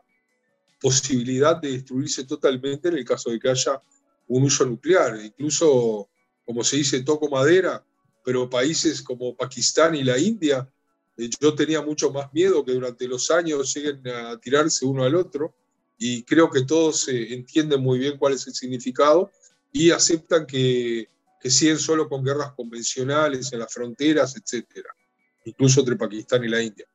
posibilidad 0.82 1.56
de 1.58 1.72
destruirse 1.72 2.24
totalmente 2.26 2.90
en 2.90 2.98
el 2.98 3.06
caso 3.06 3.30
de 3.30 3.40
que 3.40 3.50
haya 3.50 3.82
un 4.28 4.44
uso 4.44 4.66
nuclear. 4.66 5.20
Incluso, 5.24 6.10
como 6.46 6.64
se 6.64 6.78
dice, 6.78 7.04
toco 7.04 7.30
madera, 7.30 7.86
pero 8.24 8.50
países 8.50 9.02
como 9.02 9.36
Pakistán 9.36 9.96
y 9.96 10.04
la 10.04 10.18
India, 10.18 10.68
eh, 11.18 11.30
yo 11.40 11.54
tenía 11.54 11.82
mucho 11.82 12.12
más 12.12 12.34
miedo 12.34 12.66
que 12.66 12.74
durante 12.74 13.08
los 13.08 13.30
años 13.32 13.74
lleguen 13.74 14.08
a 14.08 14.40
tirarse 14.40 14.86
uno 14.86 15.04
al 15.04 15.16
otro 15.16 15.54
y 15.98 16.24
creo 16.24 16.50
que 16.50 16.64
todos 16.64 17.08
eh, 17.08 17.34
entienden 17.34 17.82
muy 17.82 18.00
bien 18.00 18.18
cuál 18.18 18.34
es 18.34 18.46
el 18.48 18.54
significado 18.54 19.32
y 19.72 19.92
aceptan 19.92 20.46
que, 20.46 21.08
que 21.46 21.52
siguen 21.52 21.78
solo 21.78 22.10
con 22.10 22.24
guerras 22.24 22.54
convencionales 22.54 23.54
en 23.54 23.60
las 23.60 23.72
fronteras, 23.72 24.36
etcétera, 24.36 24.90
incluso 25.44 25.82
entre 25.82 25.96
Pakistán 25.96 26.44
y 26.44 26.48
la 26.48 26.60
India. 26.60 26.88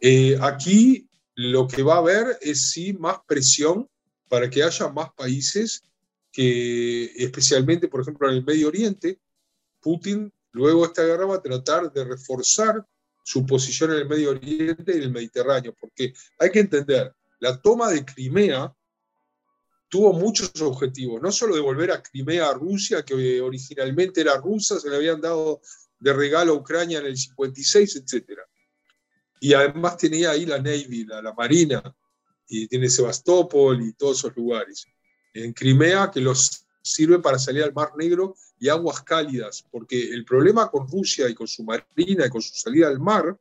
Eh, 0.00 0.38
aquí 0.40 1.08
lo 1.34 1.66
que 1.66 1.82
va 1.82 1.94
a 1.94 1.98
haber 1.98 2.38
es 2.40 2.70
sí 2.70 2.92
más 2.92 3.16
presión 3.26 3.88
para 4.28 4.48
que 4.48 4.62
haya 4.62 4.86
más 4.90 5.08
países 5.16 5.82
que, 6.30 7.06
especialmente, 7.16 7.88
por 7.88 8.02
ejemplo, 8.02 8.28
en 8.28 8.36
el 8.36 8.44
Medio 8.44 8.68
Oriente, 8.68 9.18
Putin 9.80 10.32
Luego 10.56 10.86
esta 10.86 11.02
guerra 11.02 11.26
va 11.26 11.34
a 11.34 11.42
tratar 11.42 11.92
de 11.92 12.02
reforzar 12.02 12.82
su 13.22 13.44
posición 13.44 13.90
en 13.90 13.98
el 13.98 14.08
Medio 14.08 14.30
Oriente 14.30 14.92
y 14.92 14.96
en 14.96 15.02
el 15.02 15.10
Mediterráneo, 15.10 15.74
porque 15.78 16.14
hay 16.38 16.50
que 16.50 16.60
entender, 16.60 17.12
la 17.40 17.60
toma 17.60 17.90
de 17.90 18.02
Crimea 18.02 18.72
tuvo 19.88 20.12
muchos 20.12 20.50
objetivos, 20.60 21.22
no 21.22 21.30
solo 21.30 21.54
devolver 21.54 21.92
a 21.92 22.02
Crimea 22.02 22.50
a 22.50 22.54
Rusia, 22.54 23.04
que 23.04 23.40
originalmente 23.40 24.20
era 24.20 24.36
rusa, 24.36 24.80
se 24.80 24.90
le 24.90 24.96
habían 24.96 25.20
dado 25.20 25.60
de 25.98 26.12
regalo 26.12 26.52
a 26.52 26.56
Ucrania 26.56 26.98
en 26.98 27.06
el 27.06 27.16
56, 27.16 27.96
etc. 27.96 28.40
Y 29.40 29.54
además 29.54 29.96
tenía 29.96 30.30
ahí 30.30 30.46
la 30.46 30.58
Navy, 30.58 31.04
la, 31.04 31.22
la 31.22 31.32
Marina, 31.32 31.82
y 32.48 32.66
tiene 32.68 32.88
Sebastopol 32.88 33.82
y 33.82 33.92
todos 33.92 34.18
esos 34.18 34.36
lugares. 34.36 34.86
En 35.34 35.52
Crimea, 35.52 36.10
que 36.10 36.20
los 36.20 36.66
sirve 36.82 37.18
para 37.18 37.38
salir 37.38 37.64
al 37.64 37.74
Mar 37.74 37.92
Negro 37.96 38.36
y 38.58 38.68
aguas 38.68 39.02
cálidas, 39.02 39.64
porque 39.70 40.10
el 40.10 40.24
problema 40.24 40.70
con 40.70 40.88
Rusia 40.88 41.28
y 41.28 41.34
con 41.34 41.48
su 41.48 41.64
marina 41.64 42.26
y 42.26 42.30
con 42.30 42.40
su 42.40 42.54
salida 42.54 42.86
al 42.86 43.00
mar 43.00 43.36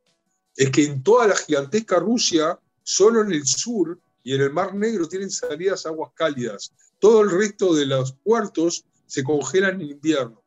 es 0.56 0.72
que 0.72 0.84
en 0.84 1.04
toda 1.04 1.28
la 1.28 1.36
gigantesca 1.36 2.00
Rusia, 2.00 2.60
solo 2.82 3.22
en 3.22 3.32
el 3.32 3.46
sur 3.46 4.00
y 4.26 4.34
en 4.34 4.42
el 4.42 4.52
Mar 4.52 4.74
Negro 4.74 5.08
tienen 5.08 5.30
salidas 5.30 5.86
aguas 5.86 6.12
cálidas. 6.16 6.74
Todo 7.00 7.22
el 7.22 7.30
resto 7.30 7.76
de 7.76 7.86
los 7.86 8.14
puertos 8.14 8.84
se 9.06 9.24
congelan 9.24 9.80
en 9.80 9.92
invierno. 9.92 10.44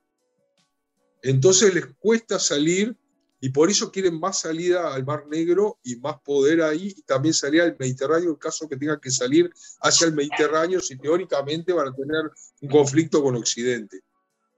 Entonces 1.23 1.73
les 1.73 1.87
cuesta 2.01 2.41
salir 2.41 2.97
y 3.41 3.51
por 3.51 3.71
eso 3.71 3.93
quieren 3.93 4.19
más 4.19 4.41
salida 4.41 4.93
al 4.93 5.07
Mar 5.07 5.29
Negro 5.29 5.79
y 5.85 5.95
más 5.95 6.17
poder 6.25 6.61
ahí 6.61 6.93
y 6.97 7.03
también 7.03 7.33
salir 7.33 7.63
al 7.63 7.77
Mediterráneo 7.79 8.31
en 8.31 8.37
caso 8.37 8.69
que 8.69 8.77
tengan 8.77 8.99
que 8.99 9.13
salir 9.13 9.49
hacia 9.81 10.09
el 10.09 10.13
Mediterráneo 10.13 10.81
si 10.81 10.99
teóricamente 10.99 11.73
van 11.73 11.87
a 11.87 11.95
tener 11.95 12.33
un 12.61 12.69
conflicto 12.69 13.23
con 13.23 13.37
Occidente 13.37 14.01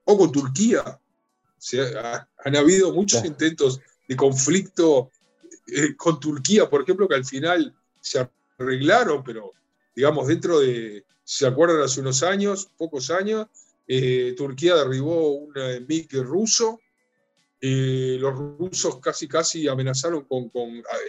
o 0.05 0.17
con 0.17 0.33
Turquía. 0.33 0.99
han 2.43 2.57
habido 2.57 2.91
muchos 2.95 3.23
intentos 3.23 3.81
de 4.09 4.17
conflicto 4.17 5.11
eh, 5.67 5.95
con 5.95 6.19
Turquía, 6.19 6.71
por 6.71 6.83
ejemplo, 6.83 7.07
que 7.07 7.17
al 7.17 7.27
final 7.27 7.77
se 8.01 8.19
arreglaron, 8.61 9.25
pero 9.25 9.53
digamos 9.95 10.29
dentro 10.29 10.61
de, 10.61 11.05
si 11.25 11.39
se 11.39 11.47
acuerdan, 11.47 11.81
hace 11.83 12.01
unos 12.01 12.23
años, 12.23 12.71
pocos 12.77 13.11
años, 13.11 13.47
eh, 13.89 14.35
Turquía 14.37 14.77
derribó 14.77 15.33
un 15.33 15.53
MiG 15.89 16.13
ruso 16.23 16.79
eh, 17.63 18.17
los 18.19 18.35
rusos 18.35 19.01
casi 19.01 19.29
casi 19.29 19.69
amenazaron 19.69 20.25
con, 20.25 20.51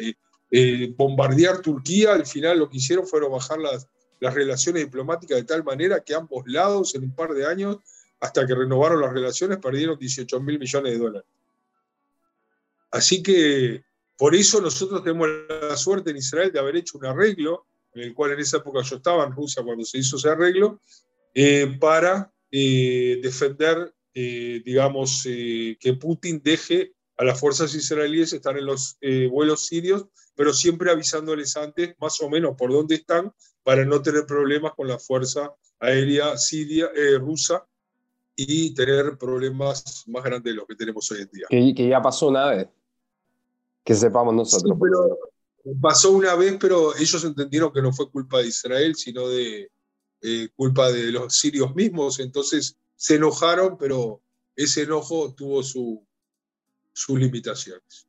eh, 0.02 0.14
eh, 0.52 0.93
bombardear 0.97 1.62
Turquía, 1.62 2.14
al 2.14 2.26
final 2.26 2.60
lo 2.60 2.70
que 2.70 2.78
hicieron 2.78 3.08
fue 3.08 3.26
bajar 3.30 3.58
las, 3.58 3.88
las 4.20 4.34
relaciones 4.34 4.84
diplomáticas 4.84 5.38
de 5.38 5.45
tal 5.45 5.64
manera 5.64 6.02
que 6.02 6.14
ambos 6.14 6.43
lados 6.47 6.93
en 6.95 7.04
un 7.04 7.16
par 7.16 7.30
de 7.32 7.45
años, 7.45 7.78
hasta 8.20 8.45
que 8.45 8.54
renovaron 8.54 8.99
las 8.99 9.14
relaciones, 9.14 9.60
perdieron 9.60 9.97
18 9.97 10.41
mil 10.41 10.60
millones 10.60 10.91
de 10.91 10.99
dólares. 10.99 11.30
Así 12.91 13.24
que 13.24 13.86
por 14.22 14.36
eso 14.36 14.61
nosotros 14.61 15.03
tenemos 15.03 15.28
la 15.49 15.76
suerte 15.76 16.11
en 16.11 16.17
Israel 16.17 16.51
de 16.51 16.59
haber 16.59 16.76
hecho 16.76 16.99
un 16.99 17.07
arreglo, 17.07 17.65
en 17.93 18.03
el 18.03 18.13
cual 18.13 18.34
en 18.34 18.39
esa 18.39 18.57
época 18.57 18.84
yo 18.84 18.97
estaba 18.97 19.26
en 19.26 19.32
Rusia 19.32 19.63
cuando 19.63 19.84
se 19.84 19.97
hizo 19.97 20.17
ese 20.17 20.30
arreglo, 20.30 20.80
para 21.80 22.32
defender 22.51 23.93
eh, 24.13 24.61
digamos, 24.65 25.26
eh, 25.26 25.78
que 25.80 25.93
Putin 25.93 26.41
deje 26.43 26.93
a 27.17 27.24
las 27.24 27.39
fuerzas 27.39 27.74
israelíes 27.74 28.34
estar 28.34 28.57
en 28.57 28.65
los 28.65 28.97
eh, 28.99 29.28
vuelos 29.28 29.67
sirios, 29.67 30.05
pero 30.36 30.53
siempre 30.53 30.91
avisándoles 30.91 31.55
antes 31.55 31.95
más 31.99 32.19
o 32.22 32.30
menos 32.30 32.55
por 32.57 32.72
dónde 32.72 32.95
están 32.95 33.32
para 33.63 33.86
no 33.86 34.01
tener 34.01 34.26
problemas 34.26 34.74
con 34.74 34.88
la 34.88 34.99
fuerza 34.99 35.53
aérea 35.80 36.38
siria, 36.38 36.89
rusa 37.19 37.65
y 38.36 38.74
tener 38.74 39.17
problemas 39.17 40.03
más 40.07 40.24
grandes 40.24 40.51
de 40.51 40.57
los 40.57 40.67
que 40.67 40.76
tenemos 40.76 41.09
hoy 41.11 41.22
en 41.22 41.30
día. 41.32 41.45
Que, 41.49 41.88
ya 41.88 42.01
pasó 42.01 42.28
una 42.28 42.49
vez, 42.49 42.67
que 43.84 43.95
sepamos 43.95 44.34
nosotros. 44.34 44.77
pasó 45.82 46.11
una 46.11 46.36
vez, 46.36 46.57
pero 46.59 46.95
ellos 46.95 47.23
entendieron 47.23 47.71
que 47.71 47.82
no 47.82 47.91
fue 47.91 48.09
culpa 48.09 48.39
de 48.39 48.47
Israel, 48.47 48.95
sino 48.95 49.27
de 49.27 49.69
culpa 50.55 50.91
de 50.91 51.11
los 51.11 51.36
sirios 51.36 51.73
mismos, 51.73 52.19
entonces 52.19 52.77
se 52.95 53.15
enojaron, 53.15 53.77
pero 53.77 54.21
ese 54.55 54.84
enojo 54.84 55.34
tuvo 55.34 55.63
su, 55.63 56.05
sus 56.93 57.19
limitaciones. 57.19 58.07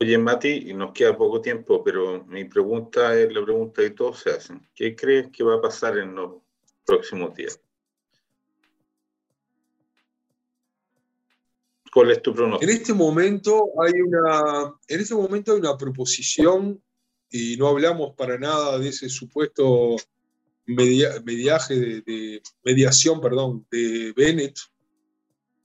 Oye, 0.00 0.16
Mati, 0.16 0.72
nos 0.74 0.92
queda 0.92 1.16
poco 1.16 1.40
tiempo, 1.40 1.82
pero 1.82 2.24
mi 2.24 2.44
pregunta 2.44 3.18
es 3.18 3.32
la 3.32 3.42
pregunta 3.44 3.82
que 3.82 3.90
todos 3.90 4.20
se 4.20 4.30
hacen. 4.30 4.68
¿Qué 4.72 4.94
crees 4.94 5.28
que 5.32 5.42
va 5.42 5.56
a 5.56 5.60
pasar 5.60 5.98
en 5.98 6.14
los 6.14 6.36
próximos 6.84 7.34
días? 7.34 7.60
¿Cuál 11.98 12.12
es 12.12 12.22
tu 12.22 12.32
pronóstico? 12.32 12.70
En 12.70 12.78
este 12.78 12.94
momento 12.94 13.70
hay 13.82 14.00
una, 14.00 14.72
en 14.86 15.00
este 15.00 15.16
momento 15.16 15.52
hay 15.52 15.58
una 15.58 15.76
proposición 15.76 16.80
y 17.28 17.56
no 17.56 17.66
hablamos 17.66 18.14
para 18.14 18.38
nada 18.38 18.78
de 18.78 18.90
ese 18.90 19.08
supuesto 19.08 19.96
mediaje 20.64 21.74
de, 21.74 22.40
mediación, 22.62 23.20
perdón, 23.20 23.66
de 23.72 24.12
Bennett. 24.16 24.56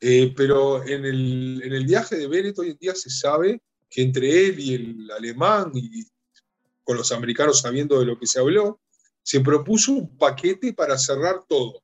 Eh, 0.02 0.34
pero 0.36 0.84
en 0.84 1.06
el, 1.06 1.62
en 1.66 1.72
el 1.72 1.86
viaje 1.86 2.16
de 2.16 2.28
Bennett 2.28 2.58
hoy 2.58 2.72
en 2.72 2.78
día 2.80 2.96
se 2.96 3.12
sabe 3.12 3.62
que 3.88 4.02
entre 4.02 4.48
él 4.48 4.60
y 4.60 4.74
el 4.74 5.12
alemán, 5.12 5.72
y 5.76 6.04
con 6.84 6.98
los 6.98 7.12
americanos 7.12 7.62
sabiendo 7.62 8.00
de 8.00 8.08
lo 8.08 8.18
que 8.18 8.26
se 8.26 8.40
habló, 8.40 8.80
se 9.22 9.40
propuso 9.42 9.92
un 9.92 10.18
paquete 10.18 10.74
para 10.74 10.98
cerrar 10.98 11.44
todo. 11.48 11.84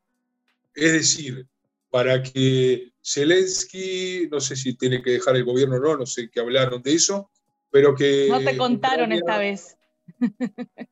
Es 0.74 0.91
decir, 0.91 1.47
para 1.89 2.21
que 2.21 2.91
Zelensky, 3.03 4.27
no 4.31 4.39
sé 4.39 4.55
si 4.55 4.75
tiene 4.75 5.01
que 5.01 5.11
dejar 5.11 5.35
el 5.35 5.45
gobierno 5.45 5.77
o 5.77 5.79
no, 5.79 5.97
no 5.97 6.05
sé 6.05 6.29
qué 6.29 6.39
hablaron 6.39 6.81
de 6.81 6.93
eso, 6.93 7.29
pero 7.71 7.95
que... 7.95 8.27
No 8.29 8.39
te 8.39 8.57
contaron 8.57 9.11
esta 9.11 9.37
vez. 9.37 9.77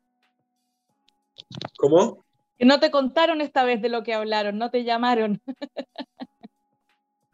¿Cómo? 1.77 2.25
Que 2.57 2.65
no 2.65 2.79
te 2.79 2.89
contaron 2.89 3.41
esta 3.41 3.63
vez 3.63 3.81
de 3.81 3.89
lo 3.89 4.03
que 4.03 4.13
hablaron, 4.13 4.57
no 4.57 4.71
te 4.71 4.83
llamaron. 4.83 5.41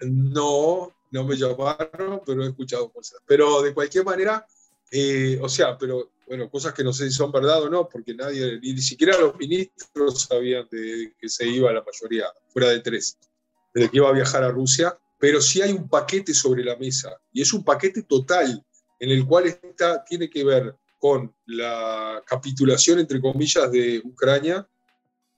No, 0.05 0.91
no 1.11 1.23
me 1.23 1.37
llamaron, 1.37 2.21
pero 2.25 2.43
he 2.43 2.47
escuchado 2.47 2.91
cosas. 2.91 3.21
Pero 3.25 3.61
de 3.61 3.73
cualquier 3.73 4.03
manera, 4.03 4.45
eh, 4.91 5.39
o 5.41 5.47
sea, 5.47 5.77
pero 5.77 6.11
bueno, 6.27 6.49
cosas 6.49 6.73
que 6.73 6.83
no 6.83 6.91
sé 6.91 7.05
si 7.05 7.11
son 7.11 7.31
verdad 7.31 7.63
o 7.63 7.69
no, 7.69 7.87
porque 7.87 8.13
nadie, 8.13 8.59
ni 8.59 8.77
siquiera 8.79 9.17
los 9.17 9.37
ministros 9.37 10.23
sabían 10.23 10.67
de 10.69 11.13
que 11.17 11.29
se 11.29 11.47
iba 11.47 11.71
la 11.71 11.83
mayoría, 11.83 12.25
fuera 12.49 12.69
de 12.69 12.79
tres, 12.79 13.17
de 13.73 13.89
que 13.89 13.97
iba 13.97 14.09
a 14.09 14.13
viajar 14.13 14.43
a 14.43 14.51
Rusia, 14.51 14.97
pero 15.17 15.41
sí 15.41 15.61
hay 15.61 15.71
un 15.71 15.87
paquete 15.87 16.33
sobre 16.33 16.63
la 16.63 16.75
mesa, 16.75 17.17
y 17.31 17.41
es 17.41 17.53
un 17.53 17.63
paquete 17.63 18.03
total, 18.03 18.63
en 18.99 19.09
el 19.09 19.25
cual 19.25 19.47
está, 19.47 20.03
tiene 20.03 20.29
que 20.29 20.43
ver 20.43 20.75
con 20.99 21.35
la 21.45 22.23
capitulación, 22.25 22.99
entre 22.99 23.19
comillas, 23.19 23.71
de 23.71 24.01
Ucrania, 24.05 24.67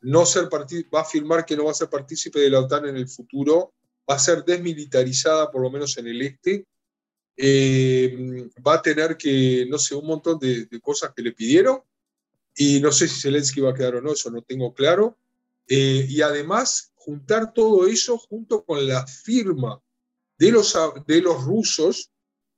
no 0.02 0.26
ser 0.26 0.48
va 0.54 1.00
a 1.00 1.02
afirmar 1.02 1.46
que 1.46 1.58
no 1.58 1.66
va 1.66 1.72
a 1.72 1.76
ser 1.76 1.90
partícipe 1.90 2.40
de 2.40 2.50
la 2.52 2.60
OTAN 2.60 2.86
en 2.88 2.98
el 2.98 3.08
futuro, 3.08 3.74
va 4.10 4.16
a 4.16 4.20
ser 4.20 4.44
desmilitarizada, 4.46 5.50
por 5.50 5.64
lo 5.64 5.72
menos 5.72 5.98
en 5.98 6.08
el 6.08 6.22
este, 6.22 6.66
eh, 7.38 8.48
va 8.66 8.76
a 8.76 8.82
tener 8.82 9.18
que, 9.18 9.66
no 9.68 9.78
sé, 9.78 9.96
un 9.96 10.06
montón 10.06 10.38
de, 10.40 10.68
cosas 10.82 11.12
que 11.16 11.24
le 11.24 11.32
pidieron, 11.32 11.82
y 12.56 12.80
no 12.80 12.92
sé 12.92 13.08
si 13.08 13.22
Zelensky 13.22 13.62
va 13.62 13.72
a 13.72 13.74
quedar 13.74 13.96
o 13.96 14.02
no, 14.02 14.14
eso 14.14 14.30
no 14.30 14.42
tengo 14.42 14.74
claro, 14.74 15.18
eh, 15.68 16.06
y 16.08 16.22
además 16.22 16.94
juntar 17.06 17.54
todo 17.54 17.86
eso 17.86 18.18
junto 18.18 18.66
con 18.66 18.88
la 18.88 19.06
firma 19.06 19.80
de 20.38 20.52
los, 20.52 20.76
de 21.06 21.22
los 21.22 21.44
rusos 21.44 22.12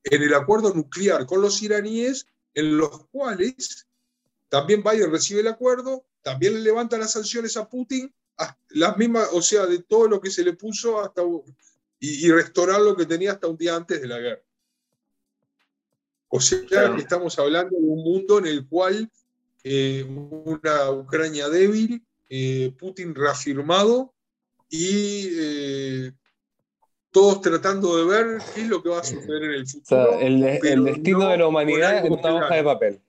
en 0.03 0.23
el 0.23 0.33
acuerdo 0.33 0.73
nuclear 0.73 1.25
con 1.25 1.41
los 1.41 1.61
iraníes, 1.61 2.25
en 2.53 2.77
los 2.77 3.05
cuales 3.07 3.87
también 4.47 4.81
Biden 4.81 5.11
recibe 5.11 5.41
el 5.41 5.47
acuerdo, 5.47 6.05
también 6.21 6.53
le 6.53 6.61
levanta 6.61 6.97
las 6.97 7.11
sanciones 7.11 7.57
a 7.57 7.69
Putin, 7.69 8.13
las 8.69 8.97
mismas, 8.97 9.27
o 9.33 9.41
sea, 9.41 9.65
de 9.65 9.79
todo 9.83 10.07
lo 10.07 10.21
que 10.21 10.31
se 10.31 10.43
le 10.43 10.53
puso 10.53 10.99
hasta 10.99 11.21
y, 11.99 12.25
y 12.25 12.31
restaurar 12.31 12.81
lo 12.81 12.95
que 12.95 13.05
tenía 13.05 13.33
hasta 13.33 13.47
un 13.47 13.57
día 13.57 13.75
antes 13.75 14.01
de 14.01 14.07
la 14.07 14.19
guerra. 14.19 14.43
O 16.29 16.39
sea 16.39 16.59
que 16.65 17.01
estamos 17.01 17.37
hablando 17.39 17.77
de 17.77 17.85
un 17.85 18.03
mundo 18.03 18.39
en 18.39 18.47
el 18.47 18.67
cual 18.67 19.09
eh, 19.63 20.03
una 20.03 20.91
Ucrania 20.91 21.49
débil, 21.49 22.05
eh, 22.29 22.73
Putin 22.77 23.15
reafirmado 23.15 24.13
y 24.69 25.27
eh, 25.39 26.11
todos 27.11 27.41
tratando 27.41 27.97
de 27.97 28.05
ver 28.05 28.41
qué 28.53 28.61
es 28.61 28.67
lo 28.67 28.83
que 28.83 28.89
va 28.89 28.99
a 28.99 29.03
suceder 29.03 29.43
en 29.43 29.51
el 29.51 29.67
futuro. 29.67 30.19
el, 30.19 30.41
destino 30.83 31.29
de 31.29 31.37
la 31.37 31.47
humanidad 31.47 32.05
es 32.05 32.09
una 32.09 32.35
hoja 32.35 32.55
de 32.55 32.63
papel. 32.63 33.01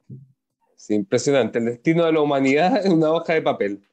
impresionante. 0.88 1.59
El 1.59 1.66
destino 1.66 2.04
de 2.06 2.12
la 2.12 2.20
humanidad 2.20 2.78
es 2.78 2.90
una 2.90 3.11
hoja 3.11 3.34
de 3.34 3.42
papel. 3.42 3.84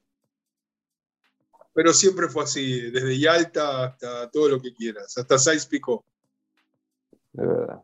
Pero 1.74 1.92
siempre 1.92 2.30
fue 2.30 2.44
así, 2.44 2.90
desde 2.92 3.20
Yalta 3.20 3.86
hasta 3.86 4.30
todo 4.32 4.48
lo 4.48 4.62
que 4.62 4.74
quieras, 4.74 5.18
hasta 5.18 5.38
Saiz 5.38 5.66
Pico. 5.66 6.06
De 7.34 7.46
verdad. 7.46 7.84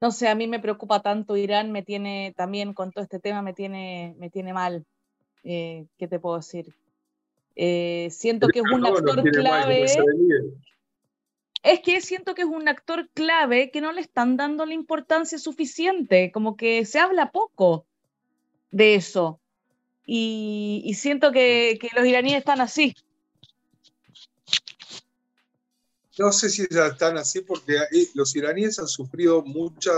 No 0.00 0.10
sé, 0.10 0.26
a 0.26 0.34
mí 0.34 0.48
me 0.48 0.58
preocupa 0.58 1.00
tanto 1.00 1.36
Irán, 1.36 1.70
me 1.70 1.84
tiene 1.84 2.34
también 2.36 2.74
con 2.74 2.90
todo 2.90 3.04
este 3.04 3.20
tema, 3.20 3.40
me 3.40 3.52
tiene, 3.52 4.16
me 4.18 4.30
tiene 4.30 4.52
mal. 4.52 4.84
Eh, 5.44 5.86
¿Qué 5.96 6.08
te 6.08 6.18
puedo 6.18 6.38
decir? 6.38 6.74
Eh, 7.56 8.08
siento 8.10 8.48
que 8.48 8.60
es 8.60 8.64
un 8.72 8.86
actor 8.86 9.22
clave. 9.30 9.84
es 11.62 11.80
que 11.80 12.00
siento 12.00 12.34
que 12.34 12.42
es 12.42 12.48
un 12.48 12.68
actor 12.68 13.08
clave 13.14 13.70
que 13.70 13.80
no 13.80 13.92
le 13.92 14.00
están 14.00 14.36
dando 14.36 14.66
la 14.66 14.74
importancia 14.74 15.38
suficiente, 15.38 16.32
como 16.32 16.56
que 16.56 16.84
se 16.84 16.98
habla 16.98 17.30
poco 17.30 17.86
de 18.70 18.94
eso. 18.94 19.38
Y, 20.04 20.92
siento 20.96 21.30
que, 21.30 21.78
que 21.80 21.88
los 21.94 22.04
iraníes 22.04 22.38
están 22.38 22.60
así, 22.60 22.94
no 26.18 26.30
sé 26.30 26.50
si 26.50 26.66
ya 26.70 26.88
están 26.88 27.16
así 27.16 27.40
porque 27.40 27.74
los 28.14 28.36
iraníes 28.36 28.78
han 28.78 28.88
sufrido 28.88 29.42
mucha 29.42 29.92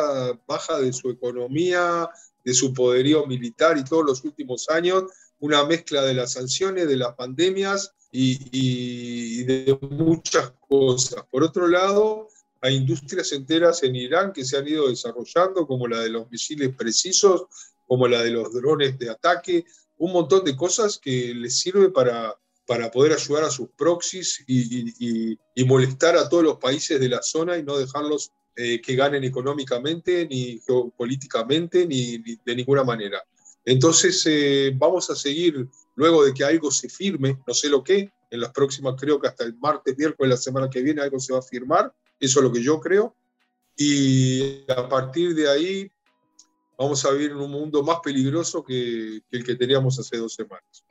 baja 0.47 0.79
de 0.79 0.93
su 0.93 1.11
economía, 1.11 2.09
de 2.45 2.55
su 2.55 2.73
poderío 2.73 3.27
militar 3.27 3.77
y 3.79 3.85
todos 3.85 4.05
los 4.05 4.25
últimos 4.25 4.69
años, 4.69 5.05
una 5.41 5.65
mezcla 5.65 6.03
de 6.03 6.15
las 6.15 6.33
sanciones, 6.33 6.89
de 6.89 6.97
las 6.97 7.15
pandemias 7.15 7.93
y, 8.11 9.43
de 9.45 9.79
muchas 9.91 10.53
cosas. 10.69 11.25
Por 11.31 11.43
otro 11.43 11.67
lado, 11.67 12.29
hay 12.61 12.77
industrias 12.77 13.33
enteras 13.33 13.83
en 13.83 13.97
Irán 13.97 14.33
que 14.33 14.45
se 14.45 14.57
han 14.57 14.67
ido 14.67 14.89
desarrollando, 14.89 15.67
como 15.67 15.87
la 15.87 16.01
de 16.01 16.11
los 16.11 16.31
misiles 16.31 16.75
precisos, 16.75 17.43
como 17.87 18.09
la 18.09 18.23
de 18.23 18.31
los 18.31 18.53
drones 18.53 18.99
de 18.99 19.11
ataque, 19.11 19.65
un 19.99 20.13
montón 20.13 20.45
de 20.45 20.57
cosas 20.57 20.99
que 20.99 21.35
les 21.35 21.59
sirve 21.59 21.91
para 21.91 22.37
para 22.67 22.91
poder 22.91 23.13
ayudar 23.13 23.45
a 23.45 23.51
sus 23.51 23.69
proxies 23.77 24.43
y, 24.47 25.39
molestar 25.67 26.17
a 26.17 26.29
todos 26.29 26.45
los 26.45 26.59
países 26.59 27.01
de 27.01 27.09
la 27.09 27.23
zona 27.23 27.57
y 27.57 27.63
no 27.63 27.79
dejarlos 27.79 28.33
eh, 28.57 28.81
que 28.81 28.95
ganen 28.95 29.25
económicamente, 29.25 30.27
ni 30.27 30.61
geopolíticamente, 30.61 31.87
ni, 31.87 32.19
de 32.19 32.57
ninguna 32.57 32.85
manera. 32.85 33.23
Entonces, 33.65 34.25
eh, 34.27 34.73
vamos 34.75 35.09
a 35.11 35.15
seguir, 35.15 35.69
luego 35.95 36.25
de 36.25 36.35
que 36.35 36.45
algo 36.45 36.71
se 36.71 36.89
firme, 36.89 37.39
no 37.47 37.55
sé 37.55 37.69
lo 37.69 37.83
que, 37.83 38.11
en 38.31 38.41
las 38.41 38.53
próximas, 38.53 38.95
creo 38.99 39.21
que 39.21 39.29
hasta 39.29 39.45
el 39.45 39.55
martes, 39.57 39.97
miércoles, 39.97 40.31
la 40.31 40.37
semana 40.37 40.69
que 40.69 40.83
viene, 40.83 41.01
algo 41.01 41.19
se 41.19 41.33
va 41.33 41.39
a 41.39 41.43
firmar, 41.43 41.93
eso 42.21 42.41
es 42.41 42.45
lo 42.45 42.53
que 42.53 42.63
yo 42.63 42.81
creo, 42.81 43.17
y 43.77 44.71
a 44.71 44.89
partir 44.89 45.35
de 45.35 45.49
ahí 45.49 45.91
vamos 46.77 47.05
a 47.05 47.11
vivir 47.13 47.31
en 47.31 47.39
un 47.39 47.51
mundo 47.51 47.83
más 47.83 48.01
peligroso 48.03 48.65
que 48.65 49.23
el 49.31 49.45
que 49.45 49.55
teníamos 49.55 49.99
hace 49.99 50.17
dos 50.19 50.35
semanas. 50.35 50.85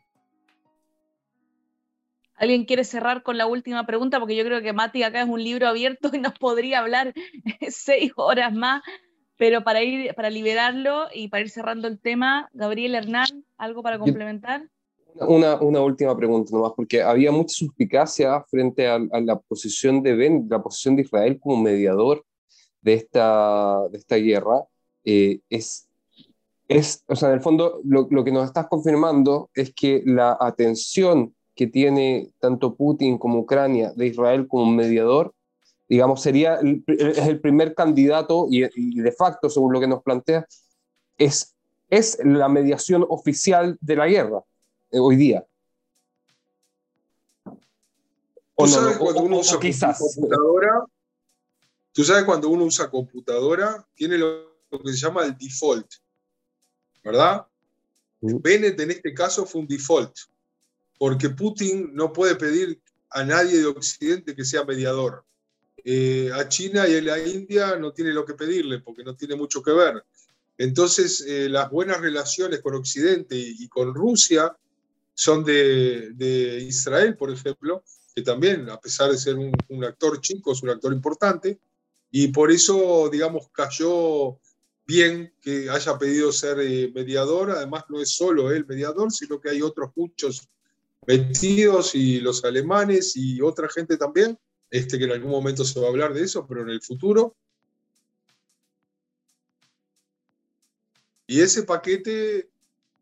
¿Alguien 2.35 2.65
quiere 2.65 2.83
cerrar 2.83 3.23
con 3.23 3.37
la 3.37 3.45
última 3.45 3.85
pregunta? 3.85 4.19
Porque 4.19 4.35
yo 4.35 4.43
creo 4.43 4.61
que 4.61 4.73
Mati 4.73 5.03
acá 5.03 5.21
es 5.21 5.29
un 5.29 5.43
libro 5.43 5.67
abierto 5.67 6.09
y 6.11 6.19
nos 6.19 6.33
podría 6.37 6.79
hablar 6.79 7.13
seis 7.69 8.11
horas 8.15 8.53
más, 8.53 8.81
pero 9.43 9.61
para 9.61 9.83
ir, 9.83 10.15
para 10.15 10.29
liberarlo 10.29 11.07
y 11.13 11.27
para 11.27 11.41
ir 11.41 11.49
cerrando 11.49 11.89
el 11.89 11.99
tema, 11.99 12.49
Gabriel 12.53 12.95
Hernán, 12.95 13.43
¿algo 13.57 13.83
para 13.83 13.99
complementar? 13.99 14.69
Una, 15.15 15.61
una 15.61 15.81
última 15.81 16.15
pregunta 16.15 16.51
nomás, 16.53 16.71
porque 16.77 17.01
había 17.01 17.29
mucha 17.29 17.53
suspicacia 17.53 18.41
frente 18.49 18.87
a, 18.87 18.99
la 18.99 19.37
posición 19.37 20.01
de 20.01 20.15
Ben, 20.15 20.47
la 20.49 20.63
posición 20.63 20.95
de 20.95 21.01
Israel 21.01 21.41
como 21.41 21.61
mediador 21.61 22.23
de 22.79 22.93
esta, 22.93 23.85
de 23.89 23.97
esta 23.97 24.15
guerra. 24.15 24.63
Eh, 25.03 25.41
es, 25.49 25.89
es, 26.69 27.03
o 27.09 27.15
sea, 27.17 27.27
en 27.27 27.35
el 27.35 27.41
fondo, 27.41 27.81
lo, 27.83 28.07
lo 28.09 28.23
que 28.23 28.31
nos 28.31 28.45
estás 28.45 28.67
confirmando 28.69 29.49
es 29.53 29.73
que 29.73 30.03
la 30.05 30.37
atención 30.39 31.35
que 31.53 31.67
tiene 31.67 32.29
tanto 32.39 32.75
Putin 32.77 33.17
como 33.17 33.39
Ucrania 33.39 33.91
de 33.93 34.07
Israel 34.07 34.47
como 34.47 34.71
mediador, 34.71 35.35
digamos, 35.87 36.21
sería 36.21 36.55
el, 36.55 36.83
es 36.87 37.27
el 37.27 37.39
primer 37.39 37.75
candidato 37.75 38.47
y, 38.49 38.61
de 38.61 39.11
facto, 39.11 39.49
según 39.49 39.73
lo 39.73 39.79
que 39.79 39.87
nos 39.87 40.03
plantea, 40.03 40.47
es, 41.17 41.55
es 41.89 42.19
la 42.23 42.49
mediación 42.49 43.05
oficial 43.07 43.77
de 43.81 43.95
la 43.95 44.07
guerra 44.07 44.43
eh, 44.91 44.99
hoy 44.99 45.15
día. 45.15 45.45
¿Tú 48.55 48.67
sabes 48.67 48.97
cuando 48.97 49.21
uno 49.21 49.39
usa 49.39 49.59
computadora? 49.59 50.85
Tú 51.91 52.03
sabes 52.03 52.23
cuando 52.23 52.49
uno 52.49 52.65
usa 52.65 52.89
computadora, 52.89 53.87
tiene 53.93 54.17
lo, 54.17 54.51
que 54.69 54.93
se 54.93 54.97
llama 54.97 55.23
el 55.25 55.37
default, 55.37 55.87
¿verdad? 57.03 57.45
Bennett 58.21 58.79
en 58.79 58.91
este 58.91 59.13
caso 59.13 59.45
fue 59.45 59.61
un 59.61 59.67
default 59.67 60.15
porque 60.97 61.29
Putin 61.29 61.93
no 61.93 62.13
puede 62.13 62.35
pedir 62.35 62.81
a 63.09 63.23
nadie 63.23 63.57
de 63.57 63.65
Occidente 63.65 64.35
que 64.35 64.45
sea 64.45 64.63
mediador. 64.63 65.25
Eh, 65.85 66.31
a 66.33 66.47
China 66.47 66.87
y 66.87 66.95
a 66.95 67.01
la 67.01 67.19
India 67.19 67.75
no 67.75 67.91
tiene 67.91 68.11
lo 68.11 68.23
que 68.25 68.35
pedirle 68.35 68.79
porque 68.79 69.03
no 69.03 69.15
tiene 69.15 69.35
mucho 69.35 69.61
que 69.61 69.71
ver. 69.71 70.03
Entonces, 70.57 71.25
eh, 71.27 71.49
las 71.49 71.69
buenas 71.69 71.99
relaciones 71.99 72.61
con 72.61 72.75
Occidente 72.75 73.35
y, 73.35 73.67
con 73.67 73.93
Rusia 73.93 74.55
son 75.13 75.43
de, 75.43 76.65
Israel, 76.67 77.17
por 77.17 77.31
ejemplo, 77.31 77.83
que 78.15 78.21
también, 78.21 78.69
a 78.69 78.79
pesar 78.79 79.11
de 79.11 79.17
ser 79.17 79.35
un, 79.35 79.83
actor 79.83 80.21
chico, 80.21 80.53
es 80.53 80.61
un 80.63 80.69
actor 80.69 80.93
importante, 80.93 81.59
y 82.11 82.27
por 82.27 82.51
eso, 82.51 83.09
digamos, 83.11 83.49
cayó 83.51 84.37
bien 84.85 85.33
que 85.41 85.69
haya 85.69 85.97
pedido 85.97 86.31
ser 86.31 86.59
eh, 86.59 86.91
mediador. 86.93 87.51
Además, 87.51 87.85
no 87.89 87.99
es 87.99 88.11
solo 88.11 88.51
él 88.51 88.65
mediador, 88.67 89.11
sino 89.11 89.41
que 89.41 89.49
hay 89.49 89.61
otros 89.61 89.91
muchos 89.95 90.47
metidos 91.07 91.95
y 91.95 92.19
los 92.19 92.43
alemanes 92.43 93.15
y 93.15 93.41
otra 93.41 93.67
gente 93.69 93.97
también, 93.97 94.37
este, 94.73 94.97
que 94.97 95.05
en 95.05 95.11
algún 95.11 95.29
momento 95.29 95.63
se 95.63 95.79
va 95.79 95.85
a 95.85 95.89
hablar 95.91 96.15
de 96.15 96.23
eso, 96.23 96.47
pero 96.47 96.63
en 96.63 96.69
el 96.69 96.81
futuro. 96.81 97.35
Y 101.27 101.41
ese 101.41 101.61
paquete, 101.61 102.49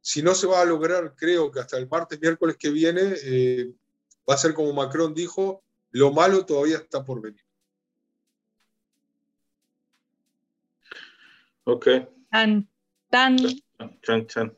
si 0.01 0.21
no 0.21 0.35
se 0.35 0.47
va 0.47 0.59
a 0.59 0.65
lograr, 0.65 1.15
creo 1.15 1.49
que 1.49 1.61
hasta 1.61 1.77
el 1.77 1.87
martes, 1.87 2.19
miércoles 2.19 2.57
que 2.57 2.71
viene, 2.71 3.13
eh, 3.23 3.73
va 4.29 4.33
a 4.33 4.37
ser 4.37 4.53
como 4.53 4.73
Macron 4.73 5.13
dijo, 5.13 5.63
lo 5.91 6.11
malo 6.11 6.45
todavía 6.45 6.75
está 6.75 7.05
por 7.05 7.21
venir. 7.21 7.41
Ok. 11.63 11.87
Tan, 12.29 12.67
tan. 13.09 13.37
Chan, 14.01 14.27
chan. 14.27 14.57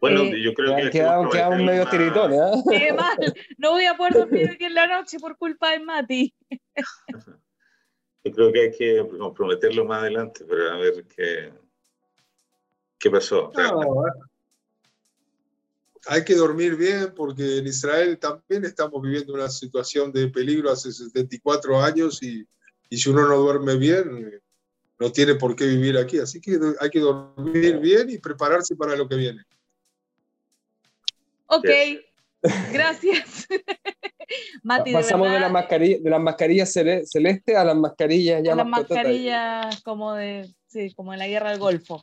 Bueno, 0.00 0.22
eh, 0.22 0.42
yo 0.42 0.52
creo 0.54 0.76
que. 0.76 0.90
Queda, 0.90 1.28
queda 1.30 1.48
un 1.48 1.64
medio 1.64 1.88
tiritón, 1.88 2.32
¿eh? 2.32 2.62
Qué 2.70 2.92
mal. 2.92 3.16
No 3.58 3.70
voy 3.70 3.84
a 3.86 3.96
poder 3.96 4.14
dormir 4.14 4.50
aquí 4.50 4.64
en 4.64 4.74
la 4.74 4.86
noche 4.86 5.18
por 5.18 5.36
culpa 5.36 5.70
de 5.70 5.80
Mati. 5.80 6.34
yo 8.24 8.32
creo 8.32 8.52
que 8.52 8.60
hay 8.60 8.70
que 8.72 9.06
comprometerlo 9.18 9.84
más 9.84 10.02
adelante 10.02 10.44
para 10.44 10.76
ver 10.76 11.04
qué, 11.04 11.52
qué 12.98 13.10
pasó. 13.10 13.52
hay 16.06 16.24
que 16.24 16.34
dormir 16.34 16.76
bien 16.76 17.12
porque 17.14 17.58
en 17.58 17.66
Israel 17.66 18.18
también 18.18 18.64
estamos 18.64 19.00
viviendo 19.02 19.34
una 19.34 19.48
situación 19.48 20.12
de 20.12 20.28
peligro 20.28 20.70
hace 20.70 20.90
74 20.90 21.80
años 21.80 22.22
y, 22.22 22.44
y 22.90 22.96
si 22.96 23.08
uno 23.08 23.28
no 23.28 23.36
duerme 23.36 23.76
bien, 23.76 24.42
no 24.98 25.10
tiene 25.10 25.34
por 25.34 25.56
qué 25.56 25.66
vivir 25.66 25.98
aquí. 25.98 26.18
Así 26.18 26.40
que 26.40 26.58
hay 26.80 26.90
que 26.90 27.00
dormir 27.00 27.78
bien 27.78 28.10
y 28.10 28.18
prepararse 28.18 28.76
para 28.76 28.96
lo 28.96 29.08
que 29.08 29.16
viene. 29.16 29.44
Ok, 31.52 31.68
gracias. 32.72 33.46
Pasamos 34.92 35.30
de, 35.30 35.38
la 35.38 35.50
mascarilla, 35.50 35.98
de 36.00 36.10
las 36.10 36.20
mascarillas 36.20 36.72
celestes 36.72 37.54
a 37.54 37.64
las 37.64 37.76
mascarillas 37.76 38.42
ya 38.42 38.54
a 38.54 38.56
las 38.56 38.66
mascarillas 38.66 39.82
como 39.82 40.14
de, 40.14 40.48
sí, 40.66 40.94
como 40.94 41.12
en 41.12 41.18
la 41.18 41.28
guerra 41.28 41.50
del 41.50 41.58
Golfo. 41.58 42.02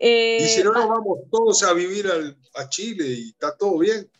Eh, 0.00 0.38
y 0.40 0.48
si 0.48 0.64
no, 0.64 0.72
nos 0.72 0.88
vamos 0.88 1.20
todos 1.30 1.62
a 1.62 1.72
vivir 1.74 2.08
a 2.54 2.68
Chile 2.68 3.06
y 3.06 3.28
está 3.28 3.56
todo 3.56 3.78
bien. 3.78 4.10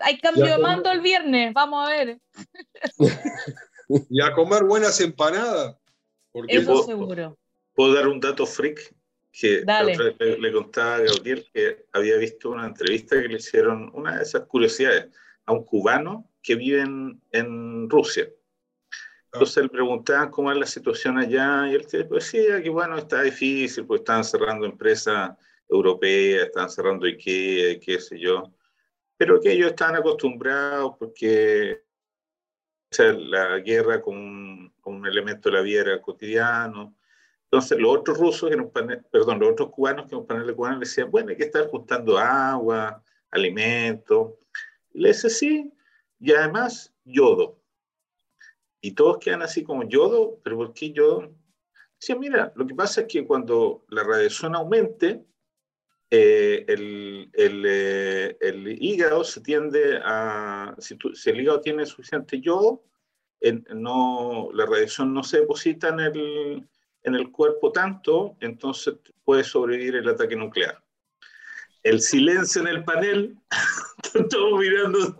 hay 0.00 0.18
cambio 0.18 0.44
de 0.44 0.58
mando 0.58 0.92
el 0.92 1.00
viernes, 1.00 1.54
vamos 1.54 1.88
a 1.88 1.90
ver. 1.90 2.18
y 4.10 4.20
a 4.20 4.34
comer 4.34 4.64
buenas 4.64 5.00
empanadas. 5.00 5.76
Porque 6.30 6.58
Eso 6.58 6.82
seguro. 6.82 7.38
¿Puedo 7.74 7.94
dar 7.94 8.08
un 8.08 8.20
dato 8.20 8.44
freak? 8.44 8.94
Que 9.38 9.64
le, 9.64 10.52
contaba 10.52 10.96
a 10.96 11.00
Gabriel 11.00 11.46
que 11.52 11.86
había 11.92 12.16
visto 12.16 12.50
una 12.50 12.66
entrevista 12.66 13.20
que 13.22 13.28
le 13.28 13.36
hicieron, 13.36 13.88
una 13.94 14.16
de 14.16 14.22
esas 14.24 14.42
curiosidades, 14.46 15.08
a 15.46 15.52
un 15.52 15.64
cubano 15.64 16.28
que 16.42 16.56
vive 16.56 16.80
en, 16.80 17.88
Rusia. 17.88 18.28
Entonces 19.32 19.62
le 19.62 19.68
preguntaban 19.68 20.30
cómo 20.30 20.50
es 20.50 20.58
la 20.58 20.66
situación 20.66 21.18
allá 21.18 21.68
y 21.70 21.74
él 21.74 21.86
decía 22.10 22.60
que 22.60 22.68
bueno, 22.68 22.98
está 22.98 23.22
difícil, 23.22 23.86
pues 23.86 24.00
están 24.00 24.24
cerrando 24.24 24.66
empresas 24.66 25.30
europeas, 25.68 26.46
están 26.46 26.68
cerrando 26.68 27.06
IKEA, 27.06 27.78
qué 27.78 28.00
sé 28.00 28.18
yo, 28.18 28.52
pero 29.16 29.40
que 29.40 29.52
ellos 29.52 29.68
están 29.68 29.94
acostumbrados 29.94 30.96
porque 30.98 31.82
la 32.98 33.58
guerra 33.58 34.00
con 34.00 34.16
un, 34.16 34.74
con 34.80 34.96
un 34.96 35.06
elemento 35.06 35.48
de 35.48 35.56
la 35.56 35.62
vida 35.62 35.82
era 35.82 36.02
cotidiano, 36.02 36.97
entonces, 37.50 37.78
los 37.78 37.96
otros 37.96 38.18
rusos, 38.18 38.50
que 38.50 38.56
perdón, 39.10 39.40
los 39.40 39.52
otros 39.52 39.70
cubanos 39.70 40.06
que 40.06 40.14
en 40.14 40.20
un 40.20 40.26
panel 40.26 40.46
de 40.46 40.54
cubanos 40.54 40.80
le 40.80 40.84
decían, 40.84 41.10
bueno, 41.10 41.30
hay 41.30 41.36
que 41.36 41.44
estar 41.44 41.66
juntando 41.66 42.18
agua, 42.18 43.02
alimentos. 43.30 44.34
Y 44.92 45.00
le 45.00 45.08
dice, 45.08 45.30
sí, 45.30 45.72
y 46.20 46.32
además 46.32 46.94
yodo. 47.04 47.58
Y 48.82 48.92
todos 48.92 49.16
quedan 49.16 49.40
así 49.40 49.64
como 49.64 49.88
yodo, 49.88 50.38
pero 50.44 50.58
¿por 50.58 50.74
qué 50.74 50.92
yodo? 50.92 51.34
Sí, 51.98 52.14
mira, 52.14 52.52
lo 52.54 52.66
que 52.66 52.74
pasa 52.74 53.00
es 53.02 53.06
que 53.06 53.26
cuando 53.26 53.86
la 53.88 54.04
radiación 54.04 54.54
aumente, 54.54 55.24
eh, 56.10 56.66
el, 56.68 57.30
el, 57.32 57.64
eh, 57.66 58.36
el, 58.42 58.82
hígado 58.82 59.24
se 59.24 59.40
tiende 59.40 59.98
a, 60.04 60.74
si, 60.78 60.98
si, 61.14 61.30
el 61.30 61.40
hígado 61.40 61.62
tiene 61.62 61.86
suficiente 61.86 62.42
yodo, 62.42 62.84
no, 63.74 64.50
la 64.52 64.66
radiación 64.66 65.14
no 65.14 65.22
se 65.22 65.40
deposita 65.40 65.88
en 65.88 66.00
el, 66.00 66.68
en 67.02 67.14
el 67.14 67.30
cuerpo 67.30 67.72
tanto, 67.72 68.36
entonces 68.40 68.94
puede 69.24 69.44
sobrevivir 69.44 69.96
el 69.96 70.08
ataque 70.08 70.36
nuclear. 70.36 70.82
El 71.82 72.00
silencio 72.00 72.60
en 72.60 72.68
el 72.68 72.84
panel, 72.84 73.36
todos 74.30 74.58
mirando. 74.58 74.98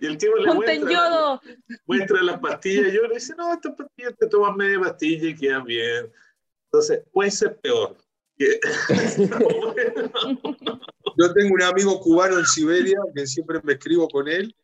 y 0.00 0.06
el 0.06 0.18
tipo 0.18 0.36
le 0.36 0.54
muestra, 0.54 1.40
muestra, 1.86 2.22
las 2.22 2.38
pastillas 2.38 2.92
y 2.92 2.96
yo 2.96 3.02
le 3.02 3.14
dice, 3.14 3.34
no, 3.36 3.52
estas 3.52 3.74
pastillas 3.74 4.14
te 4.18 4.28
tomas 4.28 4.56
media 4.56 4.80
pastilla 4.80 5.28
y 5.28 5.36
quedan 5.36 5.64
bien. 5.64 6.12
Entonces, 6.66 7.02
puede 7.12 7.30
ser 7.30 7.58
peor. 7.58 7.96
Yo 8.38 8.46
tengo 11.34 11.54
un 11.54 11.62
amigo 11.62 12.00
cubano 12.00 12.38
en 12.38 12.46
Siberia 12.46 12.96
que 13.12 13.26
siempre 13.26 13.60
me 13.64 13.72
escribo 13.72 14.08
con 14.08 14.28
él 14.28 14.54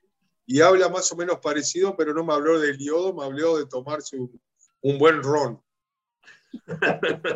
y 0.47 0.61
habla 0.61 0.89
más 0.89 1.11
o 1.11 1.17
menos 1.17 1.41
parecido, 1.41 1.97
pero 1.97 2.15
no 2.15 2.23
me 2.23 2.35
habló 2.35 2.61
del 2.61 2.79
yodo, 2.79 3.13
me 3.13 3.25
habló 3.25 3.59
de 3.59 3.67
tomarse 3.67 4.17
un, 4.17 4.41
un 4.85 4.99
buen 4.99 5.23
ron. 5.23 5.61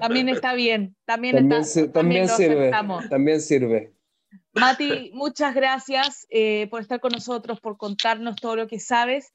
También 0.01 0.28
está 0.28 0.55
bien, 0.55 0.94
también, 1.05 1.53
está, 1.53 1.92
también, 1.92 2.28
sirve. 2.28 2.70
También 3.11 3.40
sirve. 3.40 3.92
Mati, 4.53 5.11
muchas 5.14 5.55
gracias 5.55 6.26
eh, 6.30 6.68
por 6.70 6.82
estar 6.82 7.01
con 7.01 7.11
nosotros, 7.11 7.61
por 7.61 7.76
contarnos 7.76 8.36
todo 8.36 8.55
lo 8.55 8.68
que 8.68 8.78
sabes. 8.78 9.32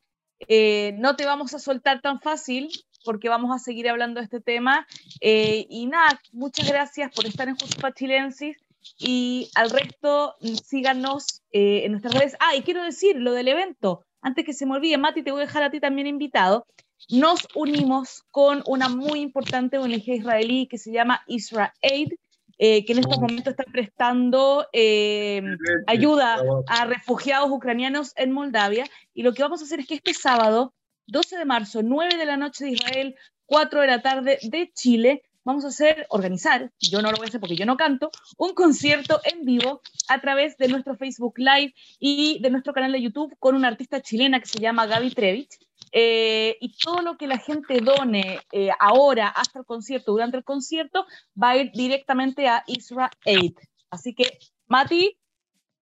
Eh, 0.47 0.93
no 0.99 1.15
te 1.15 1.25
vamos 1.25 1.53
a 1.53 1.59
soltar 1.59 2.01
tan 2.01 2.21
fácil 2.21 2.69
porque 3.03 3.29
vamos 3.29 3.53
a 3.53 3.59
seguir 3.59 3.89
hablando 3.89 4.19
de 4.19 4.25
este 4.25 4.39
tema. 4.39 4.87
Eh, 5.19 5.65
y 5.69 5.87
nada, 5.87 6.21
muchas 6.31 6.69
gracias 6.69 7.11
por 7.13 7.25
estar 7.25 7.49
en 7.49 7.57
Justo 7.57 7.89
Chilensis 7.89 8.57
y 8.99 9.49
al 9.55 9.71
resto 9.71 10.35
síganos 10.63 11.41
en 11.51 11.91
nuestras 11.91 12.13
redes. 12.13 12.37
Ah, 12.39 12.55
y 12.55 12.61
quiero 12.61 12.83
decir 12.83 13.15
lo 13.17 13.33
del 13.33 13.47
evento. 13.47 14.05
Antes 14.21 14.45
que 14.45 14.53
se 14.53 14.65
me 14.65 14.75
olvide, 14.75 14.97
Mati, 14.97 15.23
te 15.23 15.31
voy 15.31 15.41
a 15.41 15.45
dejar 15.45 15.63
a 15.63 15.71
ti 15.71 15.79
también 15.79 16.07
invitado 16.07 16.65
nos 17.09 17.47
unimos 17.55 18.23
con 18.31 18.63
una 18.65 18.89
muy 18.89 19.21
importante 19.21 19.77
ONG 19.77 20.07
israelí 20.07 20.67
que 20.67 20.77
se 20.77 20.91
llama 20.91 21.21
Israel 21.27 21.71
Aid, 21.81 22.13
eh, 22.59 22.85
que 22.85 22.93
en 22.93 22.99
estos 22.99 23.19
momentos 23.19 23.51
está 23.51 23.63
prestando 23.63 24.67
eh, 24.73 25.41
ayuda 25.87 26.41
a 26.67 26.85
refugiados 26.85 27.49
ucranianos 27.51 28.13
en 28.15 28.31
Moldavia. 28.31 28.85
Y 29.13 29.23
lo 29.23 29.33
que 29.33 29.43
vamos 29.43 29.61
a 29.61 29.65
hacer 29.65 29.79
es 29.79 29.87
que 29.87 29.95
este 29.95 30.13
sábado, 30.13 30.73
12 31.07 31.37
de 31.37 31.45
marzo, 31.45 31.81
9 31.83 32.15
de 32.15 32.25
la 32.25 32.37
noche 32.37 32.65
de 32.65 32.71
Israel, 32.71 33.15
4 33.47 33.81
de 33.81 33.87
la 33.87 34.01
tarde 34.01 34.39
de 34.43 34.71
Chile, 34.73 35.23
vamos 35.43 35.65
a 35.65 35.69
hacer, 35.69 36.05
organizar, 36.09 36.71
yo 36.79 37.01
no 37.01 37.11
lo 37.11 37.17
voy 37.17 37.25
a 37.25 37.27
hacer 37.29 37.39
porque 37.39 37.55
yo 37.55 37.65
no 37.65 37.77
canto, 37.77 38.11
un 38.37 38.53
concierto 38.53 39.19
en 39.23 39.45
vivo 39.45 39.81
a 40.07 40.21
través 40.21 40.57
de 40.57 40.67
nuestro 40.67 40.95
Facebook 40.95 41.33
Live 41.37 41.73
y 41.99 42.39
de 42.41 42.49
nuestro 42.49 42.73
canal 42.73 42.91
de 42.91 43.01
YouTube 43.01 43.35
con 43.39 43.55
una 43.55 43.67
artista 43.67 44.01
chilena 44.01 44.39
que 44.39 44.47
se 44.47 44.59
llama 44.59 44.85
Gaby 44.85 45.11
Trevich. 45.11 45.59
Eh, 45.95 46.57
y 46.59 46.75
todo 46.75 47.03
lo 47.03 47.17
que 47.17 47.27
la 47.27 47.37
gente 47.37 47.79
done 47.79 48.39
eh, 48.51 48.69
ahora 48.79 49.27
hasta 49.27 49.59
el 49.59 49.65
concierto, 49.65 50.11
durante 50.11 50.37
el 50.37 50.43
concierto, 50.43 51.05
va 51.41 51.51
a 51.51 51.57
ir 51.57 51.71
directamente 51.71 52.47
a 52.47 52.63
Israel 52.65 53.11
Aid. 53.25 53.53
Así 53.91 54.15
que, 54.15 54.39
Mati, 54.65 55.15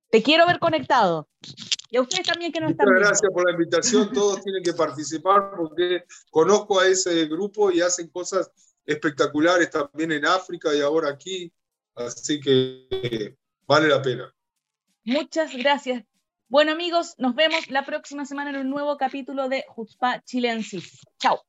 te 0.09 0.21
quiero 0.21 0.45
ver 0.45 0.59
conectado. 0.59 1.29
Y 1.89 1.95
a 1.95 2.01
ustedes 2.01 2.27
también 2.27 2.51
que 2.51 2.59
nos 2.59 2.71
están 2.71 2.87
Muchas 2.89 3.07
gracias 3.07 3.31
por 3.31 3.45
la 3.45 3.53
invitación. 3.53 4.11
Todos 4.11 4.41
tienen 4.43 4.63
que 4.63 4.73
participar 4.73 5.53
porque 5.55 6.03
conozco 6.29 6.81
a 6.81 6.87
ese 6.87 7.25
grupo 7.27 7.71
y 7.71 7.79
hacen 7.79 8.09
cosas 8.09 8.51
espectaculares 8.85 9.69
también 9.69 10.11
en 10.11 10.25
África 10.25 10.75
y 10.75 10.81
ahora 10.81 11.09
aquí. 11.09 11.53
Así 11.95 12.41
que 12.41 13.37
vale 13.65 13.87
la 13.87 14.01
pena. 14.01 14.33
Muchas 15.05 15.55
gracias. 15.55 16.03
Bueno 16.51 16.73
amigos, 16.73 17.15
nos 17.17 17.33
vemos 17.33 17.69
la 17.69 17.85
próxima 17.85 18.25
semana 18.25 18.49
en 18.49 18.57
un 18.57 18.69
nuevo 18.69 18.97
capítulo 18.97 19.47
de 19.47 19.63
Jutzpa 19.69 20.21
Chilensis. 20.25 20.99
Chao. 21.17 21.39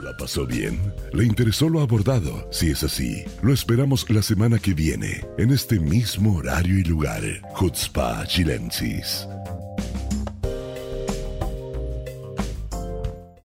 ¿La 0.00 0.16
pasó 0.18 0.44
bien? 0.44 0.92
¿Le 1.12 1.26
interesó 1.26 1.68
lo 1.68 1.80
abordado? 1.80 2.50
Si 2.50 2.72
es 2.72 2.82
así, 2.82 3.22
lo 3.40 3.52
esperamos 3.52 4.10
la 4.10 4.22
semana 4.22 4.58
que 4.58 4.74
viene, 4.74 5.24
en 5.38 5.52
este 5.52 5.78
mismo 5.78 6.38
horario 6.38 6.76
y 6.76 6.82
lugar. 6.82 7.22
Jutzpa 7.54 8.26
Chilensis. 8.26 9.28